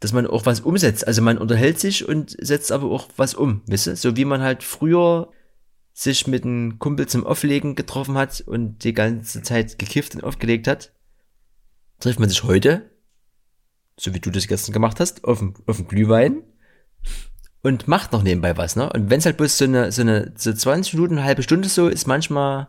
dass 0.00 0.12
man 0.12 0.26
auch 0.26 0.46
was 0.46 0.60
umsetzt. 0.60 1.06
Also 1.06 1.22
man 1.22 1.38
unterhält 1.38 1.78
sich 1.78 2.08
und 2.08 2.36
setzt 2.40 2.72
aber 2.72 2.90
auch 2.90 3.08
was 3.16 3.34
um, 3.34 3.62
wisst 3.66 3.86
ihr? 3.86 3.96
So 3.96 4.16
wie 4.16 4.24
man 4.24 4.40
halt 4.40 4.62
früher 4.62 5.30
sich 5.92 6.26
mit 6.26 6.44
einem 6.44 6.78
Kumpel 6.78 7.06
zum 7.06 7.26
Auflegen 7.26 7.74
getroffen 7.74 8.16
hat 8.16 8.40
und 8.40 8.84
die 8.84 8.94
ganze 8.94 9.42
Zeit 9.42 9.78
gekifft 9.78 10.14
und 10.14 10.24
aufgelegt 10.24 10.66
hat, 10.66 10.92
trifft 11.98 12.18
man 12.18 12.30
sich 12.30 12.42
heute, 12.44 12.90
so 13.98 14.14
wie 14.14 14.20
du 14.20 14.30
das 14.30 14.46
gestern 14.46 14.72
gemacht 14.72 15.00
hast, 15.00 15.24
auf 15.24 15.40
dem, 15.40 15.54
auf 15.66 15.76
dem 15.76 15.88
Glühwein 15.88 16.42
und 17.62 17.86
macht 17.86 18.12
noch 18.12 18.22
nebenbei 18.22 18.56
was, 18.56 18.76
ne? 18.76 18.90
Und 18.90 19.10
wenn 19.10 19.18
es 19.18 19.26
halt 19.26 19.36
bloß 19.36 19.58
so 19.58 19.64
eine, 19.66 19.92
so 19.92 20.00
eine, 20.00 20.32
so 20.36 20.52
20 20.52 20.94
Minuten, 20.94 21.18
eine 21.18 21.26
halbe 21.26 21.42
Stunde 21.42 21.68
so 21.68 21.88
ist, 21.88 22.06
manchmal 22.06 22.68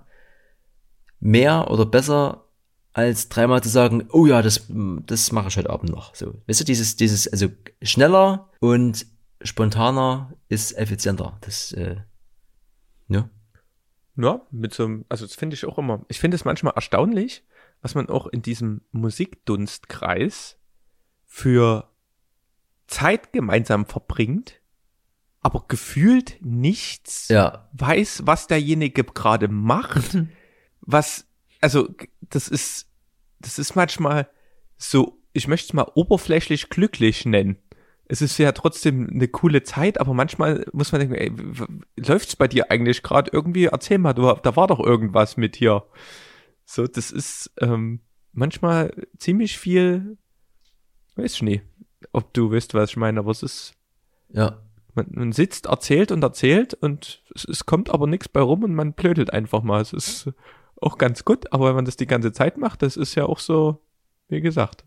mehr 1.22 1.72
oder 1.72 1.86
besser 1.86 2.46
als 2.94 3.30
dreimal 3.30 3.64
zu 3.64 3.70
sagen, 3.70 4.08
oh 4.12 4.26
ja, 4.26 4.42
das, 4.42 4.68
das 4.68 5.32
mache 5.32 5.48
ich 5.48 5.56
heute 5.56 5.70
Abend 5.70 5.92
noch. 5.92 6.14
So, 6.14 6.42
weißt 6.48 6.60
du, 6.60 6.66
dieses, 6.66 6.98
dieses, 6.98 7.28
also 7.30 7.48
schneller 7.82 8.50
und 8.60 9.06
spontaner 9.42 10.34
ist 10.50 10.78
effizienter. 10.78 11.38
Das, 11.42 11.72
äh, 11.72 11.98
ja. 13.08 13.30
Ja, 14.18 14.42
mit 14.52 14.74
so 14.74 14.84
einem, 14.84 15.06
also 15.08 15.26
das 15.26 15.36
finde 15.36 15.54
ich 15.54 15.66
auch 15.66 15.78
immer, 15.78 16.04
ich 16.10 16.20
finde 16.20 16.36
es 16.36 16.44
manchmal 16.44 16.74
erstaunlich, 16.76 17.46
was 17.82 17.96
man 17.96 18.10
auch 18.10 18.28
in 18.28 18.42
diesem 18.42 18.82
Musikdunstkreis 18.92 20.58
für 21.26 21.90
Zeit 22.88 23.32
gemeinsam 23.32 23.86
verbringt, 23.86 24.62
aber 25.40 25.64
gefühlt 25.70 26.38
nichts 26.42 27.30
ja. 27.30 27.70
weiß, 27.72 28.24
was 28.26 28.48
derjenige 28.48 29.06
gerade 29.06 29.48
macht. 29.48 30.18
was, 30.82 31.28
also 31.62 31.90
das 32.22 32.48
ist, 32.48 32.88
das 33.40 33.60
ist 33.60 33.76
manchmal 33.76 34.30
so, 34.78 35.20
ich 35.34 35.48
möchte 35.48 35.68
es 35.68 35.74
mal 35.74 35.90
oberflächlich 35.96 36.70
glücklich 36.70 37.26
nennen. 37.26 37.58
Es 38.08 38.22
ist 38.22 38.38
ja 38.38 38.52
trotzdem 38.52 39.10
eine 39.10 39.30
coole 39.30 39.64
Zeit, 39.64 40.00
aber 40.00 40.14
manchmal 40.14 40.66
muss 40.74 40.92
man 40.92 41.00
denken, 41.00 41.16
ey, 41.16 41.32
läuft's 41.96 42.36
bei 42.36 42.48
dir 42.48 42.70
eigentlich 42.70 43.04
gerade 43.04 43.32
irgendwie? 43.32 43.66
Erzähl 43.66 44.00
mal, 44.00 44.14
du, 44.14 44.34
da 44.34 44.56
war 44.58 44.68
doch 44.68 44.80
irgendwas 44.80 45.38
mit 45.38 45.56
hier. 45.56 45.86
So, 46.66 46.88
das 46.88 47.12
ist 47.12 47.52
ähm, 47.60 48.02
manchmal 48.34 49.08
ziemlich 49.18 49.58
viel, 49.58 50.18
weiß 51.16 51.36
ich 51.36 51.42
nicht, 51.42 51.64
ob 52.12 52.34
du 52.34 52.52
weißt, 52.52 52.74
was 52.74 52.92
ich 52.92 52.98
meine, 52.98 53.20
aber 53.20 53.32
es 53.32 53.44
ist, 53.44 53.74
ja. 54.30 54.62
Man, 54.94 55.08
man 55.12 55.32
sitzt, 55.32 55.68
erzählt 55.68 56.12
und 56.12 56.22
erzählt 56.22 56.74
und 56.74 57.24
es, 57.34 57.46
es 57.46 57.66
kommt 57.66 57.92
aber 57.92 58.08
nichts 58.08 58.28
bei 58.28 58.42
rum 58.42 58.66
und 58.66 58.76
man 58.76 58.92
blödelt 58.92 59.32
einfach 59.32 59.64
mal. 59.64 59.80
Es 59.80 59.94
ist, 59.94 60.30
auch 60.82 60.98
ganz 60.98 61.24
gut, 61.24 61.52
aber 61.54 61.68
wenn 61.68 61.76
man 61.76 61.86
das 61.86 61.96
die 61.96 62.08
ganze 62.08 62.32
Zeit 62.32 62.58
macht, 62.58 62.82
das 62.82 62.98
ist 62.98 63.16
ja 63.16 63.26
auch 63.26 63.40
so, 63.40 63.86
wie 64.28 64.42
gesagt. 64.42 64.84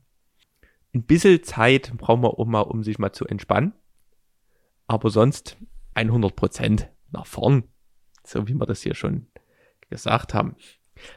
Ein 0.93 1.05
bisschen 1.05 1.43
Zeit 1.43 1.93
braucht 1.97 2.21
man 2.21 2.31
auch 2.33 2.47
mal, 2.47 2.61
um 2.61 2.83
sich 2.83 2.99
mal 2.99 3.13
zu 3.13 3.27
entspannen. 3.27 3.73
Aber 4.87 5.11
sonst 5.11 5.57
100 5.95 6.37
Prozent 6.37 6.91
nach 7.11 7.27
vorn. 7.27 7.65
So 8.25 8.47
wie 8.49 8.55
wir 8.55 8.67
das 8.67 8.83
hier 8.83 8.95
schon 8.95 9.27
gesagt 9.89 10.35
haben. 10.35 10.57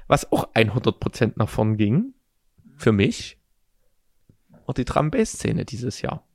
Was 0.08 0.32
auch 0.32 0.50
100 0.54 1.00
Prozent 1.00 1.38
nach 1.38 1.50
vorn 1.50 1.78
ging, 1.78 2.14
für 2.76 2.92
mich, 2.92 3.40
war 4.66 4.74
die 4.74 4.86
Drum 4.86 5.12
Szene 5.26 5.66
dieses 5.66 6.02
Jahr. 6.02 6.28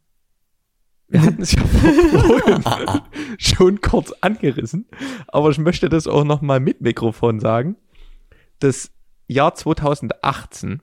Wir 1.09 1.23
hatten 1.23 1.43
es 1.43 1.53
ja 1.53 1.63
schon 3.39 3.81
kurz 3.81 4.13
angerissen, 4.21 4.87
aber 5.29 5.51
ich 5.51 5.59
möchte 5.59 5.89
das 5.89 6.07
auch 6.07 6.25
noch 6.25 6.41
mal 6.41 6.61
mit 6.61 6.81
Mikrofon 6.81 7.41
sagen 7.41 7.77
dass 8.63 8.93
Jahr 9.27 9.55
2018 9.55 10.83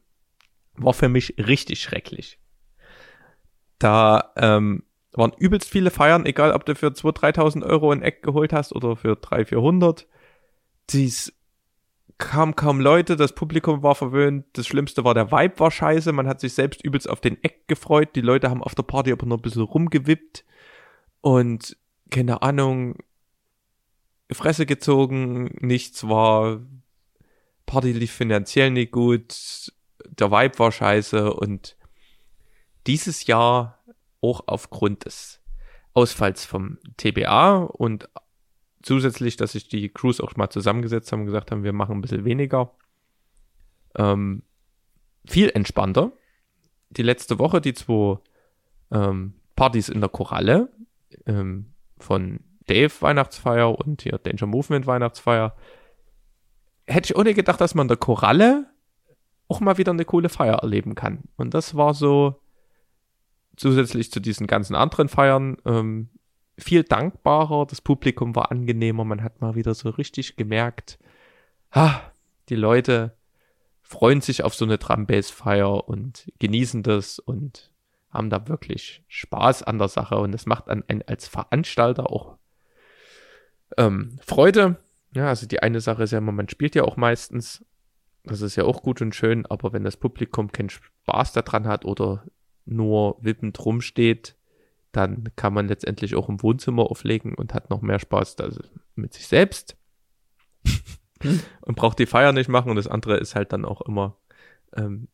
war 0.73 0.93
für 0.93 1.09
mich 1.09 1.35
richtig 1.37 1.81
schrecklich. 1.81 2.39
Da 3.77 4.33
ähm, 4.35 4.83
waren 5.13 5.33
übelst 5.37 5.69
viele 5.69 5.91
Feiern, 5.91 6.25
egal 6.25 6.53
ob 6.53 6.65
du 6.65 6.75
für 6.75 6.87
2.000, 6.87 7.35
3.000 7.35 7.65
Euro 7.65 7.91
ein 7.91 8.01
Eck 8.01 8.23
geholt 8.23 8.53
hast 8.53 8.73
oder 8.73 8.95
für 8.95 9.15
300, 9.15 9.49
400. 9.49 10.07
Dies 10.89 11.33
kamen 12.17 12.55
kaum 12.55 12.81
Leute, 12.81 13.15
das 13.15 13.33
Publikum 13.33 13.81
war 13.81 13.95
verwöhnt, 13.95 14.45
das 14.53 14.67
Schlimmste 14.67 15.05
war, 15.05 15.13
der 15.13 15.31
Vibe 15.31 15.57
war 15.59 15.71
scheiße, 15.71 16.11
man 16.11 16.27
hat 16.27 16.41
sich 16.41 16.53
selbst 16.53 16.83
übelst 16.83 17.09
auf 17.09 17.21
den 17.21 17.41
Eck 17.43 17.67
gefreut, 17.67 18.09
die 18.15 18.21
Leute 18.21 18.49
haben 18.49 18.61
auf 18.61 18.75
der 18.75 18.83
Party 18.83 19.11
aber 19.11 19.25
nur 19.25 19.37
ein 19.37 19.41
bisschen 19.41 19.61
rumgewippt 19.61 20.43
und 21.21 21.77
keine 22.09 22.41
Ahnung, 22.41 22.97
Fresse 24.31 24.65
gezogen, 24.65 25.55
nichts 25.61 26.07
war, 26.07 26.59
Party 27.69 27.91
lief 27.91 28.11
finanziell 28.11 28.71
nicht 28.71 28.91
gut, 28.91 29.71
der 30.03 30.31
Vibe 30.31 30.57
war 30.57 30.71
scheiße 30.71 31.31
und 31.31 31.77
dieses 32.87 33.27
Jahr 33.27 33.77
auch 34.21 34.41
aufgrund 34.47 35.05
des 35.05 35.39
Ausfalls 35.93 36.45
vom 36.45 36.79
TBA 36.97 37.57
und 37.57 38.09
zusätzlich, 38.81 39.37
dass 39.37 39.51
sich 39.51 39.67
die 39.67 39.89
Crews 39.89 40.19
auch 40.19 40.35
mal 40.35 40.49
zusammengesetzt 40.49 41.11
haben 41.11 41.19
und 41.19 41.25
gesagt 41.27 41.51
haben, 41.51 41.63
wir 41.63 41.73
machen 41.73 41.95
ein 41.95 42.01
bisschen 42.01 42.25
weniger, 42.25 42.71
ähm, 43.95 44.41
viel 45.27 45.51
entspannter. 45.53 46.11
Die 46.89 47.03
letzte 47.03 47.37
Woche, 47.37 47.61
die 47.61 47.75
zwei 47.75 48.17
ähm, 48.89 49.35
Partys 49.55 49.89
in 49.89 49.99
der 49.99 50.09
Koralle 50.09 50.71
ähm, 51.27 51.71
von 51.99 52.39
Dave 52.65 52.93
Weihnachtsfeier 53.01 53.77
und 53.77 54.01
hier 54.01 54.17
Danger 54.17 54.47
Movement 54.47 54.87
Weihnachtsfeier, 54.87 55.55
hätte 56.89 57.11
ich 57.11 57.17
ohne 57.17 57.33
gedacht, 57.33 57.61
dass 57.61 57.75
man 57.75 57.87
der 57.87 57.97
Koralle 57.97 58.67
auch 59.47 59.59
mal 59.59 59.77
wieder 59.77 59.91
eine 59.91 60.05
coole 60.05 60.29
Feier 60.29 60.55
erleben 60.55 60.95
kann. 60.95 61.23
Und 61.37 61.53
das 61.53 61.75
war 61.75 61.93
so 61.93 62.39
zusätzlich 63.55 64.11
zu 64.11 64.19
diesen 64.19 64.47
ganzen 64.47 64.75
anderen 64.75 65.09
Feiern 65.09 65.57
ähm, 65.65 66.09
viel 66.57 66.83
dankbarer. 66.83 67.65
Das 67.65 67.81
Publikum 67.81 68.35
war 68.35 68.51
angenehmer. 68.51 69.05
Man 69.05 69.23
hat 69.23 69.41
mal 69.41 69.55
wieder 69.55 69.73
so 69.73 69.89
richtig 69.89 70.35
gemerkt, 70.35 70.99
ha, 71.73 72.01
die 72.49 72.55
Leute 72.55 73.15
freuen 73.81 74.21
sich 74.21 74.43
auf 74.43 74.53
so 74.53 74.65
eine 74.65 74.77
Drum 74.77 75.07
Bass 75.07 75.31
Feier 75.31 75.87
und 75.87 76.31
genießen 76.39 76.83
das 76.83 77.19
und 77.19 77.71
haben 78.11 78.29
da 78.29 78.47
wirklich 78.47 79.03
Spaß 79.07 79.63
an 79.63 79.77
der 79.77 79.87
Sache 79.87 80.17
und 80.17 80.33
es 80.33 80.45
macht 80.45 80.67
an 80.69 80.83
als 81.07 81.27
Veranstalter 81.27 82.11
auch 82.11 82.37
ähm, 83.77 84.19
Freude. 84.21 84.77
Ja, 85.13 85.27
also 85.27 85.47
die 85.47 85.61
eine 85.61 85.81
Sache 85.81 86.03
ist 86.03 86.11
ja 86.11 86.19
immer, 86.19 86.31
man 86.31 86.49
spielt 86.49 86.75
ja 86.75 86.83
auch 86.83 86.97
meistens. 86.97 87.65
Das 88.23 88.41
ist 88.41 88.55
ja 88.55 88.65
auch 88.65 88.83
gut 88.83 89.01
und 89.01 89.15
schön, 89.15 89.45
aber 89.45 89.73
wenn 89.73 89.83
das 89.83 89.97
Publikum 89.97 90.51
keinen 90.51 90.69
Spaß 90.69 91.33
daran 91.33 91.67
hat 91.67 91.85
oder 91.85 92.25
nur 92.65 93.17
wippend 93.21 93.63
rumsteht, 93.65 94.35
dann 94.91 95.29
kann 95.35 95.53
man 95.53 95.67
letztendlich 95.67 96.15
auch 96.15 96.29
im 96.29 96.41
Wohnzimmer 96.41 96.83
auflegen 96.83 97.33
und 97.33 97.53
hat 97.53 97.69
noch 97.69 97.81
mehr 97.81 97.99
Spaß 97.99 98.35
mit 98.95 99.13
sich 99.13 99.27
selbst. 99.27 99.77
Und 101.61 101.75
braucht 101.75 101.99
die 101.99 102.05
Feier 102.05 102.31
nicht 102.31 102.47
machen. 102.47 102.69
Und 102.69 102.77
das 102.77 102.87
andere 102.87 103.17
ist 103.17 103.35
halt 103.35 103.51
dann 103.51 103.65
auch 103.65 103.81
immer, 103.81 104.15
ähm, 104.75 105.09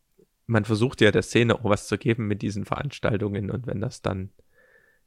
man 0.45 0.63
versucht 0.63 1.01
ja 1.01 1.09
der 1.09 1.23
Szene 1.23 1.55
auch 1.55 1.63
was 1.63 1.87
zu 1.87 1.97
geben 1.97 2.27
mit 2.27 2.43
diesen 2.43 2.63
Veranstaltungen. 2.63 3.49
Und 3.49 3.65
wenn 3.65 3.81
das 3.81 4.03
dann 4.03 4.29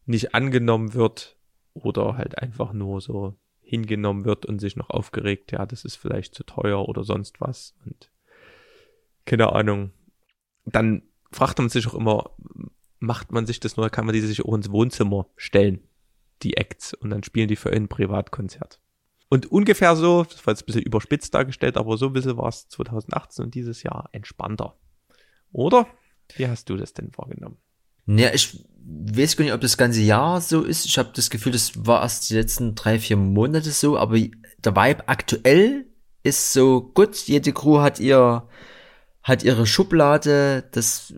nicht 0.06 0.34
angenommen 0.34 0.94
wird 0.94 1.36
oder 1.74 2.16
halt 2.16 2.38
einfach 2.38 2.72
nur 2.72 3.00
so 3.00 3.36
hingenommen 3.68 4.24
wird 4.24 4.46
und 4.46 4.60
sich 4.60 4.76
noch 4.76 4.88
aufgeregt, 4.88 5.52
ja, 5.52 5.66
das 5.66 5.84
ist 5.84 5.96
vielleicht 5.96 6.34
zu 6.34 6.42
teuer 6.42 6.88
oder 6.88 7.04
sonst 7.04 7.40
was 7.40 7.74
und 7.84 8.10
keine 9.26 9.52
Ahnung. 9.52 9.92
Dann 10.64 11.02
fragt 11.30 11.58
man 11.58 11.68
sich 11.68 11.86
auch 11.86 11.94
immer, 11.94 12.30
macht 12.98 13.30
man 13.30 13.46
sich 13.46 13.60
das 13.60 13.76
nur, 13.76 13.90
kann 13.90 14.06
man 14.06 14.14
die 14.14 14.20
sich 14.20 14.42
auch 14.42 14.54
ins 14.54 14.70
Wohnzimmer 14.70 15.26
stellen, 15.36 15.80
die 16.42 16.56
Acts, 16.56 16.94
und 16.94 17.10
dann 17.10 17.22
spielen 17.22 17.48
die 17.48 17.56
für 17.56 17.70
ein 17.70 17.88
Privatkonzert. 17.88 18.80
Und 19.28 19.52
ungefähr 19.52 19.94
so, 19.96 20.24
das 20.24 20.46
war 20.46 20.52
jetzt 20.52 20.62
ein 20.62 20.66
bisschen 20.66 20.82
überspitzt 20.82 21.34
dargestellt, 21.34 21.76
aber 21.76 21.98
so 21.98 22.06
ein 22.06 22.14
bisschen 22.14 22.38
war 22.38 22.48
es 22.48 22.68
2018 22.68 23.44
und 23.44 23.54
dieses 23.54 23.82
Jahr 23.82 24.08
entspannter. 24.12 24.78
Oder? 25.52 25.86
Wie 26.36 26.48
hast 26.48 26.70
du 26.70 26.76
das 26.76 26.94
denn 26.94 27.10
wahrgenommen? 27.16 27.58
Ja, 28.06 28.32
ich 28.32 28.64
weiß 28.90 29.36
gar 29.36 29.44
nicht, 29.44 29.54
ob 29.54 29.60
das 29.60 29.76
ganze 29.76 30.00
Jahr 30.00 30.40
so 30.40 30.62
ist. 30.62 30.86
Ich 30.86 30.98
habe 30.98 31.10
das 31.14 31.30
Gefühl, 31.30 31.52
das 31.52 31.72
war 31.86 32.02
erst 32.02 32.30
die 32.30 32.34
letzten 32.34 32.74
drei, 32.74 32.98
vier 32.98 33.16
Monate 33.16 33.70
so, 33.70 33.98
aber 33.98 34.18
der 34.18 34.76
Vibe 34.76 35.08
aktuell 35.08 35.86
ist 36.22 36.52
so 36.52 36.80
gut. 36.80 37.16
Jede 37.26 37.52
Crew 37.52 37.80
hat 37.80 38.00
ihr, 38.00 38.48
hat 39.22 39.42
ihre 39.44 39.66
Schublade. 39.66 40.64
Das, 40.72 41.12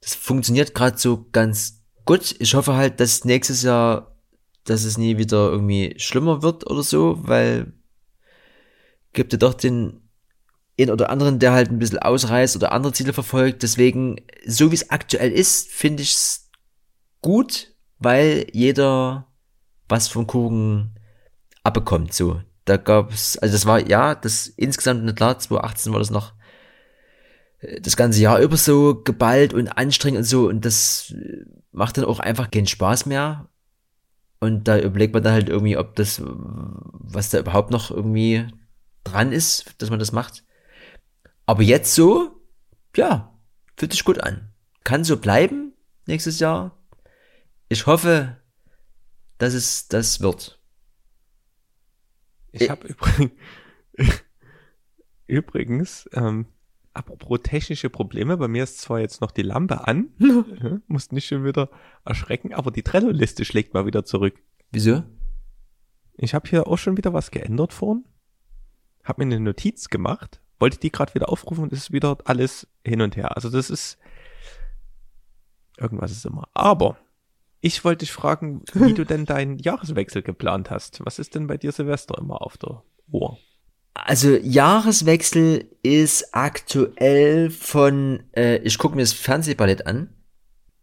das 0.00 0.14
funktioniert 0.14 0.74
gerade 0.74 0.96
so 0.96 1.26
ganz 1.32 1.82
gut. 2.04 2.36
Ich 2.38 2.54
hoffe 2.54 2.74
halt, 2.74 3.00
dass 3.00 3.24
nächstes 3.24 3.62
Jahr, 3.62 4.16
dass 4.64 4.84
es 4.84 4.96
nie 4.96 5.18
wieder 5.18 5.50
irgendwie 5.50 5.94
schlimmer 5.98 6.42
wird 6.42 6.70
oder 6.70 6.82
so, 6.82 7.18
weil 7.22 7.72
gibt 9.12 9.32
ja 9.32 9.38
doch 9.38 9.54
den 9.54 10.08
einen 10.78 10.90
oder 10.90 11.10
anderen, 11.10 11.40
der 11.40 11.52
halt 11.52 11.70
ein 11.70 11.80
bisschen 11.80 11.98
ausreißt 11.98 12.54
oder 12.54 12.72
andere 12.72 12.92
Ziele 12.92 13.12
verfolgt. 13.12 13.64
Deswegen, 13.64 14.16
so 14.46 14.70
wie 14.70 14.76
es 14.76 14.90
aktuell 14.90 15.32
ist, 15.32 15.68
finde 15.68 16.04
ich 16.04 16.12
es 16.12 16.39
gut, 17.20 17.74
weil 17.98 18.46
jeder 18.52 19.26
was 19.88 20.08
vom 20.08 20.26
Kuchen 20.26 20.94
abbekommt, 21.62 22.14
so. 22.14 22.40
Da 22.64 22.76
gab's, 22.76 23.36
also 23.38 23.52
das 23.52 23.66
war, 23.66 23.86
ja, 23.86 24.14
das 24.14 24.46
insgesamt, 24.46 25.04
nicht 25.04 25.16
klar, 25.16 25.38
2018 25.38 25.92
war 25.92 25.98
das 25.98 26.10
noch 26.10 26.34
äh, 27.60 27.80
das 27.80 27.96
ganze 27.96 28.20
Jahr 28.20 28.38
über 28.40 28.56
so 28.56 29.02
geballt 29.02 29.54
und 29.54 29.68
anstrengend 29.68 30.18
und 30.18 30.24
so 30.24 30.48
und 30.48 30.64
das 30.64 31.12
äh, 31.16 31.44
macht 31.72 31.96
dann 31.96 32.04
auch 32.04 32.20
einfach 32.20 32.50
keinen 32.50 32.66
Spaß 32.66 33.06
mehr. 33.06 33.48
Und 34.40 34.68
da 34.68 34.78
überlegt 34.78 35.12
man 35.12 35.22
dann 35.22 35.34
halt 35.34 35.48
irgendwie, 35.50 35.76
ob 35.76 35.96
das, 35.96 36.22
was 36.24 37.28
da 37.28 37.38
überhaupt 37.38 37.70
noch 37.70 37.90
irgendwie 37.90 38.46
dran 39.04 39.32
ist, 39.32 39.74
dass 39.78 39.90
man 39.90 39.98
das 39.98 40.12
macht. 40.12 40.44
Aber 41.44 41.62
jetzt 41.62 41.94
so, 41.94 42.40
ja, 42.96 43.38
fühlt 43.76 43.92
sich 43.92 44.04
gut 44.04 44.22
an. 44.22 44.52
Kann 44.82 45.04
so 45.04 45.18
bleiben 45.18 45.74
nächstes 46.06 46.38
Jahr. 46.38 46.79
Ich 47.72 47.86
hoffe, 47.86 48.36
dass 49.38 49.54
es 49.54 49.86
das 49.86 50.20
wird. 50.20 50.60
Ich 52.50 52.68
habe 52.68 52.88
übrigens, 52.88 53.32
übrigens 55.28 56.10
ähm, 56.12 56.46
apropos 56.94 57.38
technische 57.44 57.88
Probleme, 57.88 58.36
bei 58.38 58.48
mir 58.48 58.64
ist 58.64 58.80
zwar 58.80 58.98
jetzt 58.98 59.20
noch 59.20 59.30
die 59.30 59.42
Lampe 59.42 59.86
an, 59.86 60.08
muss 60.88 61.12
nicht 61.12 61.28
schon 61.28 61.44
wieder 61.44 61.70
erschrecken, 62.04 62.52
aber 62.54 62.72
die 62.72 62.82
Trello-Liste 62.82 63.44
schlägt 63.44 63.72
mal 63.72 63.86
wieder 63.86 64.04
zurück. 64.04 64.34
Wieso? 64.72 65.04
Ich 66.16 66.34
habe 66.34 66.48
hier 66.48 66.66
auch 66.66 66.76
schon 66.76 66.96
wieder 66.96 67.12
was 67.12 67.30
geändert 67.30 67.72
vorhin, 67.72 68.04
habe 69.04 69.24
mir 69.24 69.32
eine 69.32 69.44
Notiz 69.44 69.90
gemacht, 69.90 70.40
wollte 70.58 70.80
die 70.80 70.90
gerade 70.90 71.14
wieder 71.14 71.28
aufrufen 71.28 71.62
und 71.62 71.72
es 71.72 71.84
ist 71.84 71.92
wieder 71.92 72.18
alles 72.24 72.66
hin 72.84 73.00
und 73.00 73.16
her. 73.16 73.36
Also 73.36 73.48
das 73.48 73.70
ist 73.70 73.96
irgendwas 75.78 76.10
ist 76.10 76.26
immer. 76.26 76.48
Aber 76.52 76.98
ich 77.60 77.84
wollte 77.84 78.04
dich 78.04 78.12
fragen, 78.12 78.62
wie 78.72 78.94
du 78.94 79.04
denn 79.04 79.26
deinen 79.26 79.58
Jahreswechsel 79.58 80.22
geplant 80.22 80.70
hast. 80.70 81.04
Was 81.04 81.18
ist 81.18 81.34
denn 81.34 81.46
bei 81.46 81.58
dir 81.58 81.72
Silvester 81.72 82.16
immer 82.18 82.42
auf 82.42 82.56
der 82.56 82.82
Uhr? 83.10 83.38
Also 83.92 84.36
Jahreswechsel 84.36 85.68
ist 85.82 86.34
aktuell 86.34 87.50
von, 87.50 88.22
äh, 88.34 88.58
ich 88.58 88.78
gucke 88.78 88.96
mir 88.96 89.02
das 89.02 89.12
Fernsehballett 89.12 89.86
an, 89.86 90.08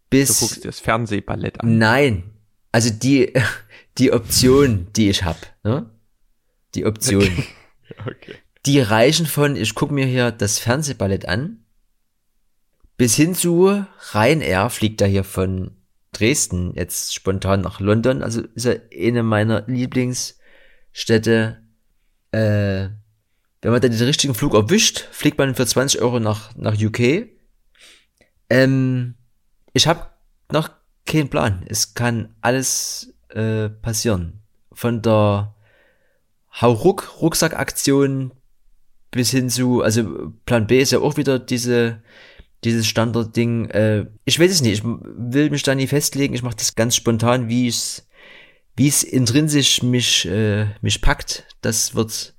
bis... 0.10 0.40
Du 0.40 0.46
guckst 0.46 0.64
dir 0.64 0.68
das 0.68 0.80
Fernsehballett 0.80 1.62
an? 1.62 1.78
Nein, 1.78 2.24
also 2.72 2.92
die, 2.92 3.34
die 3.98 4.12
Option, 4.12 4.88
die 4.96 5.10
ich 5.10 5.24
habe, 5.24 5.40
ne? 5.64 5.90
Die 6.76 6.86
Option. 6.86 7.24
Okay. 7.24 7.46
okay. 8.06 8.36
Die 8.66 8.80
reichen 8.82 9.26
von, 9.26 9.56
ich 9.56 9.74
gucke 9.74 9.94
mir 9.94 10.06
hier 10.06 10.32
das 10.32 10.60
Fernsehballett 10.60 11.28
an, 11.28 11.64
bis 12.98 13.16
hin 13.16 13.34
zu 13.34 13.86
Ryanair 14.14 14.70
fliegt 14.70 15.02
da 15.02 15.06
hier 15.06 15.24
von 15.24 15.77
Dresden 16.12 16.74
jetzt 16.76 17.14
spontan 17.14 17.62
nach 17.62 17.80
London. 17.80 18.24
Also 18.24 18.42
ist 18.42 18.66
ja 18.66 18.74
eine 18.94 19.24
meiner 19.24 19.64
Lieblingsstädte. 19.68 21.62
Äh, 22.32 22.90
wenn 23.62 23.72
man 23.72 23.82
dann 23.82 23.92
den 23.92 24.04
richtigen 24.04 24.36
Flug 24.36 24.54
erwischt, 24.54 25.08
fliegt 25.12 25.38
man 25.38 25.56
für 25.56 25.66
20 25.66 26.02
Euro 26.02 26.20
nach, 26.20 26.56
nach 26.56 26.80
UK. 26.80 27.28
Ähm, 28.50 29.16
ich 29.74 29.88
habe 29.88 30.08
noch 30.52 30.70
keinen 31.06 31.30
Plan. 31.30 31.66
Es 31.68 31.94
kann 31.94 32.36
alles 32.42 33.14
äh, 33.30 33.70
passieren. 33.70 34.44
Von 34.72 35.02
der 35.02 35.56
Hauruck-Rucksack-Aktion 36.62 38.32
bis 39.12 39.32
hin 39.32 39.50
zu, 39.50 39.82
also 39.82 40.34
Plan 40.46 40.68
B 40.68 40.80
ist 40.80 40.92
ja 40.92 41.00
auch 41.00 41.18
wieder 41.18 41.40
diese 41.40 42.02
dieses 42.64 42.88
Standardding. 42.88 43.70
Äh, 43.70 44.08
ich 44.26 44.40
weiß 44.40 44.52
es 44.52 44.62
nicht, 44.62 44.80
ich 44.80 44.84
will 44.84 45.50
mich 45.50 45.64
da 45.64 45.76
nie 45.76 45.88
festlegen. 45.88 46.34
Ich 46.34 46.44
mache 46.44 46.56
das 46.56 46.76
ganz 46.76 46.96
spontan, 46.96 47.50
wie 47.50 47.68
es 47.68 48.08
wie 48.76 48.88
es 48.88 49.04
intrinsisch 49.04 49.82
mich 49.82 50.26
äh, 50.26 50.68
mich 50.82 51.02
packt. 51.02 51.48
Das 51.62 51.96
wird 51.96 52.36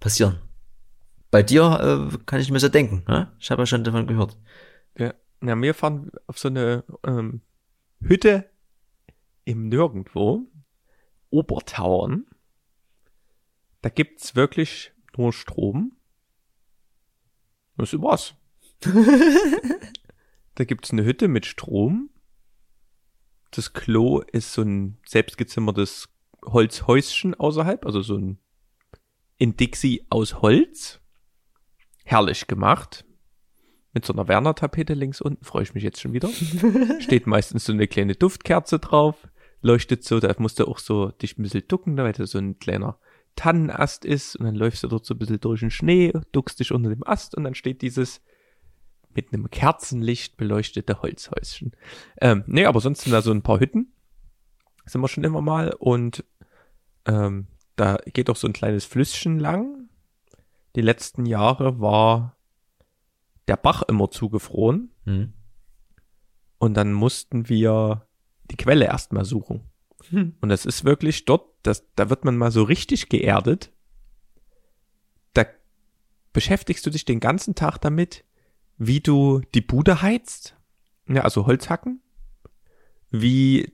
passieren. 0.00 0.40
bei 1.30 1.42
dir 1.42 2.10
äh, 2.12 2.18
kann 2.26 2.40
ich 2.40 2.50
mir 2.50 2.60
so 2.60 2.68
denken. 2.68 3.04
Ne? 3.08 3.32
Ich 3.38 3.50
habe 3.50 3.62
ja 3.62 3.66
schon 3.66 3.84
davon 3.84 4.06
gehört. 4.06 4.36
Ja, 4.96 5.14
na, 5.40 5.60
wir 5.60 5.74
fahren 5.74 6.10
auf 6.26 6.38
so 6.38 6.48
eine 6.48 6.84
ähm, 7.06 7.42
Hütte 8.00 8.50
im 9.44 9.68
Nirgendwo, 9.68 10.46
Obertauern. 11.30 12.26
Da 13.82 13.88
gibt's 13.88 14.34
wirklich 14.34 14.92
nur 15.16 15.32
Strom. 15.32 15.92
Das 17.76 17.92
ist 17.92 18.02
was. 18.02 18.34
da 20.54 20.64
gibt's 20.64 20.92
eine 20.92 21.04
Hütte 21.04 21.28
mit 21.28 21.46
Strom. 21.46 22.10
Das 23.50 23.72
Klo 23.72 24.20
ist 24.20 24.52
so 24.52 24.62
ein 24.62 24.98
selbstgezimmertes 25.06 26.08
Holzhäuschen 26.44 27.34
außerhalb, 27.34 27.84
also 27.86 28.02
so 28.02 28.16
ein 28.16 28.38
in 29.38 29.56
Dixie 29.56 30.04
aus 30.10 30.42
Holz. 30.42 31.00
Herrlich 32.04 32.46
gemacht. 32.46 33.04
Mit 33.92 34.04
so 34.04 34.12
einer 34.12 34.28
Werner-Tapete 34.28 34.94
links 34.94 35.20
unten, 35.20 35.44
freue 35.44 35.62
ich 35.62 35.74
mich 35.74 35.82
jetzt 35.82 36.00
schon 36.00 36.12
wieder. 36.12 36.28
Steht 37.00 37.26
meistens 37.26 37.64
so 37.64 37.72
eine 37.72 37.86
kleine 37.86 38.14
Duftkerze 38.14 38.78
drauf, 38.78 39.28
leuchtet 39.62 40.04
so, 40.04 40.20
da 40.20 40.34
musst 40.38 40.58
du 40.58 40.66
auch 40.66 40.78
so 40.78 41.10
dich 41.10 41.38
ein 41.38 41.42
bisschen 41.42 41.66
ducken, 41.66 41.96
weil 41.96 42.12
da 42.12 42.26
so 42.26 42.38
ein 42.38 42.58
kleiner 42.58 42.98
Tannenast 43.34 44.04
ist 44.04 44.36
und 44.36 44.46
dann 44.46 44.54
läufst 44.54 44.82
du 44.82 44.88
dort 44.88 45.06
so 45.06 45.14
ein 45.14 45.18
bisschen 45.18 45.40
durch 45.40 45.60
den 45.60 45.70
Schnee, 45.70 46.12
duckst 46.32 46.60
dich 46.60 46.72
unter 46.72 46.90
dem 46.90 47.06
Ast 47.06 47.34
und 47.34 47.44
dann 47.44 47.54
steht 47.54 47.82
dieses 47.82 48.20
mit 49.18 49.32
einem 49.32 49.50
Kerzenlicht 49.50 50.36
beleuchtete 50.36 51.02
Holzhäuschen. 51.02 51.72
Ähm, 52.20 52.44
nee, 52.46 52.66
aber 52.66 52.80
sonst 52.80 53.02
sind 53.02 53.12
da 53.12 53.20
so 53.20 53.32
ein 53.32 53.42
paar 53.42 53.58
Hütten. 53.58 53.92
Sind 54.86 55.00
wir 55.00 55.08
schon 55.08 55.24
immer 55.24 55.40
mal 55.40 55.72
und 55.72 56.24
ähm, 57.04 57.48
da 57.74 57.98
geht 58.06 58.30
auch 58.30 58.36
so 58.36 58.46
ein 58.46 58.52
kleines 58.52 58.84
Flüsschen 58.84 59.40
lang. 59.40 59.88
Die 60.76 60.80
letzten 60.80 61.26
Jahre 61.26 61.80
war 61.80 62.36
der 63.48 63.56
Bach 63.56 63.82
immer 63.82 64.10
zugefroren. 64.10 64.90
Hm. 65.04 65.32
Und 66.58 66.74
dann 66.74 66.92
mussten 66.92 67.48
wir 67.48 68.06
die 68.50 68.56
Quelle 68.56 68.84
erstmal 68.84 69.24
suchen. 69.24 69.62
Hm. 70.10 70.36
Und 70.40 70.48
das 70.48 70.64
ist 70.64 70.84
wirklich 70.84 71.24
dort, 71.24 71.48
das, 71.64 71.84
da 71.96 72.08
wird 72.08 72.24
man 72.24 72.36
mal 72.36 72.52
so 72.52 72.62
richtig 72.62 73.08
geerdet. 73.08 73.72
Da 75.34 75.44
beschäftigst 76.32 76.86
du 76.86 76.90
dich 76.90 77.04
den 77.04 77.20
ganzen 77.20 77.56
Tag 77.56 77.78
damit, 77.78 78.24
wie 78.78 79.00
du 79.00 79.42
die 79.54 79.60
Bude 79.60 80.02
heizt, 80.02 80.56
ja, 81.08 81.22
also 81.22 81.46
Holzhacken, 81.46 82.00
wie 83.10 83.72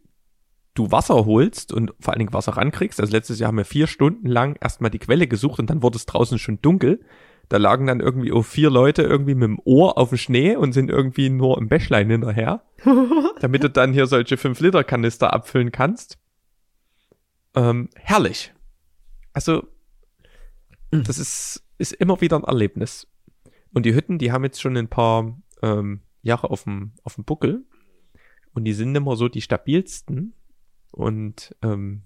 du 0.75 0.91
Wasser 0.91 1.25
holst 1.25 1.73
und 1.73 1.95
vor 2.01 2.13
allen 2.13 2.19
Dingen 2.19 2.33
Wasser 2.33 2.57
rankriegst. 2.57 3.01
Also 3.01 3.13
letztes 3.13 3.39
Jahr 3.39 3.49
haben 3.49 3.59
wir 3.59 3.65
vier 3.65 3.87
Stunden 3.87 4.27
lang 4.27 4.57
erstmal 4.61 4.91
die 4.91 4.99
Quelle 4.99 5.27
gesucht 5.29 5.61
und 5.61 5.71
dann 5.71 5.83
wurde 5.83 5.97
es 5.97 6.07
draußen 6.07 6.39
schon 6.39 6.61
dunkel. 6.61 7.05
Da 7.49 7.59
lagen 7.59 7.87
dann 7.87 8.01
irgendwie 8.01 8.33
auch 8.33 8.43
vier 8.43 8.71
Leute 8.71 9.03
irgendwie 9.03 9.35
mit 9.35 9.45
dem 9.45 9.61
Ohr 9.65 9.99
auf 9.99 10.09
dem 10.09 10.19
Schnee 10.19 10.57
und 10.57 10.73
sind 10.73 10.91
irgendwie 10.91 11.29
nur 11.29 11.59
im 11.59 11.69
Bächlein 11.69 12.11
hinterher, 12.11 12.63
damit 13.41 13.63
du 13.63 13.71
dann 13.71 13.93
hier 13.93 14.07
solche 14.07 14.37
5-Liter-Kanister 14.37 15.33
abfüllen 15.33 15.71
kannst. 15.71 16.19
Ähm, 17.55 17.91
herrlich. 17.95 18.53
Also, 19.33 19.69
das 20.91 21.19
ist, 21.19 21.63
ist 21.79 21.93
immer 21.93 22.21
wieder 22.21 22.37
ein 22.37 22.45
Erlebnis. 22.45 23.07
Und 23.75 23.85
die 23.85 23.95
Hütten, 23.95 24.19
die 24.19 24.33
haben 24.33 24.45
jetzt 24.45 24.61
schon 24.61 24.77
ein 24.77 24.89
paar 24.89 25.37
ähm, 25.61 26.01
Jahre 26.23 26.51
auf 26.51 26.65
dem, 26.65 26.93
auf 27.03 27.17
dem 27.17 27.25
Buckel. 27.25 27.65
Und 28.55 28.65
die 28.65 28.73
sind 28.73 28.95
immer 28.95 29.17
so 29.17 29.29
die 29.29 29.41
stabilsten. 29.41 30.33
Und 30.93 31.57
ähm, 31.61 32.03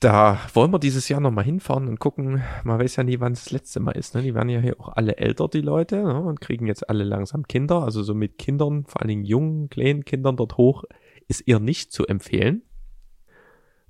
da 0.00 0.40
wollen 0.54 0.72
wir 0.72 0.78
dieses 0.78 1.10
Jahr 1.10 1.20
nochmal 1.20 1.44
hinfahren 1.44 1.86
und 1.86 2.00
gucken. 2.00 2.42
Man 2.64 2.78
weiß 2.78 2.96
ja 2.96 3.04
nie, 3.04 3.20
wann 3.20 3.34
das 3.34 3.50
letzte 3.50 3.80
Mal 3.80 3.92
ist. 3.92 4.14
Ne? 4.14 4.22
Die 4.22 4.34
werden 4.34 4.48
ja 4.48 4.60
hier 4.60 4.80
auch 4.80 4.88
alle 4.88 5.18
älter, 5.18 5.48
die 5.48 5.60
Leute, 5.60 5.96
ne? 5.96 6.18
und 6.18 6.40
kriegen 6.40 6.66
jetzt 6.66 6.88
alle 6.88 7.04
langsam 7.04 7.46
Kinder. 7.46 7.82
Also 7.82 8.02
so 8.02 8.14
mit 8.14 8.38
Kindern, 8.38 8.86
vor 8.86 9.02
allen 9.02 9.08
Dingen 9.08 9.24
jungen, 9.24 9.68
kleinen 9.68 10.06
Kindern 10.06 10.38
dort 10.38 10.56
hoch, 10.56 10.84
ist 11.28 11.42
eher 11.42 11.60
nicht 11.60 11.92
zu 11.92 12.06
empfehlen. 12.06 12.62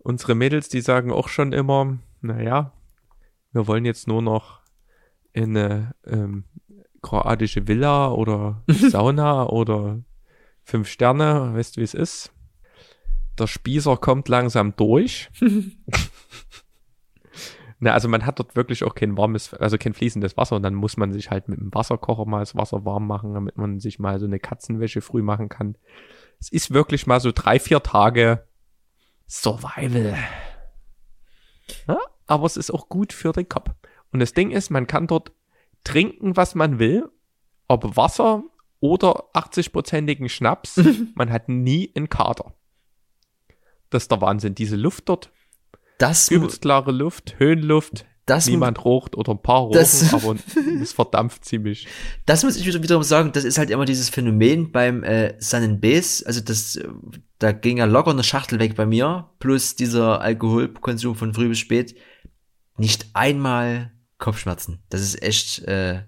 Unsere 0.00 0.34
Mädels, 0.34 0.68
die 0.68 0.80
sagen 0.80 1.12
auch 1.12 1.28
schon 1.28 1.52
immer, 1.52 1.98
naja, 2.20 2.72
wir 3.52 3.68
wollen 3.68 3.84
jetzt 3.84 4.08
nur 4.08 4.22
noch 4.22 4.59
in 5.32 5.56
eine 5.56 5.94
ähm, 6.06 6.44
kroatische 7.02 7.66
Villa 7.68 8.10
oder 8.10 8.62
Sauna 8.68 9.46
oder 9.46 10.00
fünf 10.62 10.88
Sterne, 10.88 11.54
weißt 11.54 11.76
du, 11.76 11.80
wie 11.80 11.84
es 11.84 11.94
ist? 11.94 12.32
Der 13.38 13.46
Spießer 13.46 13.96
kommt 13.96 14.28
langsam 14.28 14.76
durch. 14.76 15.30
Na, 17.82 17.92
also 17.92 18.08
man 18.08 18.26
hat 18.26 18.38
dort 18.38 18.56
wirklich 18.56 18.84
auch 18.84 18.94
kein 18.94 19.16
warmes, 19.16 19.54
also 19.54 19.78
kein 19.78 19.94
fließendes 19.94 20.36
Wasser 20.36 20.56
und 20.56 20.62
dann 20.62 20.74
muss 20.74 20.98
man 20.98 21.12
sich 21.14 21.30
halt 21.30 21.48
mit 21.48 21.58
dem 21.58 21.72
Wasserkocher 21.72 22.26
mal 22.26 22.40
das 22.40 22.54
Wasser 22.54 22.84
warm 22.84 23.06
machen, 23.06 23.32
damit 23.32 23.56
man 23.56 23.80
sich 23.80 23.98
mal 23.98 24.20
so 24.20 24.26
eine 24.26 24.38
Katzenwäsche 24.38 25.00
früh 25.00 25.22
machen 25.22 25.48
kann. 25.48 25.78
Es 26.38 26.50
ist 26.52 26.74
wirklich 26.74 27.06
mal 27.06 27.20
so 27.20 27.32
drei, 27.34 27.58
vier 27.58 27.82
Tage 27.82 28.46
Survival. 29.26 30.18
Ja, 31.88 31.98
aber 32.26 32.44
es 32.44 32.58
ist 32.58 32.70
auch 32.70 32.88
gut 32.88 33.14
für 33.14 33.32
den 33.32 33.48
Kopf. 33.48 33.70
Und 34.12 34.20
das 34.20 34.32
Ding 34.34 34.50
ist, 34.50 34.70
man 34.70 34.86
kann 34.86 35.06
dort 35.06 35.32
trinken, 35.84 36.36
was 36.36 36.54
man 36.54 36.78
will, 36.78 37.08
ob 37.68 37.96
Wasser 37.96 38.42
oder 38.80 39.24
80-prozentigen 39.34 40.28
Schnaps, 40.28 40.80
man 41.14 41.30
hat 41.30 41.48
nie 41.48 41.92
einen 41.94 42.08
Kater. 42.08 42.54
Das 43.90 44.04
ist 44.04 44.10
der 44.10 44.20
Wahnsinn. 44.20 44.54
Diese 44.54 44.76
Luft 44.76 45.08
dort, 45.08 45.30
Das, 45.98 46.30
übelst 46.30 46.62
klare 46.62 46.92
Luft, 46.92 47.34
Höhenluft, 47.38 48.06
das, 48.26 48.46
niemand 48.46 48.84
rocht 48.84 49.16
oder 49.16 49.32
ein 49.32 49.42
paar 49.42 49.60
rochen, 49.62 49.74
Das- 49.74 50.14
aber 50.14 50.36
es 50.80 50.92
verdampft 50.92 51.44
ziemlich. 51.44 51.88
das 52.26 52.44
muss 52.44 52.56
ich 52.56 52.64
wieder 52.66 52.82
wiederum 52.82 53.02
sagen, 53.02 53.32
das 53.32 53.44
ist 53.44 53.58
halt 53.58 53.70
immer 53.70 53.84
dieses 53.84 54.08
Phänomen 54.08 54.70
beim 54.70 55.02
äh, 55.02 55.34
Sun 55.40 55.80
Base. 55.80 56.24
Also 56.26 56.40
das, 56.40 56.76
äh, 56.76 56.88
da 57.40 57.50
ging 57.52 57.78
ja 57.78 57.86
locker 57.86 58.10
eine 58.12 58.22
Schachtel 58.22 58.58
weg 58.60 58.76
bei 58.76 58.86
mir, 58.86 59.30
plus 59.40 59.74
dieser 59.74 60.20
Alkoholkonsum 60.20 61.16
von 61.16 61.34
früh 61.34 61.48
bis 61.48 61.58
spät. 61.58 61.96
Nicht 62.76 63.08
einmal 63.14 63.92
Kopfschmerzen. 64.20 64.78
Das 64.88 65.00
ist 65.00 65.20
echt, 65.22 65.64
äh, 65.64 66.02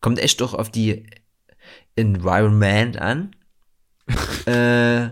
kommt 0.00 0.18
echt 0.18 0.40
doch 0.42 0.52
auf 0.52 0.70
die 0.70 1.06
Environment 1.96 2.98
an. 2.98 3.34
äh, 4.46 5.08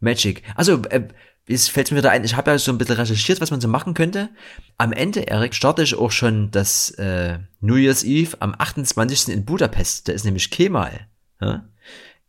Magic. 0.00 0.42
Also, 0.54 0.82
äh, 0.90 1.08
es 1.46 1.68
fällt 1.68 1.90
mir 1.90 1.98
wieder 1.98 2.10
ein, 2.10 2.24
ich 2.24 2.36
habe 2.36 2.50
ja 2.50 2.58
so 2.58 2.72
ein 2.72 2.78
bisschen 2.78 2.96
recherchiert, 2.96 3.40
was 3.40 3.50
man 3.50 3.60
so 3.60 3.68
machen 3.68 3.94
könnte. 3.94 4.30
Am 4.78 4.92
Ende, 4.92 5.28
Erik, 5.28 5.54
starte 5.54 5.82
ich 5.82 5.94
auch 5.94 6.10
schon 6.10 6.50
das 6.50 6.90
äh, 6.92 7.38
New 7.60 7.76
Year's 7.76 8.02
Eve 8.02 8.36
am 8.40 8.54
28. 8.56 9.28
in 9.28 9.44
Budapest. 9.44 10.08
Da 10.08 10.12
ist 10.12 10.24
nämlich 10.24 10.50
Kemal. 10.50 11.06
Ja? 11.40 11.68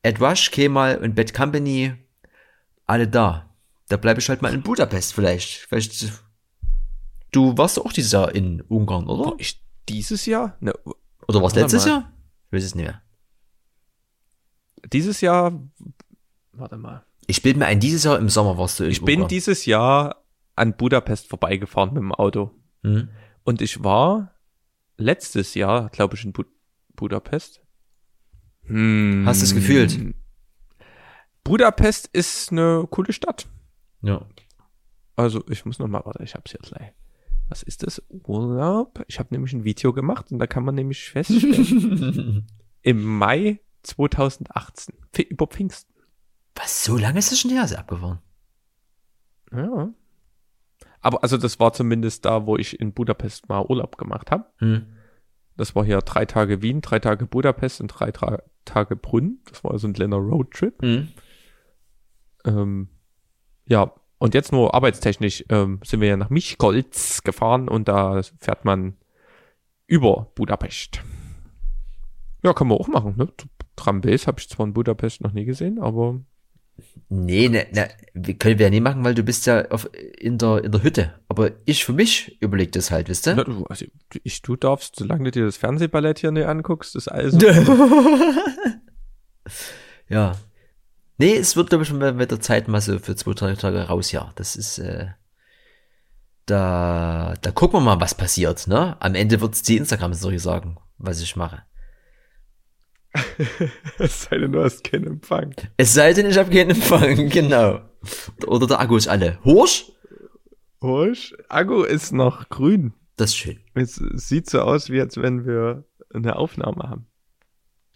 Ed 0.03 0.19
Rush, 0.19 0.51
Kemal 0.51 0.97
und 0.97 1.15
Bad 1.15 1.33
Company, 1.33 1.93
alle 2.85 3.07
da. 3.07 3.49
Da 3.87 3.97
bleibe 3.97 4.19
ich 4.19 4.27
halt 4.29 4.41
mal 4.41 4.53
in 4.53 4.63
Budapest 4.63 5.13
vielleicht. 5.13 5.65
Vielleicht. 5.69 6.11
Du 7.35 7.57
warst 7.57 7.77
auch 7.79 7.91
dieses 7.91 8.13
Jahr 8.13 8.33
in 8.33 8.61
Ungarn, 8.61 9.07
oder? 9.07 9.31
War 9.31 9.35
ich 9.39 9.61
dieses 9.89 10.25
Jahr? 10.25 10.55
Ne, 10.61 10.73
Oder 11.27 11.41
warst 11.41 11.55
warte 11.57 11.59
letztes 11.61 11.85
mal. 11.85 11.91
Jahr? 11.91 12.13
Ich 12.47 12.53
weiß 12.53 12.63
es 12.63 12.75
nicht 12.75 12.85
mehr. 12.85 13.01
dieses 14.93 15.19
Jahr, 15.19 15.59
warte 16.53 16.77
mal. 16.77 17.05
Ich 17.27 17.41
bilde 17.41 17.59
mir 17.59 17.65
ein, 17.65 17.79
dieses 17.81 18.05
Jahr 18.05 18.19
im 18.19 18.29
Sommer 18.29 18.57
warst 18.57 18.79
du 18.79 18.85
in 18.85 18.91
Ich 18.91 19.03
bin 19.03 19.15
Ungarn. 19.15 19.29
dieses 19.29 19.65
Jahr 19.65 20.23
an 20.55 20.77
Budapest 20.77 21.27
vorbeigefahren 21.27 21.93
mit 21.93 22.03
dem 22.03 22.13
Auto. 22.13 22.51
Hm? 22.83 23.09
Und 23.43 23.61
ich 23.61 23.83
war 23.83 24.31
letztes 24.95 25.55
Jahr, 25.55 25.89
glaube 25.89 26.15
ich, 26.15 26.23
in 26.23 26.31
Bu 26.31 26.43
Budapest. 26.95 27.61
Hm. 28.63 29.23
Hast 29.25 29.41
du 29.41 29.45
es 29.45 29.53
gefühlt? 29.53 30.15
Budapest 31.43 32.07
ist 32.13 32.53
eine 32.53 32.87
coole 32.89 33.11
Stadt. 33.11 33.49
Ja. 34.01 34.25
Also 35.17 35.43
ich 35.49 35.65
muss 35.65 35.79
noch 35.79 35.87
mal, 35.87 36.01
warte, 36.05 36.23
ich 36.23 36.33
hab's 36.33 36.51
hier 36.51 36.61
gleich. 36.61 36.93
Was 37.49 37.63
ist 37.63 37.83
das? 37.85 38.01
Urlaub? 38.09 39.03
Ich 39.07 39.19
habe 39.19 39.29
nämlich 39.33 39.53
ein 39.53 39.63
Video 39.63 39.93
gemacht 39.93 40.31
und 40.31 40.39
da 40.39 40.47
kann 40.47 40.65
man 40.65 40.75
nämlich 40.75 41.09
feststellen, 41.09 42.47
im 42.81 43.03
Mai 43.03 43.59
2018, 43.83 44.95
Pf- 45.13 45.27
über 45.27 45.47
Pfingsten. 45.47 45.93
Was, 46.55 46.83
so 46.83 46.97
lange 46.97 47.19
ist 47.19 47.31
das 47.31 47.39
schon 47.39 47.51
her, 47.51 47.63
ist 47.63 47.75
abgefahren? 47.75 48.19
Ja. 49.51 49.93
Aber 51.01 51.21
also 51.21 51.37
das 51.37 51.59
war 51.59 51.71
zumindest 51.73 52.25
da, 52.25 52.47
wo 52.47 52.57
ich 52.57 52.79
in 52.79 52.93
Budapest 52.93 53.47
mal 53.47 53.63
Urlaub 53.63 53.97
gemacht 53.97 54.31
habe. 54.31 54.45
Hm. 54.57 54.87
Das 55.55 55.75
war 55.75 55.85
hier 55.85 55.99
drei 55.99 56.25
Tage 56.25 56.61
Wien, 56.61 56.81
drei 56.81 56.99
Tage 56.99 57.27
Budapest 57.27 57.79
und 57.79 57.87
drei 57.89 58.11
Tra 58.11 58.41
Tage 58.65 58.95
Brunn. 58.95 59.39
Das 59.45 59.63
war 59.63 59.77
so 59.77 59.87
ein 59.87 59.93
kleiner 59.93 60.15
Roadtrip. 60.17 60.81
Hm. 60.81 61.09
Ähm, 62.45 62.89
ja, 63.67 63.93
und 64.17 64.33
jetzt 64.33 64.51
nur 64.51 64.73
arbeitstechnisch 64.73 65.45
ähm, 65.49 65.79
sind 65.83 66.01
wir 66.01 66.07
ja 66.07 66.17
nach 66.17 66.29
Michkolz 66.29 67.21
gefahren 67.23 67.67
und 67.67 67.87
da 67.87 68.21
fährt 68.39 68.65
man 68.65 68.95
über 69.87 70.31
Budapest. 70.35 71.01
Ja, 72.43 72.53
kann 72.53 72.67
man 72.67 72.77
auch 72.77 72.87
machen. 72.87 73.15
Ne? 73.17 73.27
Trambes 73.75 74.27
habe 74.27 74.39
ich 74.39 74.49
zwar 74.49 74.65
in 74.65 74.73
Budapest 74.73 75.21
noch 75.21 75.33
nie 75.33 75.45
gesehen, 75.45 75.79
aber 75.79 76.21
Nee, 77.07 77.49
ne, 77.49 77.67
ne, 77.71 77.87
können 78.35 78.57
wir 78.59 78.65
ja 78.65 78.69
nie 78.69 78.81
machen, 78.81 79.03
weil 79.03 79.13
du 79.13 79.23
bist 79.23 79.45
ja 79.45 79.69
auf, 79.69 79.89
in, 80.17 80.37
der, 80.37 80.63
in 80.63 80.71
der 80.71 80.83
Hütte. 80.83 81.13
Aber 81.27 81.51
ich 81.65 81.85
für 81.85 81.93
mich 81.93 82.41
überleg 82.41 82.71
das 82.71 82.91
halt, 82.91 83.09
wisst 83.09 83.27
ihr? 83.27 83.35
Na, 83.35 83.43
du, 83.43 83.63
also 83.65 83.85
ich, 84.23 84.41
du 84.41 84.55
darfst, 84.55 84.95
solange 84.97 85.25
du 85.25 85.31
dir 85.31 85.45
das 85.45 85.57
Fernsehballett 85.57 86.19
hier 86.19 86.31
nicht 86.31 86.47
anguckst, 86.47 86.95
ist 86.95 87.07
alles. 87.07 87.37
ja. 90.09 90.35
Nee, 91.17 91.35
es 91.35 91.55
wird, 91.55 91.69
glaube 91.69 91.83
ich, 91.83 91.89
schon 91.89 91.99
mit 92.17 92.31
der 92.31 92.41
Zeit 92.41 92.67
mal 92.67 92.81
so 92.81 92.99
für 92.99 93.15
zwei, 93.15 93.33
drei 93.33 93.55
Tage 93.55 93.81
raus, 93.83 94.11
ja. 94.11 94.31
Das 94.35 94.55
ist, 94.55 94.79
äh, 94.79 95.07
da, 96.45 97.33
da 97.41 97.51
gucken 97.51 97.79
wir 97.79 97.83
mal, 97.83 98.01
was 98.01 98.15
passiert, 98.15 98.67
ne? 98.67 98.97
Am 99.01 99.15
Ende 99.15 99.39
wird's 99.41 99.61
die 99.61 99.77
Instagram-Story 99.77 100.39
sagen, 100.39 100.77
was 100.97 101.21
ich 101.21 101.35
mache. 101.35 101.63
es 103.97 104.23
sei 104.23 104.37
denn, 104.37 104.51
du 104.51 104.63
hast 104.63 104.83
keinen 104.83 105.07
Empfang. 105.07 105.55
Es 105.77 105.93
sei 105.93 106.13
denn, 106.13 106.25
ich 106.25 106.37
habe 106.37 106.51
keinen 106.51 106.71
Empfang, 106.71 107.29
genau. 107.29 107.81
Oder 108.45 108.67
der 108.67 108.79
Akku 108.79 108.97
ist 108.97 109.07
alle. 109.07 109.39
Horsch? 109.43 109.91
Horsch? 110.81 111.33
Akku 111.49 111.83
ist 111.83 112.11
noch 112.11 112.49
grün. 112.49 112.93
Das 113.15 113.29
ist 113.29 113.37
schön. 113.37 113.59
Es 113.73 113.95
sieht 113.95 114.49
so 114.49 114.61
aus, 114.61 114.89
wie 114.89 114.99
als 114.99 115.17
wenn 115.17 115.45
wir 115.45 115.85
eine 116.13 116.35
Aufnahme 116.35 116.89
haben. 116.89 117.07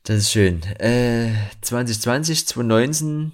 Das 0.10 0.18
ist 0.18 0.32
schön. 0.32 0.64
Äh, 0.80 1.30
2020, 1.62 2.47
2019. 2.47 3.32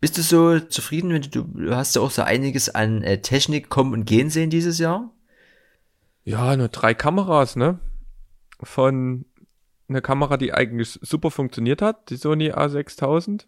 Bist 0.00 0.16
du 0.16 0.22
so 0.22 0.60
zufrieden, 0.60 1.12
wenn 1.12 1.22
du, 1.22 1.42
du 1.42 1.74
hast 1.74 1.96
ja 1.96 2.00
auch 2.00 2.12
so 2.12 2.22
einiges 2.22 2.72
an 2.72 3.02
äh, 3.02 3.20
Technik 3.20 3.70
kommen 3.70 3.92
und 3.92 4.04
gehen 4.04 4.30
sehen 4.30 4.48
dieses 4.48 4.78
Jahr? 4.78 5.10
Ja, 6.22 6.56
nur 6.56 6.68
drei 6.68 6.94
Kameras, 6.94 7.56
ne? 7.56 7.80
Von 8.62 9.24
eine 9.88 10.00
Kamera, 10.00 10.36
die 10.36 10.54
eigentlich 10.54 10.96
super 11.02 11.32
funktioniert 11.32 11.82
hat, 11.82 12.08
die 12.10 12.16
Sony 12.16 12.52
A6000. 12.52 13.46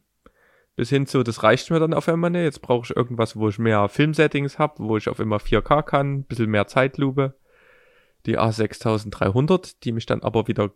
Bis 0.75 0.89
hin 0.89 1.07
zu, 1.07 1.23
das 1.23 1.45
reicht 1.45 1.71
mir 1.71 1.79
dann 1.79 1.95
auf 1.95 2.09
einmal 2.09 2.31
nicht. 2.31 2.43
Jetzt 2.43 2.61
brauche 2.61 2.87
ich 2.91 2.97
irgendwas, 2.97 3.37
wo 3.37 3.51
ich 3.51 3.61
mehr 3.61 3.89
Filmsettings 3.89 4.59
habe, 4.59 4.83
wo 4.83 4.97
ich 4.97 5.09
auf 5.09 5.21
immer 5.21 5.37
4K 5.37 5.85
kann, 5.85 6.13
ein 6.13 6.25
bisschen 6.25 6.51
mehr 6.51 6.67
Zeitlupe. 6.67 7.39
Die 8.27 8.37
A6300, 8.37 9.77
die 9.85 9.93
mich 9.93 10.07
dann 10.07 10.25
aber 10.25 10.49
wieder 10.49 10.73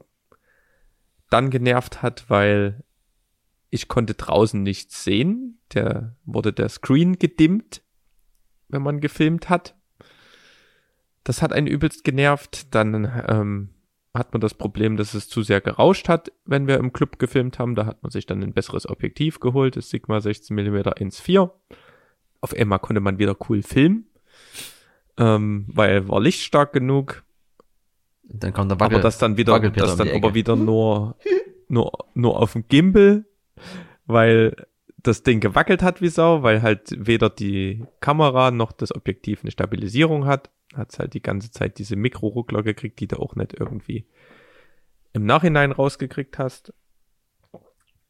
dann 1.30 1.50
genervt 1.50 2.02
hat, 2.02 2.28
weil 2.28 2.84
ich 3.70 3.88
konnte 3.88 4.14
draußen 4.14 4.62
nichts 4.62 5.04
sehen. 5.04 5.60
Der 5.74 6.16
wurde 6.24 6.52
der 6.52 6.68
Screen 6.68 7.18
gedimmt, 7.18 7.82
wenn 8.68 8.82
man 8.82 9.00
gefilmt 9.00 9.48
hat. 9.48 9.74
Das 11.24 11.42
hat 11.42 11.52
einen 11.52 11.66
übelst 11.66 12.04
genervt. 12.04 12.74
Dann 12.74 13.04
ähm, 13.28 13.70
hat 14.14 14.32
man 14.32 14.40
das 14.40 14.54
Problem, 14.54 14.96
dass 14.96 15.14
es 15.14 15.28
zu 15.28 15.42
sehr 15.42 15.60
gerauscht 15.60 16.08
hat, 16.08 16.32
wenn 16.44 16.66
wir 16.66 16.78
im 16.78 16.92
Club 16.92 17.18
gefilmt 17.18 17.58
haben. 17.58 17.74
Da 17.74 17.86
hat 17.86 18.02
man 18.02 18.10
sich 18.10 18.26
dann 18.26 18.42
ein 18.42 18.54
besseres 18.54 18.88
Objektiv 18.88 19.40
geholt, 19.40 19.76
das 19.76 19.90
Sigma 19.90 20.18
16mm 20.18 20.98
1.4. 20.98 21.50
Auf 22.40 22.54
einmal 22.54 22.78
konnte 22.78 23.00
man 23.00 23.18
wieder 23.18 23.36
cool 23.48 23.62
filmen, 23.62 24.06
ähm, 25.18 25.66
weil 25.68 26.08
war 26.08 26.20
lichtstark 26.20 26.72
genug. 26.72 27.24
Dann 28.28 28.52
kam 28.52 28.68
der 28.68 28.78
Wackel, 28.78 28.96
aber 28.96 29.02
das 29.02 29.18
dann 29.18 29.36
wieder, 29.36 29.58
das 29.58 29.96
dann 29.96 30.10
aber 30.10 30.34
wieder 30.34 30.54
nur, 30.54 31.16
nur, 31.68 31.92
nur 32.14 32.40
auf 32.40 32.52
dem 32.52 32.68
Gimbal, 32.68 33.24
weil 34.06 34.54
das 34.98 35.22
Ding 35.22 35.40
gewackelt 35.40 35.82
hat 35.82 36.02
wie 36.02 36.08
Sau, 36.08 36.42
weil 36.42 36.62
halt 36.62 36.94
weder 36.96 37.30
die 37.30 37.84
Kamera 38.00 38.50
noch 38.50 38.72
das 38.72 38.94
Objektiv 38.94 39.42
eine 39.42 39.50
Stabilisierung 39.50 40.26
hat 40.26 40.50
hat 40.74 40.98
halt 40.98 41.14
die 41.14 41.22
ganze 41.22 41.50
Zeit 41.50 41.78
diese 41.78 41.96
Mikroruckler 41.96 42.62
gekriegt, 42.62 43.00
die 43.00 43.08
du 43.08 43.16
auch 43.16 43.34
nicht 43.34 43.54
irgendwie 43.58 44.06
im 45.12 45.24
Nachhinein 45.24 45.72
rausgekriegt 45.72 46.38
hast. 46.38 46.74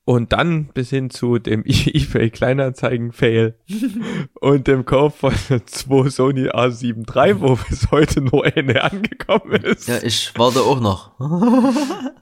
Und 0.08 0.32
dann 0.32 0.68
bis 0.68 0.88
hin 0.88 1.10
zu 1.10 1.38
dem 1.38 1.64
eBay 1.66 2.30
Kleinanzeigen-Fail 2.30 3.58
und 4.40 4.66
dem 4.66 4.86
Kauf 4.86 5.18
von 5.18 5.34
zwei 5.66 6.08
Sony 6.08 6.48
A7 6.48 7.14
III, 7.14 7.42
wo 7.42 7.56
bis 7.68 7.90
heute 7.90 8.22
nur 8.22 8.42
eine 8.42 8.82
angekommen 8.82 9.62
ist. 9.62 9.86
Ja, 9.86 10.02
ich 10.02 10.32
warte 10.38 10.62
auch 10.62 10.80
noch. 10.80 11.12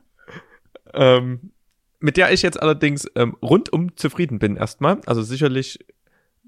ähm, 0.95 1.53
mit 2.01 2.17
der 2.17 2.33
ich 2.33 2.43
jetzt 2.43 2.61
allerdings 2.61 3.07
ähm, 3.15 3.37
rundum 3.41 3.97
zufrieden 3.97 4.41
bin 4.41 4.57
erstmal. 4.57 5.01
Also 5.07 5.23
sicherlich 5.23 5.79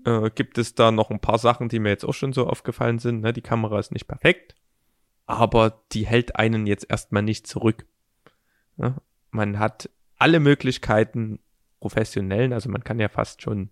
äh, 0.05 0.31
gibt 0.35 0.59
es 0.59 0.75
da 0.75 0.91
noch 0.91 1.13
ein 1.13 1.21
paar 1.21 1.39
Sachen, 1.39 1.69
die 1.69 1.79
mir 1.79 1.91
jetzt 1.91 2.05
auch 2.05 2.15
schon 2.15 2.33
so 2.33 2.49
aufgefallen 2.49 2.99
sind. 2.99 3.21
Ne? 3.21 3.33
Die 3.33 3.43
Kamera 3.43 3.79
ist 3.79 3.93
nicht 3.93 4.09
perfekt, 4.09 4.57
aber 5.27 5.85
die 5.93 6.05
hält 6.05 6.35
einen 6.35 6.67
jetzt 6.67 6.91
erstmal 6.91 7.23
nicht 7.23 7.47
zurück. 7.47 7.87
Ja? 8.77 8.97
Man 9.31 9.61
hat 9.61 9.89
alle 10.19 10.41
Möglichkeiten 10.41 11.41
professionellen, 11.81 12.53
also 12.53 12.69
man 12.69 12.85
kann 12.85 13.01
ja 13.01 13.09
fast 13.09 13.43
schon 13.43 13.71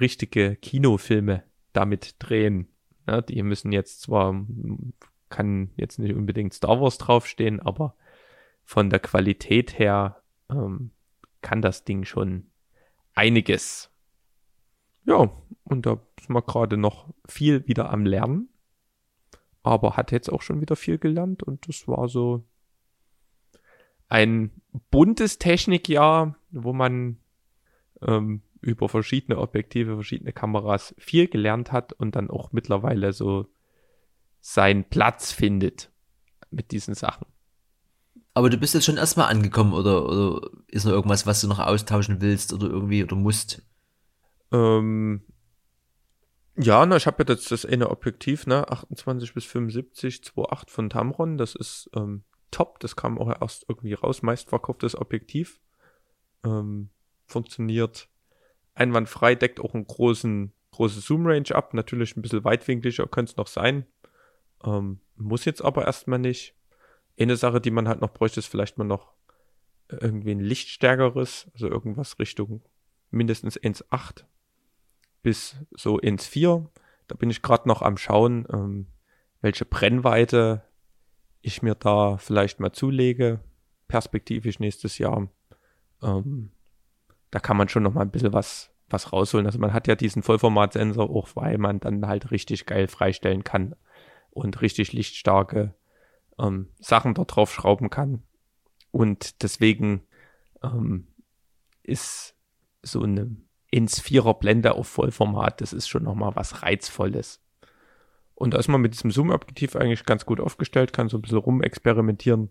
richtige 0.00 0.56
Kinofilme 0.56 1.42
damit 1.72 2.16
drehen. 2.18 2.68
Ja? 3.06 3.20
Die 3.20 3.42
müssen 3.42 3.72
jetzt 3.72 4.02
zwar, 4.02 4.44
kann 5.30 5.70
jetzt 5.76 5.98
nicht 5.98 6.14
unbedingt 6.14 6.54
Star 6.54 6.80
Wars 6.80 6.98
draufstehen, 6.98 7.60
aber 7.60 7.94
von 8.64 8.90
der 8.90 9.00
Qualität 9.00 9.78
her 9.78 10.22
ähm, 10.50 10.90
kann 11.42 11.62
das 11.62 11.84
Ding 11.84 12.04
schon 12.04 12.46
einiges. 13.14 13.90
Ja, 15.06 15.30
und 15.64 15.86
da 15.86 16.00
ist 16.18 16.30
man 16.30 16.42
gerade 16.46 16.76
noch 16.76 17.08
viel 17.26 17.66
wieder 17.66 17.90
am 17.90 18.06
Lernen. 18.06 18.48
Aber 19.62 19.96
hat 19.96 20.12
jetzt 20.12 20.30
auch 20.30 20.42
schon 20.42 20.60
wieder 20.60 20.76
viel 20.76 20.98
gelernt 20.98 21.42
und 21.42 21.68
das 21.68 21.88
war 21.88 22.08
so 22.08 22.44
ein 24.14 24.52
buntes 24.92 25.40
Technikjahr, 25.40 26.36
wo 26.52 26.72
man 26.72 27.18
ähm, 28.00 28.42
über 28.60 28.88
verschiedene 28.88 29.38
Objektive, 29.38 29.96
verschiedene 29.96 30.32
Kameras 30.32 30.94
viel 30.98 31.26
gelernt 31.26 31.72
hat 31.72 31.92
und 31.94 32.14
dann 32.14 32.30
auch 32.30 32.52
mittlerweile 32.52 33.12
so 33.12 33.48
seinen 34.40 34.84
Platz 34.84 35.32
findet 35.32 35.90
mit 36.52 36.70
diesen 36.70 36.94
Sachen. 36.94 37.26
Aber 38.34 38.50
du 38.50 38.56
bist 38.56 38.74
jetzt 38.74 38.84
schon 38.84 38.98
erstmal 38.98 39.30
angekommen 39.30 39.72
oder, 39.72 40.06
oder 40.06 40.48
ist 40.68 40.84
noch 40.84 40.92
irgendwas, 40.92 41.26
was 41.26 41.40
du 41.40 41.48
noch 41.48 41.58
austauschen 41.58 42.20
willst 42.20 42.52
oder 42.52 42.68
irgendwie 42.68 43.02
oder 43.02 43.16
musst? 43.16 43.62
Ähm, 44.52 45.22
ja, 46.56 46.86
na, 46.86 46.94
ich 46.94 47.08
habe 47.08 47.24
ja 47.24 47.34
jetzt 47.34 47.50
das 47.50 47.66
eine 47.66 47.90
Objektiv, 47.90 48.46
ne, 48.46 48.70
28 48.70 49.34
bis 49.34 49.44
75, 49.44 50.18
2.8 50.18 50.70
von 50.70 50.88
Tamron, 50.88 51.36
das 51.36 51.56
ist 51.56 51.90
ähm, 51.96 52.22
top, 52.54 52.78
das 52.80 52.96
kam 52.96 53.18
auch 53.18 53.28
erst 53.40 53.66
irgendwie 53.68 53.94
raus, 53.94 54.22
meistverkauftes 54.22 54.96
Objektiv. 54.96 55.60
Ähm, 56.44 56.90
funktioniert 57.26 58.08
einwandfrei, 58.74 59.34
deckt 59.34 59.60
auch 59.60 59.74
einen 59.74 59.86
großen, 59.86 60.52
große 60.70 61.00
Zoom-Range 61.00 61.54
ab, 61.54 61.74
natürlich 61.74 62.16
ein 62.16 62.22
bisschen 62.22 62.44
weitwinkliger 62.44 63.06
könnte 63.06 63.32
es 63.32 63.36
noch 63.36 63.46
sein. 63.46 63.86
Ähm, 64.64 65.00
muss 65.16 65.44
jetzt 65.44 65.62
aber 65.62 65.84
erstmal 65.84 66.18
nicht. 66.18 66.54
Eine 67.18 67.36
Sache, 67.36 67.60
die 67.60 67.70
man 67.70 67.88
halt 67.88 68.00
noch 68.00 68.12
bräuchte, 68.12 68.40
ist 68.40 68.46
vielleicht 68.48 68.78
mal 68.78 68.84
noch 68.84 69.12
irgendwie 69.88 70.32
ein 70.32 70.40
lichtstärkeres, 70.40 71.50
also 71.52 71.68
irgendwas 71.68 72.18
Richtung 72.18 72.62
mindestens 73.10 73.58
1,8 73.58 74.24
bis 75.22 75.56
so 75.70 75.98
ins 75.98 76.26
4. 76.26 76.68
Da 77.06 77.14
bin 77.14 77.30
ich 77.30 77.42
gerade 77.42 77.68
noch 77.68 77.82
am 77.82 77.96
Schauen, 77.96 78.46
ähm, 78.52 78.86
welche 79.40 79.64
Brennweite 79.64 80.64
ich 81.44 81.62
mir 81.62 81.74
da 81.74 82.16
vielleicht 82.16 82.58
mal 82.58 82.72
zulege, 82.72 83.40
perspektivisch 83.86 84.58
nächstes 84.58 84.98
Jahr. 84.98 85.28
Ähm, 86.02 86.50
da 87.30 87.38
kann 87.38 87.56
man 87.56 87.68
schon 87.68 87.82
noch 87.82 87.92
mal 87.92 88.02
ein 88.02 88.10
bisschen 88.10 88.32
was, 88.32 88.70
was 88.88 89.12
rausholen. 89.12 89.46
Also 89.46 89.58
man 89.58 89.72
hat 89.72 89.86
ja 89.86 89.94
diesen 89.94 90.22
Vollformatsensor 90.22 91.10
auch, 91.10 91.28
weil 91.34 91.58
man 91.58 91.80
dann 91.80 92.06
halt 92.06 92.30
richtig 92.30 92.66
geil 92.66 92.88
freistellen 92.88 93.44
kann 93.44 93.76
und 94.30 94.62
richtig 94.62 94.92
lichtstarke 94.92 95.74
ähm, 96.38 96.70
Sachen 96.80 97.14
dort 97.14 97.36
drauf 97.36 97.52
schrauben 97.52 97.90
kann. 97.90 98.22
Und 98.90 99.42
deswegen 99.42 100.06
ähm, 100.62 101.08
ist 101.82 102.34
so 102.82 103.02
eine 103.02 103.36
ins 103.70 104.00
Vierer 104.00 104.34
Blende 104.34 104.74
auf 104.74 104.86
Vollformat, 104.86 105.60
das 105.60 105.72
ist 105.72 105.88
schon 105.88 106.04
nochmal 106.04 106.36
was 106.36 106.62
Reizvolles. 106.62 107.43
Und 108.34 108.54
da 108.54 108.58
ist 108.58 108.68
man 108.68 108.80
mit 108.80 108.94
diesem 108.94 109.10
Zoom-Objektiv 109.10 109.76
eigentlich 109.76 110.04
ganz 110.04 110.26
gut 110.26 110.40
aufgestellt, 110.40 110.92
kann 110.92 111.08
so 111.08 111.18
ein 111.18 111.22
bisschen 111.22 111.38
rumexperimentieren. 111.38 112.50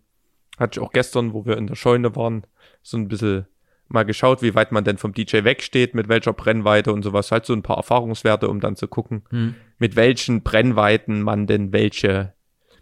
Hatte 0.58 0.80
ich 0.80 0.86
auch 0.86 0.92
gestern, 0.92 1.34
wo 1.34 1.46
wir 1.46 1.58
in 1.58 1.68
der 1.68 1.76
Scheune 1.76 2.16
waren, 2.16 2.46
so 2.82 2.98
ein 2.98 3.08
bisschen 3.08 3.48
mal 3.88 4.04
geschaut, 4.04 4.42
wie 4.42 4.56
weit 4.56 4.72
man 4.72 4.84
denn 4.84 4.98
vom 4.98 5.14
DJ 5.14 5.44
wegsteht, 5.44 5.94
mit 5.94 6.08
welcher 6.08 6.34
Brennweite 6.34 6.94
und 6.94 7.04
sowas. 7.04 7.32
Halt 7.32 7.46
so 7.46 7.54
ein 7.54 7.64
paar 7.64 7.78
Erfahrungswerte, 7.78 8.50
um 8.50 8.60
dann 8.60 8.76
zu 8.76 8.88
gucken, 8.88 9.24
hm. 9.30 9.56
mit 9.78 9.96
welchen 9.96 10.42
Brennweiten 10.42 11.22
man 11.22 11.48
denn 11.48 11.74
welche 11.74 12.34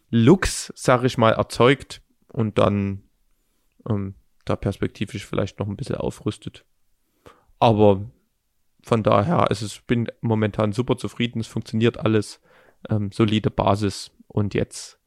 Looks, 0.10 0.72
sag 0.76 1.04
ich 1.04 1.18
mal, 1.18 1.32
erzeugt 1.32 2.02
und 2.28 2.58
dann 2.58 3.04
ähm, 3.90 4.16
da 4.46 4.56
perspektivisch 4.56 5.26
vielleicht 5.26 5.60
noch 5.60 5.68
ein 5.68 5.78
bisschen 5.78 5.96
aufrüstet. 5.96 6.66
Aber 7.60 8.10
von 8.84 9.04
daher, 9.04 9.50
also 9.50 9.66
ich 9.66 9.86
bin 9.86 10.08
momentan 10.22 10.74
super 10.74 10.98
zufrieden, 10.98 11.40
es 11.40 11.48
funktioniert 11.48 12.00
alles, 12.00 12.42
ähm, 12.90 13.12
solide 13.12 13.52
Basis 13.52 14.12
und 14.28 14.54
jetzt 14.54 15.00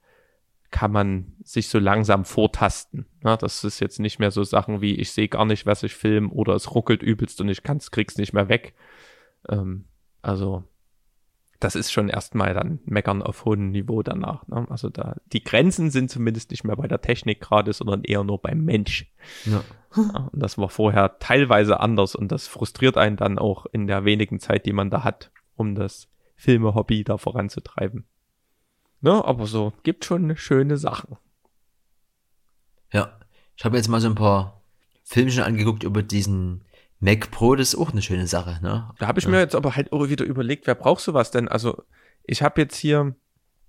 kann 0.71 0.91
man 0.91 1.37
sich 1.45 1.69
so 1.69 1.79
langsam 1.79 2.25
vortasten. 2.25 3.07
Ja, 3.23 3.37
das 3.37 3.63
ist 3.63 3.79
jetzt 3.79 4.01
nicht 4.01 4.19
mehr 4.19 4.33
so 4.33 4.43
Sachen 4.43 4.81
wie, 4.81 4.97
ich 4.97 5.13
sehe 5.13 5.29
gar 5.29 5.45
nicht, 5.45 5.67
was 5.67 5.85
ich 5.85 5.95
film 5.95 6.33
oder 6.33 6.55
es 6.55 6.75
ruckelt 6.75 7.01
übelst 7.01 7.41
und 7.41 7.49
ich 7.49 7.63
kann's, 7.63 7.93
krieg's 7.93 8.19
nicht 8.19 8.33
mehr 8.33 8.49
weg. 8.49 8.75
Ähm, 9.49 9.85
also, 10.21 10.65
das 11.61 11.77
ist 11.77 11.93
schon 11.93 12.09
erstmal 12.09 12.55
dann 12.55 12.81
Meckern 12.87 13.23
auf 13.23 13.45
hohem 13.45 13.71
Niveau 13.71 14.03
danach. 14.03 14.49
Ne? 14.49 14.67
Also 14.69 14.89
da, 14.91 15.17
die 15.33 15.45
Grenzen 15.45 15.91
sind 15.91 16.11
zumindest 16.11 16.51
nicht 16.51 16.65
mehr 16.65 16.75
bei 16.75 16.89
der 16.89 17.01
Technik 17.01 17.41
gerade, 17.41 17.73
sondern 17.73 18.03
eher 18.03 18.25
nur 18.25 18.43
beim 18.43 18.65
Mensch. 18.65 19.13
Ja. 19.45 19.63
ja. 19.97 20.29
Und 20.33 20.43
das 20.43 20.59
war 20.59 20.69
vorher 20.69 21.21
teilweise 21.21 21.79
anders 21.79 22.17
und 22.17 22.33
das 22.33 22.49
frustriert 22.49 22.99
einen 22.99 23.17
dann 23.17 23.39
auch 23.39 23.67
in 23.67 23.87
der 23.87 24.05
wenigen 24.05 24.41
Zeit, 24.41 24.67
die 24.67 24.73
man 24.73 24.91
da 24.91 25.05
hat, 25.05 25.31
um 25.55 25.77
das 25.77 26.09
Filme-Hobby 26.37 27.05
da 27.05 27.19
voranzutreiben. 27.19 28.07
Ne, 29.01 29.25
aber 29.25 29.47
so, 29.47 29.73
gibt 29.83 30.05
schon 30.05 30.37
schöne 30.37 30.77
Sachen. 30.77 31.17
Ja, 32.91 33.19
ich 33.57 33.65
habe 33.65 33.77
jetzt 33.77 33.89
mal 33.89 34.01
so 34.01 34.09
ein 34.09 34.15
paar 34.15 34.63
Filmchen 35.03 35.43
angeguckt 35.43 35.83
über 35.83 36.03
diesen 36.03 36.65
Mac 37.01 37.31
Pro, 37.31 37.55
das 37.55 37.75
ist 37.75 37.81
auch 37.81 37.93
eine 37.93 38.01
schöne 38.01 38.27
Sache, 38.27 38.63
ne? 38.63 38.91
Da 38.99 39.07
habe 39.07 39.19
ich 39.19 39.27
ja. 39.27 39.31
mir 39.31 39.41
jetzt 39.41 39.55
aber 39.55 39.77
halt 39.77 39.93
auch 39.93 40.09
wieder 40.09 40.25
überlegt, 40.25 40.67
wer 40.67 40.75
braucht 40.75 41.03
sowas 41.03 41.31
denn? 41.31 41.49
Also, 41.49 41.83
ich 42.23 42.43
habe 42.43 42.63
jetzt 42.63 42.77
hier, 42.77 43.15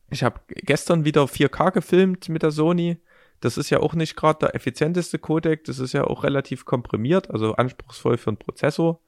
ich 0.10 0.24
habe 0.24 0.40
gestern 0.48 1.04
wieder 1.04 1.24
4K 1.24 1.72
gefilmt 1.72 2.30
mit 2.30 2.44
der 2.44 2.52
Sony. 2.52 2.98
Das 3.42 3.58
ist 3.58 3.70
ja 3.70 3.82
auch 3.82 3.94
nicht 3.94 4.16
gerade 4.16 4.40
der 4.40 4.56
effizienteste 4.56 5.20
Codec, 5.20 5.66
das 5.66 5.80
ist 5.80 5.92
ja 5.92 6.06
auch 6.06 6.24
relativ 6.24 6.64
komprimiert, 6.64 7.30
also 7.30 7.56
anspruchsvoll 7.56 8.18
für 8.18 8.30
einen 8.30 8.38
Prozessor. 8.38 9.02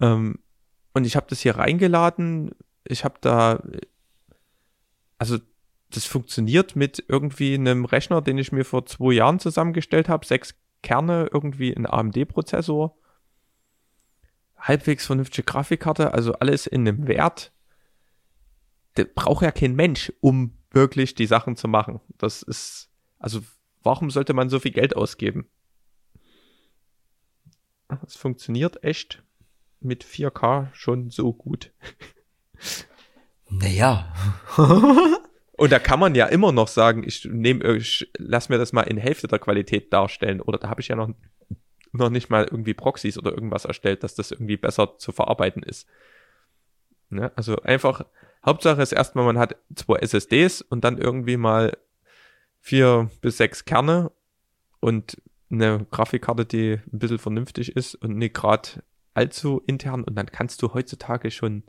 Ähm, 0.00 0.38
und 0.94 1.06
ich 1.06 1.16
habe 1.16 1.26
das 1.28 1.40
hier 1.40 1.56
reingeladen. 1.56 2.52
Ich 2.84 3.04
habe 3.04 3.16
da 3.20 3.62
also 5.22 5.38
das 5.90 6.04
funktioniert 6.04 6.74
mit 6.74 7.04
irgendwie 7.06 7.54
einem 7.54 7.84
Rechner, 7.84 8.22
den 8.22 8.38
ich 8.38 8.50
mir 8.50 8.64
vor 8.64 8.86
zwei 8.86 9.12
Jahren 9.12 9.38
zusammengestellt 9.38 10.08
habe, 10.08 10.26
sechs 10.26 10.56
Kerne, 10.82 11.28
irgendwie 11.32 11.72
ein 11.72 11.86
AMD-Prozessor, 11.86 12.98
halbwegs 14.56 15.06
vernünftige 15.06 15.44
Grafikkarte, 15.44 16.12
also 16.12 16.32
alles 16.32 16.66
in 16.66 16.88
einem 16.88 17.06
Wert. 17.06 17.52
Der 18.96 19.04
braucht 19.04 19.44
ja 19.44 19.52
kein 19.52 19.76
Mensch, 19.76 20.12
um 20.20 20.58
wirklich 20.72 21.14
die 21.14 21.26
Sachen 21.26 21.54
zu 21.54 21.68
machen. 21.68 22.00
Das 22.18 22.42
ist, 22.42 22.90
also 23.20 23.42
warum 23.84 24.10
sollte 24.10 24.34
man 24.34 24.48
so 24.48 24.58
viel 24.58 24.72
Geld 24.72 24.96
ausgeben? 24.96 25.46
Es 28.04 28.16
funktioniert 28.16 28.82
echt 28.82 29.22
mit 29.78 30.04
4K 30.04 30.74
schon 30.74 31.10
so 31.10 31.32
gut. 31.32 31.72
Naja. 33.48 34.12
Und 35.56 35.70
da 35.70 35.78
kann 35.78 36.00
man 36.00 36.14
ja 36.14 36.26
immer 36.26 36.50
noch 36.50 36.68
sagen, 36.68 37.04
ich 37.06 37.24
nehme, 37.24 37.76
ich 37.76 38.10
lass 38.16 38.48
mir 38.48 38.58
das 38.58 38.72
mal 38.72 38.82
in 38.82 38.96
Hälfte 38.96 39.28
der 39.28 39.38
Qualität 39.38 39.92
darstellen. 39.92 40.40
Oder 40.40 40.58
da 40.58 40.68
habe 40.70 40.80
ich 40.80 40.88
ja 40.88 40.96
noch, 40.96 41.10
noch 41.92 42.10
nicht 42.10 42.30
mal 42.30 42.44
irgendwie 42.44 42.74
Proxys 42.74 43.18
oder 43.18 43.32
irgendwas 43.32 43.64
erstellt, 43.64 44.02
dass 44.02 44.14
das 44.14 44.30
irgendwie 44.30 44.56
besser 44.56 44.98
zu 44.98 45.12
verarbeiten 45.12 45.62
ist. 45.62 45.86
Ne? 47.10 47.30
Also 47.36 47.56
einfach, 47.62 48.06
Hauptsache 48.44 48.82
ist 48.82 48.92
erstmal, 48.92 49.24
man 49.24 49.38
hat 49.38 49.56
zwei 49.74 49.98
SSDs 49.98 50.62
und 50.62 50.82
dann 50.84 50.98
irgendwie 50.98 51.36
mal 51.36 51.76
vier 52.60 53.10
bis 53.20 53.36
sechs 53.36 53.64
Kerne 53.64 54.10
und 54.80 55.20
eine 55.50 55.86
Grafikkarte, 55.90 56.46
die 56.46 56.80
ein 56.92 56.98
bisschen 56.98 57.18
vernünftig 57.18 57.76
ist 57.76 57.94
und 57.94 58.16
nicht 58.16 58.34
gerade 58.34 58.82
allzu 59.14 59.62
intern. 59.66 60.02
Und 60.02 60.16
dann 60.16 60.26
kannst 60.26 60.62
du 60.62 60.72
heutzutage 60.72 61.30
schon 61.30 61.62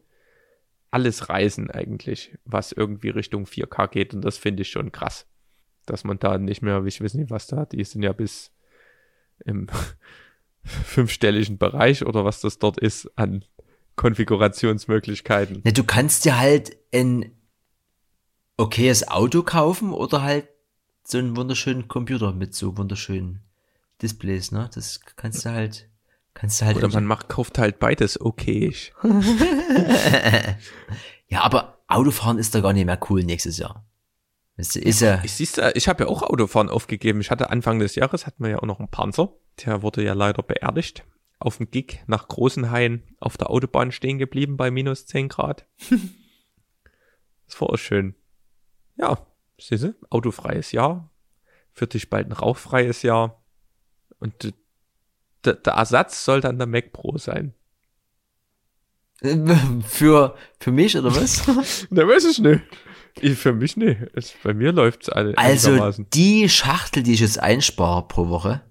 alles 0.93 1.29
reißen 1.29 1.71
eigentlich, 1.71 2.37
was 2.45 2.71
irgendwie 2.71 3.09
Richtung 3.09 3.45
4K 3.45 3.87
geht. 3.87 4.13
Und 4.13 4.21
das 4.21 4.37
finde 4.37 4.61
ich 4.61 4.69
schon 4.69 4.91
krass. 4.91 5.25
Dass 5.85 6.03
man 6.03 6.19
da 6.19 6.37
nicht 6.37 6.61
mehr, 6.61 6.83
ich 6.85 7.01
weiß 7.01 7.15
nicht, 7.15 7.31
was 7.31 7.47
da, 7.47 7.65
die 7.65 7.83
sind 7.83 8.03
ja 8.03 8.13
bis 8.13 8.51
im 9.43 9.67
fünfstelligen 10.63 11.57
Bereich 11.57 12.05
oder 12.05 12.23
was 12.23 12.41
das 12.41 12.59
dort 12.59 12.79
ist 12.79 13.09
an 13.17 13.43
Konfigurationsmöglichkeiten. 13.95 15.61
Na, 15.63 15.71
du 15.71 15.83
kannst 15.83 16.25
dir 16.25 16.39
halt 16.39 16.77
ein 16.93 17.31
okayes 18.57 19.07
Auto 19.07 19.41
kaufen 19.41 19.91
oder 19.91 20.21
halt 20.21 20.47
so 21.03 21.17
einen 21.17 21.35
wunderschönen 21.35 21.87
Computer 21.87 22.33
mit 22.33 22.53
so 22.53 22.77
wunderschönen 22.77 23.41
Displays, 24.01 24.51
ne? 24.51 24.69
Das 24.73 25.01
kannst 25.15 25.45
du 25.45 25.49
halt 25.49 25.89
Kannst 26.33 26.61
du 26.61 26.65
halt 26.65 26.77
Oder 26.77 26.89
man 26.89 27.05
macht, 27.05 27.29
kauft 27.29 27.57
halt 27.57 27.79
beides 27.79 28.19
okay. 28.19 28.73
ja, 31.27 31.41
aber 31.41 31.83
Autofahren 31.87 32.39
ist 32.39 32.55
doch 32.55 32.61
gar 32.61 32.73
nicht 32.73 32.85
mehr 32.85 32.99
cool 33.09 33.23
nächstes 33.23 33.57
Jahr. 33.57 33.85
Ist, 34.55 34.75
ist 34.75 35.01
ja. 35.01 35.21
Ich 35.23 35.33
siehst, 35.33 35.59
ich 35.73 35.87
habe 35.87 36.03
ja 36.03 36.09
auch 36.09 36.21
Autofahren 36.21 36.69
aufgegeben. 36.69 37.21
Ich 37.21 37.31
hatte 37.31 37.49
Anfang 37.49 37.79
des 37.79 37.95
Jahres 37.95 38.27
hatten 38.27 38.43
wir 38.43 38.51
ja 38.51 38.59
auch 38.59 38.67
noch 38.67 38.79
einen 38.79 38.89
Panzer. 38.89 39.33
Der 39.65 39.81
wurde 39.81 40.03
ja 40.03 40.13
leider 40.13 40.43
beerdigt. 40.43 41.05
Auf 41.39 41.57
dem 41.57 41.69
Gig 41.71 42.03
nach 42.07 42.27
Großenhain 42.27 43.03
auf 43.19 43.37
der 43.37 43.49
Autobahn 43.49 43.91
stehen 43.91 44.17
geblieben 44.17 44.57
bei 44.57 44.71
minus 44.71 45.05
10 45.07 45.29
Grad. 45.29 45.67
das 47.45 47.59
war 47.59 47.69
auch 47.69 47.77
schön. 47.77 48.15
Ja, 48.95 49.25
siehst 49.59 49.83
du, 49.83 49.95
autofreies 50.09 50.71
Jahr. 50.71 51.11
Für 51.71 51.87
dich 51.87 52.09
bald 52.09 52.27
ein 52.27 52.33
rauchfreies 52.33 53.01
Jahr. 53.01 53.43
Und 54.19 54.53
der, 55.45 55.53
der 55.55 55.73
Ersatz 55.73 56.25
soll 56.25 56.41
dann 56.41 56.57
der 56.57 56.67
Mac 56.67 56.93
Pro 56.93 57.17
sein. 57.17 57.53
Für, 59.87 60.35
für 60.59 60.71
mich 60.71 60.97
oder 60.97 61.15
was? 61.15 61.47
ne, 61.89 62.07
weiß 62.07 62.25
ich 62.25 62.39
nicht. 62.39 62.61
Ich, 63.21 63.37
für 63.37 63.53
mich 63.53 63.77
nicht. 63.77 64.01
Es, 64.15 64.33
bei 64.43 64.53
mir 64.53 64.71
läuft's 64.71 65.07
alle 65.07 65.37
Also 65.37 65.91
die 66.13 66.49
Schachtel, 66.49 67.03
die 67.03 67.13
ich 67.13 67.19
jetzt 67.19 67.39
einspare 67.39 68.07
pro 68.07 68.27
Woche, 68.27 68.61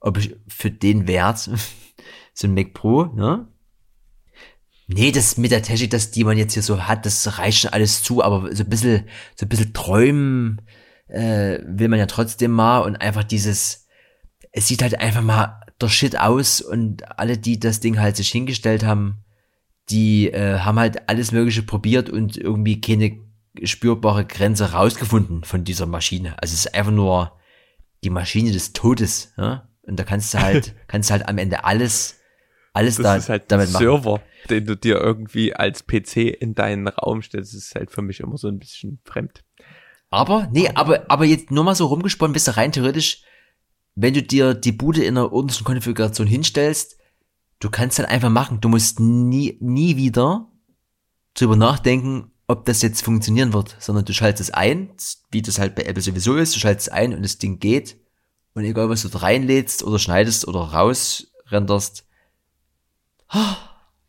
ob 0.00 0.16
ich 0.18 0.34
für 0.48 0.70
den 0.70 1.06
Wert, 1.06 1.38
so 2.34 2.46
ein 2.46 2.54
Mac 2.54 2.74
Pro, 2.74 3.04
ne? 3.04 3.46
Nee, 4.88 5.12
das 5.12 5.36
mit 5.36 5.52
der 5.52 5.62
Technik, 5.62 5.90
das, 5.90 6.10
die 6.10 6.24
man 6.24 6.36
jetzt 6.36 6.54
hier 6.54 6.62
so 6.62 6.82
hat, 6.82 7.06
das 7.06 7.38
reicht 7.38 7.60
schon 7.60 7.72
alles 7.72 8.02
zu, 8.02 8.22
aber 8.22 8.54
so 8.54 8.64
ein 8.64 8.68
bisschen, 8.68 9.08
so 9.36 9.46
ein 9.46 9.48
bisschen 9.48 9.72
träumen 9.72 10.60
äh, 11.06 11.58
will 11.64 11.88
man 11.88 11.98
ja 11.98 12.06
trotzdem 12.06 12.50
mal 12.50 12.80
und 12.80 12.96
einfach 12.96 13.24
dieses, 13.24 13.86
es 14.50 14.66
sieht 14.66 14.82
halt 14.82 14.98
einfach 14.98 15.22
mal 15.22 15.61
der 15.82 15.88
Shit 15.88 16.18
aus 16.18 16.60
und 16.60 17.18
alle, 17.18 17.38
die 17.38 17.60
das 17.60 17.80
Ding 17.80 17.98
halt 17.98 18.16
sich 18.16 18.30
hingestellt 18.30 18.84
haben, 18.84 19.24
die 19.90 20.28
äh, 20.28 20.60
haben 20.60 20.78
halt 20.78 21.08
alles 21.08 21.32
Mögliche 21.32 21.62
probiert 21.62 22.08
und 22.08 22.36
irgendwie 22.36 22.80
keine 22.80 23.18
spürbare 23.64 24.24
Grenze 24.24 24.72
rausgefunden 24.72 25.44
von 25.44 25.64
dieser 25.64 25.86
Maschine. 25.86 26.34
Also 26.40 26.54
es 26.54 26.66
ist 26.66 26.74
einfach 26.74 26.92
nur 26.92 27.38
die 28.02 28.10
Maschine 28.10 28.52
des 28.52 28.72
Todes. 28.72 29.34
Ja? 29.36 29.68
Und 29.82 29.98
da 29.98 30.04
kannst 30.04 30.32
du 30.34 30.38
halt, 30.38 30.74
kannst 30.88 31.10
du 31.10 31.12
halt 31.12 31.28
am 31.28 31.38
Ende 31.38 31.64
alles, 31.64 32.20
alles 32.72 32.96
das 32.96 33.04
da 33.04 33.16
ist 33.16 33.28
halt 33.28 33.52
damit 33.52 33.72
machen. 33.72 33.84
Server, 33.84 34.20
den 34.48 34.66
du 34.66 34.76
dir 34.76 34.96
irgendwie 34.96 35.54
als 35.54 35.86
PC 35.86 36.16
in 36.16 36.54
deinen 36.54 36.88
Raum 36.88 37.22
stellst, 37.22 37.54
ist 37.54 37.74
halt 37.74 37.90
für 37.90 38.02
mich 38.02 38.20
immer 38.20 38.38
so 38.38 38.48
ein 38.48 38.58
bisschen 38.58 39.00
fremd. 39.04 39.44
Aber, 40.10 40.48
nee, 40.52 40.68
aber, 40.74 41.04
aber 41.08 41.24
jetzt 41.24 41.50
nur 41.50 41.64
mal 41.64 41.74
so 41.74 41.86
rumgesponnen, 41.86 42.32
bist 42.32 42.48
du 42.48 42.56
rein 42.56 42.72
theoretisch 42.72 43.24
wenn 43.94 44.14
du 44.14 44.22
dir 44.22 44.54
die 44.54 44.72
Bude 44.72 45.02
in 45.02 45.16
einer 45.16 45.32
ordentlichen 45.32 45.64
Konfiguration 45.64 46.26
hinstellst, 46.26 46.98
du 47.60 47.70
kannst 47.70 47.98
dann 47.98 48.06
einfach 48.06 48.30
machen. 48.30 48.60
Du 48.60 48.68
musst 48.68 49.00
nie, 49.00 49.58
nie 49.60 49.96
wieder 49.96 50.50
drüber 51.34 51.56
nachdenken, 51.56 52.30
ob 52.46 52.64
das 52.64 52.82
jetzt 52.82 53.02
funktionieren 53.02 53.52
wird, 53.52 53.76
sondern 53.78 54.04
du 54.04 54.12
schaltest 54.12 54.50
es 54.50 54.54
ein, 54.54 54.90
wie 55.30 55.42
das 55.42 55.58
halt 55.58 55.74
bei 55.74 55.84
Apple 55.84 56.02
sowieso 56.02 56.36
ist, 56.36 56.54
du 56.54 56.60
schaltest 56.60 56.88
es 56.88 56.92
ein 56.92 57.14
und 57.14 57.22
das 57.22 57.38
Ding 57.38 57.58
geht. 57.58 57.96
Und 58.54 58.64
egal, 58.64 58.90
was 58.90 59.02
du 59.02 59.08
da 59.08 59.20
reinlädst 59.20 59.82
oder 59.82 59.98
schneidest 59.98 60.46
oder 60.46 60.60
rausrenderst, 60.60 62.04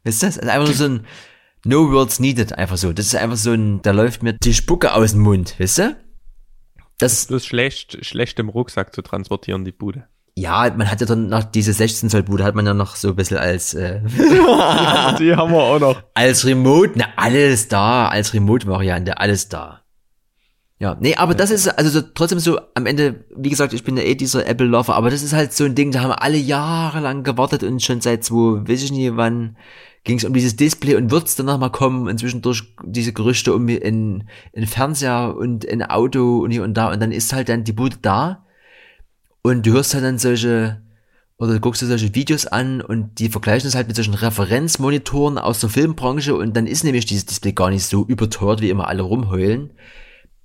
weißt 0.04 0.22
du 0.22 0.26
das? 0.26 0.38
Also 0.38 0.50
einfach 0.50 0.68
nur 0.68 0.76
so 0.76 0.86
ein 0.86 1.06
No 1.66 1.92
Words 1.92 2.20
Needed, 2.20 2.58
einfach 2.58 2.76
so. 2.76 2.92
Das 2.92 3.06
ist 3.06 3.16
einfach 3.16 3.38
so 3.38 3.52
ein, 3.52 3.82
da 3.84 3.92
läuft 3.92 4.22
mir 4.22 4.34
die 4.34 4.54
Spucke 4.54 4.94
aus 4.94 5.12
dem 5.12 5.22
Mund, 5.22 5.58
weißt 5.60 5.78
du? 5.78 6.03
Das, 7.04 7.26
ist 7.26 7.46
schlecht, 7.46 8.06
schlecht 8.06 8.40
im 8.40 8.50
Rucksack 8.50 8.94
zu 8.96 9.02
transportieren, 9.02 9.66
die 9.66 9.72
Bude. 9.72 10.08
Ja, 10.36 10.74
man 10.76 10.90
hat 10.90 11.00
ja 11.00 11.06
dann 11.06 11.30
noch 11.30 11.44
diese 11.44 11.74
16 11.74 12.10
Zoll 12.10 12.24
Bude 12.24 12.44
hat 12.44 12.56
man 12.56 12.66
ja 12.66 12.74
noch 12.74 12.96
so 12.96 13.10
ein 13.10 13.16
bisschen 13.16 13.38
als 13.38 13.76
äh, 13.76 14.00
die 15.20 15.36
haben 15.36 15.52
wir 15.52 15.62
auch 15.62 15.80
noch. 15.80 16.02
Als 16.16 16.46
Remote, 16.46 16.94
na 16.96 17.06
alles 17.18 17.68
da, 17.68 18.08
als 18.08 18.34
Remote 18.34 18.66
Variante, 18.66 19.20
alles 19.20 19.50
da. 19.50 19.82
Ja, 20.80 20.98
nee, 21.00 21.16
aber 21.16 21.34
ja. 21.34 21.38
das 21.38 21.52
ist 21.52 21.68
also 21.68 21.90
so, 21.90 22.02
trotzdem 22.14 22.40
so 22.40 22.60
am 22.74 22.88
Ende, 22.88 23.26
wie 23.36 23.50
gesagt, 23.50 23.74
ich 23.74 23.84
bin 23.84 23.96
ja 23.96 24.04
eh 24.04 24.16
dieser 24.16 24.48
Apple 24.48 24.66
Lover, 24.66 24.96
aber 24.96 25.12
das 25.12 25.22
ist 25.22 25.34
halt 25.34 25.54
so 25.54 25.66
ein 25.66 25.76
Ding, 25.76 25.92
da 25.92 26.02
haben 26.02 26.10
wir 26.10 26.24
alle 26.24 26.38
Jahre 26.38 27.00
lang 27.00 27.24
gewartet 27.24 27.64
und 27.64 27.82
schon 27.84 28.02
seit 28.02 28.24
zwei, 28.24 28.68
weiß 28.68 28.84
ich 28.84 28.92
nicht 28.92 29.16
wann, 29.16 29.56
ging 30.04 30.18
es 30.18 30.26
um 30.26 30.34
dieses 30.34 30.56
Display 30.56 30.96
und 30.96 31.12
wird's 31.12 31.36
dann 31.36 31.46
mal 31.46 31.70
kommen 31.70 32.08
inzwischen 32.08 32.42
durch 32.42 32.64
diese 32.84 33.14
Gerüchte 33.14 33.54
um 33.54 33.68
in, 33.70 34.26
in 34.52 34.68
Fernseher 34.68 35.36
und 35.38 35.64
in 35.64 35.82
Auto 35.82 36.40
und 36.40 36.52
hier 36.52 36.64
und 36.64 36.74
da 36.74 36.92
und 36.92 37.00
dann 37.02 37.12
ist 37.12 37.34
halt 37.34 37.50
dann 37.50 37.64
die 37.64 37.72
Bude 37.72 37.98
da 38.02 38.46
und 39.42 39.66
du 39.66 39.72
hörst 39.72 39.94
halt 39.94 40.04
dann 40.04 40.18
solche 40.18 40.82
oder 41.38 41.54
du 41.54 41.60
guckst 41.60 41.82
dir 41.82 41.88
solche 41.88 42.14
Videos 42.16 42.46
an 42.46 42.82
und 42.82 43.20
die 43.20 43.30
vergleichen 43.30 43.68
es 43.68 43.76
halt 43.76 43.88
mit 43.88 43.96
solchen 43.96 44.14
Referenzmonitoren 44.14 45.38
aus 45.38 45.60
der 45.60 45.70
Filmbranche 45.70 46.36
und 46.36 46.56
dann 46.56 46.68
ist 46.68 46.84
nämlich 46.84 47.06
dieses 47.06 47.26
Display 47.26 47.54
gar 47.54 47.70
nicht 47.70 47.86
so 47.86 48.06
überteuert, 48.06 48.62
wie 48.62 48.70
immer 48.70 48.88
alle 48.88 49.04
rumheulen. 49.04 49.72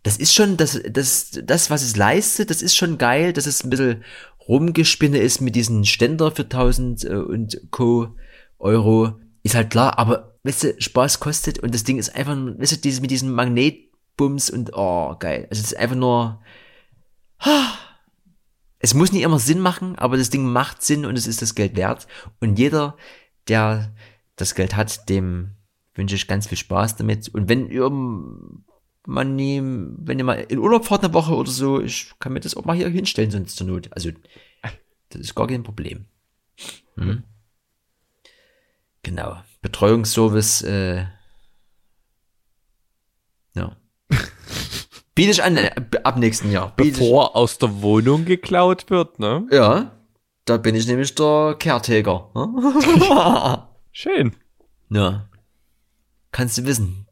das 0.02 0.16
ist 0.16 0.34
schon, 0.34 0.56
das, 0.56 0.80
das, 0.90 1.38
das, 1.44 1.70
was 1.70 1.82
es 1.82 1.96
leistet, 1.96 2.50
das 2.50 2.62
ist 2.62 2.76
schon 2.76 2.98
geil, 2.98 3.32
dass 3.32 3.46
es 3.46 3.64
ein 3.64 3.70
bisschen 3.70 4.04
rumgespinne 4.48 5.18
ist 5.18 5.40
mit 5.40 5.54
diesen 5.54 5.84
Ständer 5.84 6.30
für 6.30 6.44
1000 6.44 7.04
äh, 7.04 7.08
und 7.16 7.60
Co. 7.70 8.08
Euro. 8.58 9.14
Ist 9.48 9.54
halt 9.54 9.70
klar, 9.70 9.98
aber 9.98 10.38
weißt 10.42 10.62
du, 10.62 10.74
Spaß 10.78 11.20
kostet 11.20 11.58
und 11.60 11.72
das 11.72 11.82
Ding 11.82 11.96
ist 11.96 12.14
einfach, 12.14 12.36
weißt 12.36 12.72
du, 12.72 12.76
dieses, 12.76 13.00
mit 13.00 13.10
diesen 13.10 13.32
Magnetbums 13.32 14.50
und, 14.50 14.72
oh, 14.74 15.16
geil. 15.18 15.46
Also 15.48 15.62
es 15.62 15.72
ist 15.72 15.78
einfach 15.78 15.96
nur, 15.96 16.42
es 18.78 18.92
muss 18.92 19.10
nicht 19.10 19.22
immer 19.22 19.38
Sinn 19.38 19.60
machen, 19.60 19.96
aber 19.96 20.18
das 20.18 20.28
Ding 20.28 20.44
macht 20.44 20.82
Sinn 20.82 21.06
und 21.06 21.16
es 21.16 21.26
ist 21.26 21.40
das 21.40 21.54
Geld 21.54 21.76
wert. 21.76 22.06
Und 22.40 22.58
jeder, 22.58 22.98
der 23.48 23.94
das 24.36 24.54
Geld 24.54 24.76
hat, 24.76 25.08
dem 25.08 25.52
wünsche 25.94 26.14
ich 26.14 26.28
ganz 26.28 26.46
viel 26.46 26.58
Spaß 26.58 26.96
damit. 26.96 27.30
Und 27.30 27.48
wenn 27.48 27.70
ihr 27.70 27.88
man 29.06 29.34
nie, 29.34 29.62
wenn 29.62 30.18
ihr 30.18 30.26
mal 30.26 30.44
in 30.46 30.58
Urlaub 30.58 30.84
fahrt 30.84 31.04
eine 31.04 31.14
Woche 31.14 31.34
oder 31.34 31.50
so, 31.50 31.80
ich 31.80 32.12
kann 32.18 32.34
mir 32.34 32.40
das 32.40 32.54
auch 32.54 32.66
mal 32.66 32.76
hier 32.76 32.90
hinstellen, 32.90 33.30
sonst 33.30 33.56
zur 33.56 33.66
Not. 33.66 33.88
Also, 33.92 34.10
das 35.08 35.22
ist 35.22 35.34
gar 35.34 35.46
kein 35.46 35.62
Problem. 35.62 36.04
Hm? 36.96 37.22
Genau. 39.08 39.38
Betreuungsservice, 39.62 40.60
äh, 40.64 41.06
ja. 43.54 43.74
Biete 45.14 45.30
ich 45.30 45.42
an, 45.42 45.56
äh, 45.56 45.70
ab 46.04 46.18
nächsten 46.18 46.50
Jahr. 46.50 46.76
Biete 46.76 46.98
Bevor 46.98 47.30
ich, 47.30 47.34
aus 47.34 47.56
der 47.56 47.80
Wohnung 47.80 48.26
geklaut 48.26 48.90
wird, 48.90 49.18
ne? 49.18 49.46
Ja. 49.50 49.98
Da 50.44 50.58
bin 50.58 50.74
ich 50.74 50.86
nämlich 50.86 51.14
der 51.14 51.56
Caretaker. 51.58 52.30
Ne? 52.34 53.66
Schön. 53.92 54.36
Ja. 54.90 55.30
Kannst 56.30 56.58
du 56.58 56.66
wissen. 56.66 57.06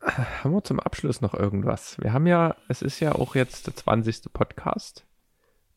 Haben 0.00 0.54
wir 0.54 0.64
zum 0.64 0.80
Abschluss 0.80 1.20
noch 1.20 1.34
irgendwas? 1.34 1.98
Wir 2.00 2.14
haben 2.14 2.26
ja, 2.26 2.56
es 2.68 2.80
ist 2.80 3.00
ja 3.00 3.14
auch 3.14 3.34
jetzt 3.34 3.66
der 3.66 3.76
20. 3.76 4.32
Podcast 4.32 5.04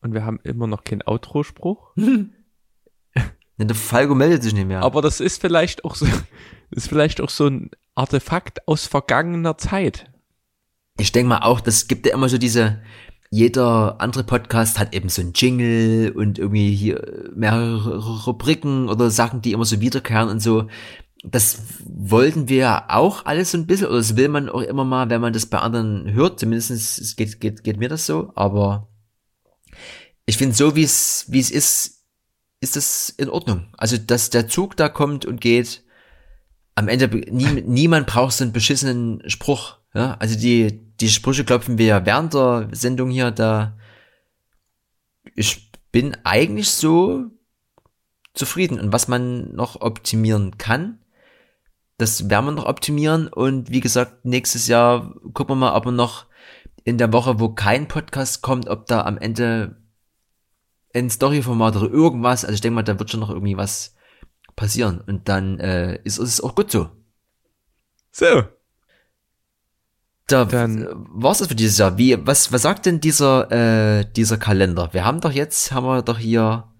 und 0.00 0.14
wir 0.14 0.24
haben 0.24 0.40
immer 0.44 0.66
noch 0.66 0.82
keinen 0.82 1.02
Outro-Spruch. 1.02 1.94
der 3.68 3.76
Falco 3.76 4.14
meldet 4.14 4.42
sich 4.42 4.54
nicht 4.54 4.66
mehr. 4.66 4.82
Aber 4.82 5.02
das 5.02 5.20
ist 5.20 5.40
vielleicht 5.40 5.84
auch 5.84 5.94
so, 5.94 6.06
ist 6.70 6.88
vielleicht 6.88 7.20
auch 7.20 7.30
so 7.30 7.46
ein 7.46 7.70
Artefakt 7.94 8.66
aus 8.66 8.86
vergangener 8.86 9.58
Zeit. 9.58 10.06
Ich 10.98 11.12
denke 11.12 11.28
mal 11.28 11.42
auch, 11.42 11.60
das 11.60 11.88
gibt 11.88 12.06
ja 12.06 12.14
immer 12.14 12.28
so 12.28 12.38
diese, 12.38 12.80
jeder 13.30 14.00
andere 14.00 14.24
Podcast 14.24 14.78
hat 14.78 14.94
eben 14.94 15.08
so 15.08 15.22
ein 15.22 15.32
Jingle 15.34 16.12
und 16.12 16.38
irgendwie 16.38 16.74
hier 16.74 17.30
mehrere 17.34 18.24
Rubriken 18.24 18.88
oder 18.88 19.10
Sachen, 19.10 19.40
die 19.40 19.52
immer 19.52 19.64
so 19.64 19.80
wiederkehren 19.80 20.28
und 20.28 20.40
so. 20.40 20.68
Das 21.24 21.62
wollten 21.86 22.48
wir 22.48 22.90
auch 22.90 23.24
alles 23.24 23.52
so 23.52 23.58
ein 23.58 23.66
bisschen, 23.66 23.86
oder 23.86 23.98
das 23.98 24.16
will 24.16 24.28
man 24.28 24.48
auch 24.48 24.60
immer 24.60 24.84
mal, 24.84 25.08
wenn 25.08 25.20
man 25.20 25.32
das 25.32 25.46
bei 25.46 25.58
anderen 25.58 26.12
hört, 26.12 26.40
zumindest 26.40 26.70
es 26.70 27.16
geht, 27.16 27.40
geht, 27.40 27.64
geht 27.64 27.78
mir 27.78 27.88
das 27.88 28.06
so, 28.06 28.32
aber 28.34 28.88
ich 30.26 30.36
finde 30.36 30.54
so, 30.54 30.76
wie 30.76 30.82
es, 30.82 31.26
wie 31.28 31.40
es 31.40 31.50
ist, 31.50 32.01
ist 32.62 32.76
das 32.76 33.10
in 33.10 33.28
Ordnung. 33.28 33.66
Also, 33.76 33.98
dass 33.98 34.30
der 34.30 34.48
Zug 34.48 34.76
da 34.76 34.88
kommt 34.88 35.26
und 35.26 35.40
geht, 35.40 35.82
am 36.74 36.88
Ende, 36.88 37.08
nie, 37.08 37.62
niemand 37.62 38.06
braucht 38.06 38.32
so 38.32 38.44
einen 38.44 38.52
beschissenen 38.52 39.22
Spruch. 39.28 39.78
Ja? 39.94 40.16
Also 40.18 40.38
die, 40.38 40.80
die 41.00 41.08
Sprüche 41.08 41.44
klopfen 41.44 41.76
wir 41.76 41.86
ja 41.86 42.06
während 42.06 42.34
der 42.34 42.68
Sendung 42.72 43.10
hier, 43.10 43.30
da 43.30 43.76
ich 45.34 45.70
bin 45.90 46.16
eigentlich 46.24 46.70
so 46.70 47.26
zufrieden. 48.34 48.80
Und 48.80 48.92
was 48.92 49.08
man 49.08 49.54
noch 49.54 49.80
optimieren 49.80 50.56
kann, 50.56 50.98
das 51.98 52.30
werden 52.30 52.46
wir 52.46 52.52
noch 52.52 52.66
optimieren. 52.66 53.28
Und 53.28 53.70
wie 53.70 53.80
gesagt, 53.80 54.24
nächstes 54.24 54.66
Jahr 54.66 55.14
gucken 55.34 55.56
wir 55.56 55.56
mal, 55.56 55.74
ob 55.74 55.84
wir 55.84 55.92
noch 55.92 56.26
in 56.84 56.96
der 56.96 57.12
Woche, 57.12 57.38
wo 57.38 57.50
kein 57.50 57.86
Podcast 57.86 58.42
kommt, 58.42 58.68
ob 58.68 58.86
da 58.86 59.02
am 59.02 59.18
Ende 59.18 59.81
ein 60.94 61.10
Story-Format 61.10 61.76
oder 61.76 61.90
irgendwas, 61.90 62.44
also 62.44 62.54
ich 62.54 62.60
denke 62.60 62.74
mal, 62.76 62.82
da 62.82 62.98
wird 62.98 63.10
schon 63.10 63.20
noch 63.20 63.30
irgendwie 63.30 63.56
was 63.56 63.94
passieren. 64.56 65.00
Und 65.00 65.28
dann 65.28 65.58
äh, 65.58 65.98
ist, 66.04 66.18
ist 66.18 66.28
es 66.28 66.40
auch 66.40 66.54
gut 66.54 66.70
so. 66.70 66.90
So. 68.10 68.44
Da 70.26 70.44
dann 70.44 70.86
war's 70.92 71.38
das 71.38 71.48
für 71.48 71.54
dieses 71.54 71.78
Jahr. 71.78 71.98
Wie, 71.98 72.16
was, 72.26 72.52
was 72.52 72.62
sagt 72.62 72.86
denn 72.86 73.00
dieser, 73.00 73.50
äh, 73.50 74.04
dieser 74.12 74.36
Kalender? 74.36 74.92
Wir 74.92 75.04
haben 75.04 75.20
doch 75.20 75.32
jetzt, 75.32 75.72
haben 75.72 75.86
wir 75.86 76.02
doch 76.02 76.18
hier 76.18 76.72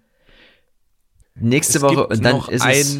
nächste 1.35 1.81
Woche 1.81 2.07
und 2.07 2.23
dann 2.23 2.41
ist 2.47 2.61
ein, 2.61 2.71
es 2.71 2.97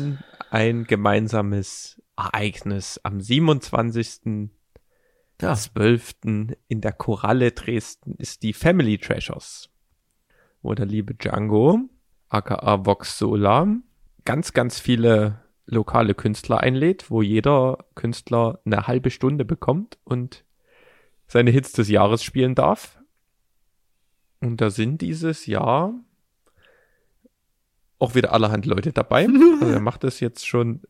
ein 0.49 0.83
gemeinsames 0.85 2.01
Ereignis 2.17 2.99
am 3.03 3.21
27. 3.21 4.49
Ja. 5.41 5.55
12. 5.55 6.13
in 6.67 6.81
der 6.81 6.93
Koralle 6.93 7.51
Dresden 7.51 8.15
ist 8.17 8.43
die 8.43 8.53
Family 8.53 8.97
Treasures 8.97 9.72
wo 10.63 10.73
der 10.73 10.85
liebe 10.85 11.13
Django, 11.13 11.81
aka 12.29 12.85
Vox 12.85 13.17
Solar, 13.19 13.67
ganz, 14.25 14.53
ganz 14.53 14.79
viele 14.79 15.41
lokale 15.65 16.15
Künstler 16.15 16.61
einlädt, 16.61 17.11
wo 17.11 17.21
jeder 17.21 17.85
Künstler 17.95 18.59
eine 18.65 18.87
halbe 18.87 19.11
Stunde 19.11 19.45
bekommt 19.45 19.99
und 20.03 20.43
seine 21.27 21.51
Hits 21.51 21.73
des 21.73 21.89
Jahres 21.89 22.23
spielen 22.23 22.55
darf. 22.55 22.99
Und 24.39 24.59
da 24.59 24.69
sind 24.69 25.01
dieses 25.01 25.45
Jahr 25.45 25.93
auch 27.99 28.15
wieder 28.15 28.33
allerhand 28.33 28.65
Leute 28.65 28.91
dabei. 28.91 29.27
Also 29.61 29.73
er 29.73 29.79
macht 29.79 30.03
das 30.03 30.19
jetzt 30.19 30.45
schon, 30.45 30.81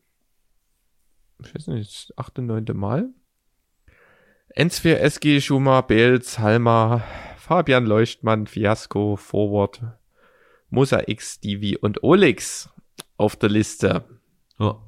ich 1.40 1.54
weiß 1.54 1.68
nicht, 1.68 1.88
das 1.88 2.18
achte, 2.18 2.42
neunte 2.42 2.74
Mal. 2.74 3.10
Enzfir, 4.48 5.00
SG, 5.00 5.40
Schuma, 5.40 5.80
Beels, 5.80 6.38
Halma, 6.38 7.02
Fabian 7.44 7.84
Leuchtmann, 7.84 8.46
Fiasco, 8.46 9.16
Forward, 9.16 9.82
X, 10.70 11.40
Divi 11.40 11.76
und 11.76 12.02
Olix 12.02 12.70
auf 13.18 13.36
der 13.36 13.50
Liste. 13.50 14.02
Ja. 14.58 14.80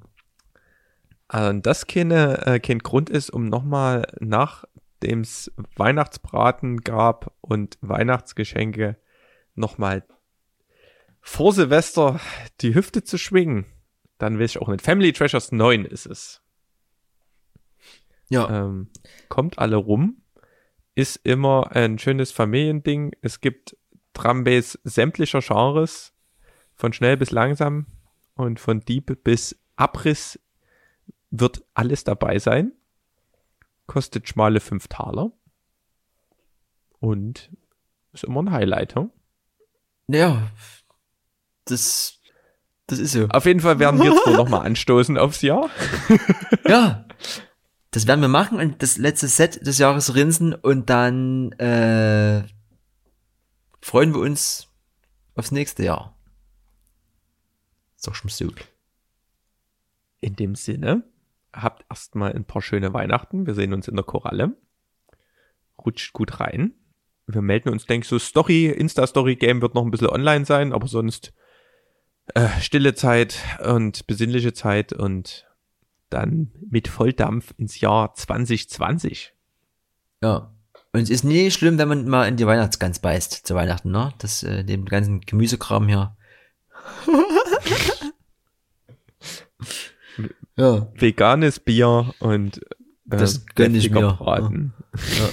Und 1.30 1.66
das 1.66 1.86
keine, 1.86 2.46
äh, 2.46 2.58
kein 2.58 2.78
Grund 2.78 3.10
ist, 3.10 3.28
um 3.28 3.50
nochmal 3.50 4.10
nachdem 4.20 5.20
es 5.20 5.52
Weihnachtsbraten 5.76 6.80
gab 6.80 7.34
und 7.42 7.76
Weihnachtsgeschenke 7.82 8.96
nochmal 9.54 10.02
vor 11.20 11.52
Silvester 11.52 12.20
die 12.62 12.74
Hüfte 12.74 13.04
zu 13.04 13.18
schwingen. 13.18 13.66
Dann 14.16 14.38
will 14.38 14.46
ich 14.46 14.56
auch 14.56 14.68
nicht. 14.68 14.80
Family 14.80 15.12
Treasures 15.12 15.52
9 15.52 15.84
ist 15.84 16.06
es. 16.06 16.40
Ja. 18.30 18.48
Ähm, 18.48 18.88
kommt 19.28 19.58
alle 19.58 19.76
rum 19.76 20.22
ist 20.96 21.20
immer 21.24 21.76
ein 21.76 21.98
schönes 21.98 22.32
Familiending. 22.32 23.12
Es 23.20 23.40
gibt 23.40 23.76
Drumbass 24.14 24.78
sämtlicher 24.82 25.40
Genres, 25.40 26.12
von 26.74 26.92
schnell 26.92 27.16
bis 27.16 27.30
langsam 27.30 27.86
und 28.34 28.58
von 28.58 28.80
Deep 28.80 29.22
bis 29.22 29.56
Abriss 29.76 30.40
wird 31.30 31.62
alles 31.74 32.02
dabei 32.04 32.38
sein. 32.38 32.72
Kostet 33.86 34.28
schmale 34.28 34.58
5 34.58 34.88
Taler. 34.88 35.32
Und 36.98 37.50
ist 38.12 38.24
immer 38.24 38.42
ein 38.42 38.50
Highlight, 38.50 38.96
hm? 38.96 39.10
Ja, 40.08 40.50
das, 41.66 42.20
das 42.86 42.98
ist 42.98 43.12
so. 43.12 43.26
Auf 43.28 43.44
jeden 43.44 43.60
Fall 43.60 43.78
werden 43.78 44.00
wir 44.00 44.12
jetzt 44.12 44.26
wohl 44.26 44.36
nochmal 44.36 44.64
anstoßen 44.64 45.18
aufs 45.18 45.42
Jahr. 45.42 45.68
ja, 46.66 47.04
das 47.90 48.06
werden 48.06 48.20
wir 48.20 48.28
machen 48.28 48.58
und 48.58 48.82
das 48.82 48.98
letzte 48.98 49.28
Set 49.28 49.66
des 49.66 49.78
Jahres 49.78 50.14
rinsen 50.14 50.54
und 50.54 50.90
dann 50.90 51.52
äh, 51.52 52.44
freuen 53.80 54.12
wir 54.12 54.20
uns 54.20 54.68
aufs 55.34 55.52
nächste 55.52 55.84
Jahr. 55.84 56.16
Doch 58.04 58.14
schon 58.14 58.30
so. 58.30 58.52
In 60.20 60.36
dem 60.36 60.54
Sinne, 60.54 61.02
habt 61.52 61.84
erstmal 61.90 62.32
ein 62.32 62.44
paar 62.44 62.62
schöne 62.62 62.92
Weihnachten. 62.92 63.46
Wir 63.46 63.54
sehen 63.54 63.72
uns 63.72 63.88
in 63.88 63.96
der 63.96 64.04
Koralle. 64.04 64.56
Rutscht 65.84 66.12
gut 66.12 66.40
rein. 66.40 66.74
Wir 67.26 67.42
melden 67.42 67.70
uns, 67.70 67.86
denke 67.86 68.04
ich, 68.04 68.08
so 68.08 68.18
Story, 68.18 68.66
Insta-Story-Game 68.66 69.60
wird 69.60 69.74
noch 69.74 69.84
ein 69.84 69.90
bisschen 69.90 70.08
online 70.08 70.44
sein, 70.44 70.72
aber 70.72 70.86
sonst 70.86 71.32
äh, 72.34 72.48
stille 72.60 72.94
Zeit 72.94 73.40
und 73.64 74.06
besinnliche 74.06 74.52
Zeit 74.52 74.92
und 74.92 75.45
dann 76.10 76.52
mit 76.70 76.88
Volldampf 76.88 77.54
ins 77.56 77.80
Jahr 77.80 78.14
2020. 78.14 79.34
Ja. 80.22 80.52
Und 80.92 81.02
es 81.02 81.10
ist 81.10 81.24
nie 81.24 81.50
schlimm, 81.50 81.78
wenn 81.78 81.88
man 81.88 82.08
mal 82.08 82.26
in 82.26 82.36
die 82.36 82.46
Weihnachtsgans 82.46 83.00
beißt 83.00 83.46
zu 83.46 83.54
Weihnachten, 83.54 83.90
ne? 83.90 84.14
Das, 84.18 84.42
äh, 84.42 84.64
dem 84.64 84.86
ganzen 84.86 85.20
Gemüsekram 85.20 85.88
hier. 85.88 86.16
ja. 90.56 90.88
Veganes 90.94 91.60
Bier 91.60 92.14
und 92.20 92.58
äh, 93.10 93.16
das 93.16 93.44
gönne 93.46 93.76
ich 93.78 93.90
mir. 93.90 94.14
Braten. 94.14 94.72
Ja. 94.94 95.24
ja. 95.24 95.28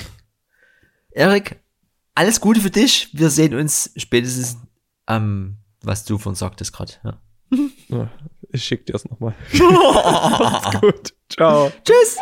Erik, 1.12 1.60
alles 2.16 2.42
Gute 2.42 2.60
für 2.60 2.72
dich. 2.72 3.10
Wir 3.14 3.30
sehen 3.30 3.54
uns 3.54 3.92
spätestens 3.96 4.58
am, 5.06 5.24
ähm, 5.24 5.58
was 5.82 6.06
du 6.06 6.18
von 6.18 6.36
sagtest 6.36 6.74
gerade. 6.74 6.94
Ja. 7.04 7.20
ja. 7.88 8.12
Ich 8.54 8.64
schick 8.64 8.86
dir 8.86 8.94
das 8.94 9.04
nochmal. 9.10 9.34
Macht's 9.60 10.80
gut. 10.80 11.14
Ciao. 11.28 11.72
Tschüss. 11.84 12.20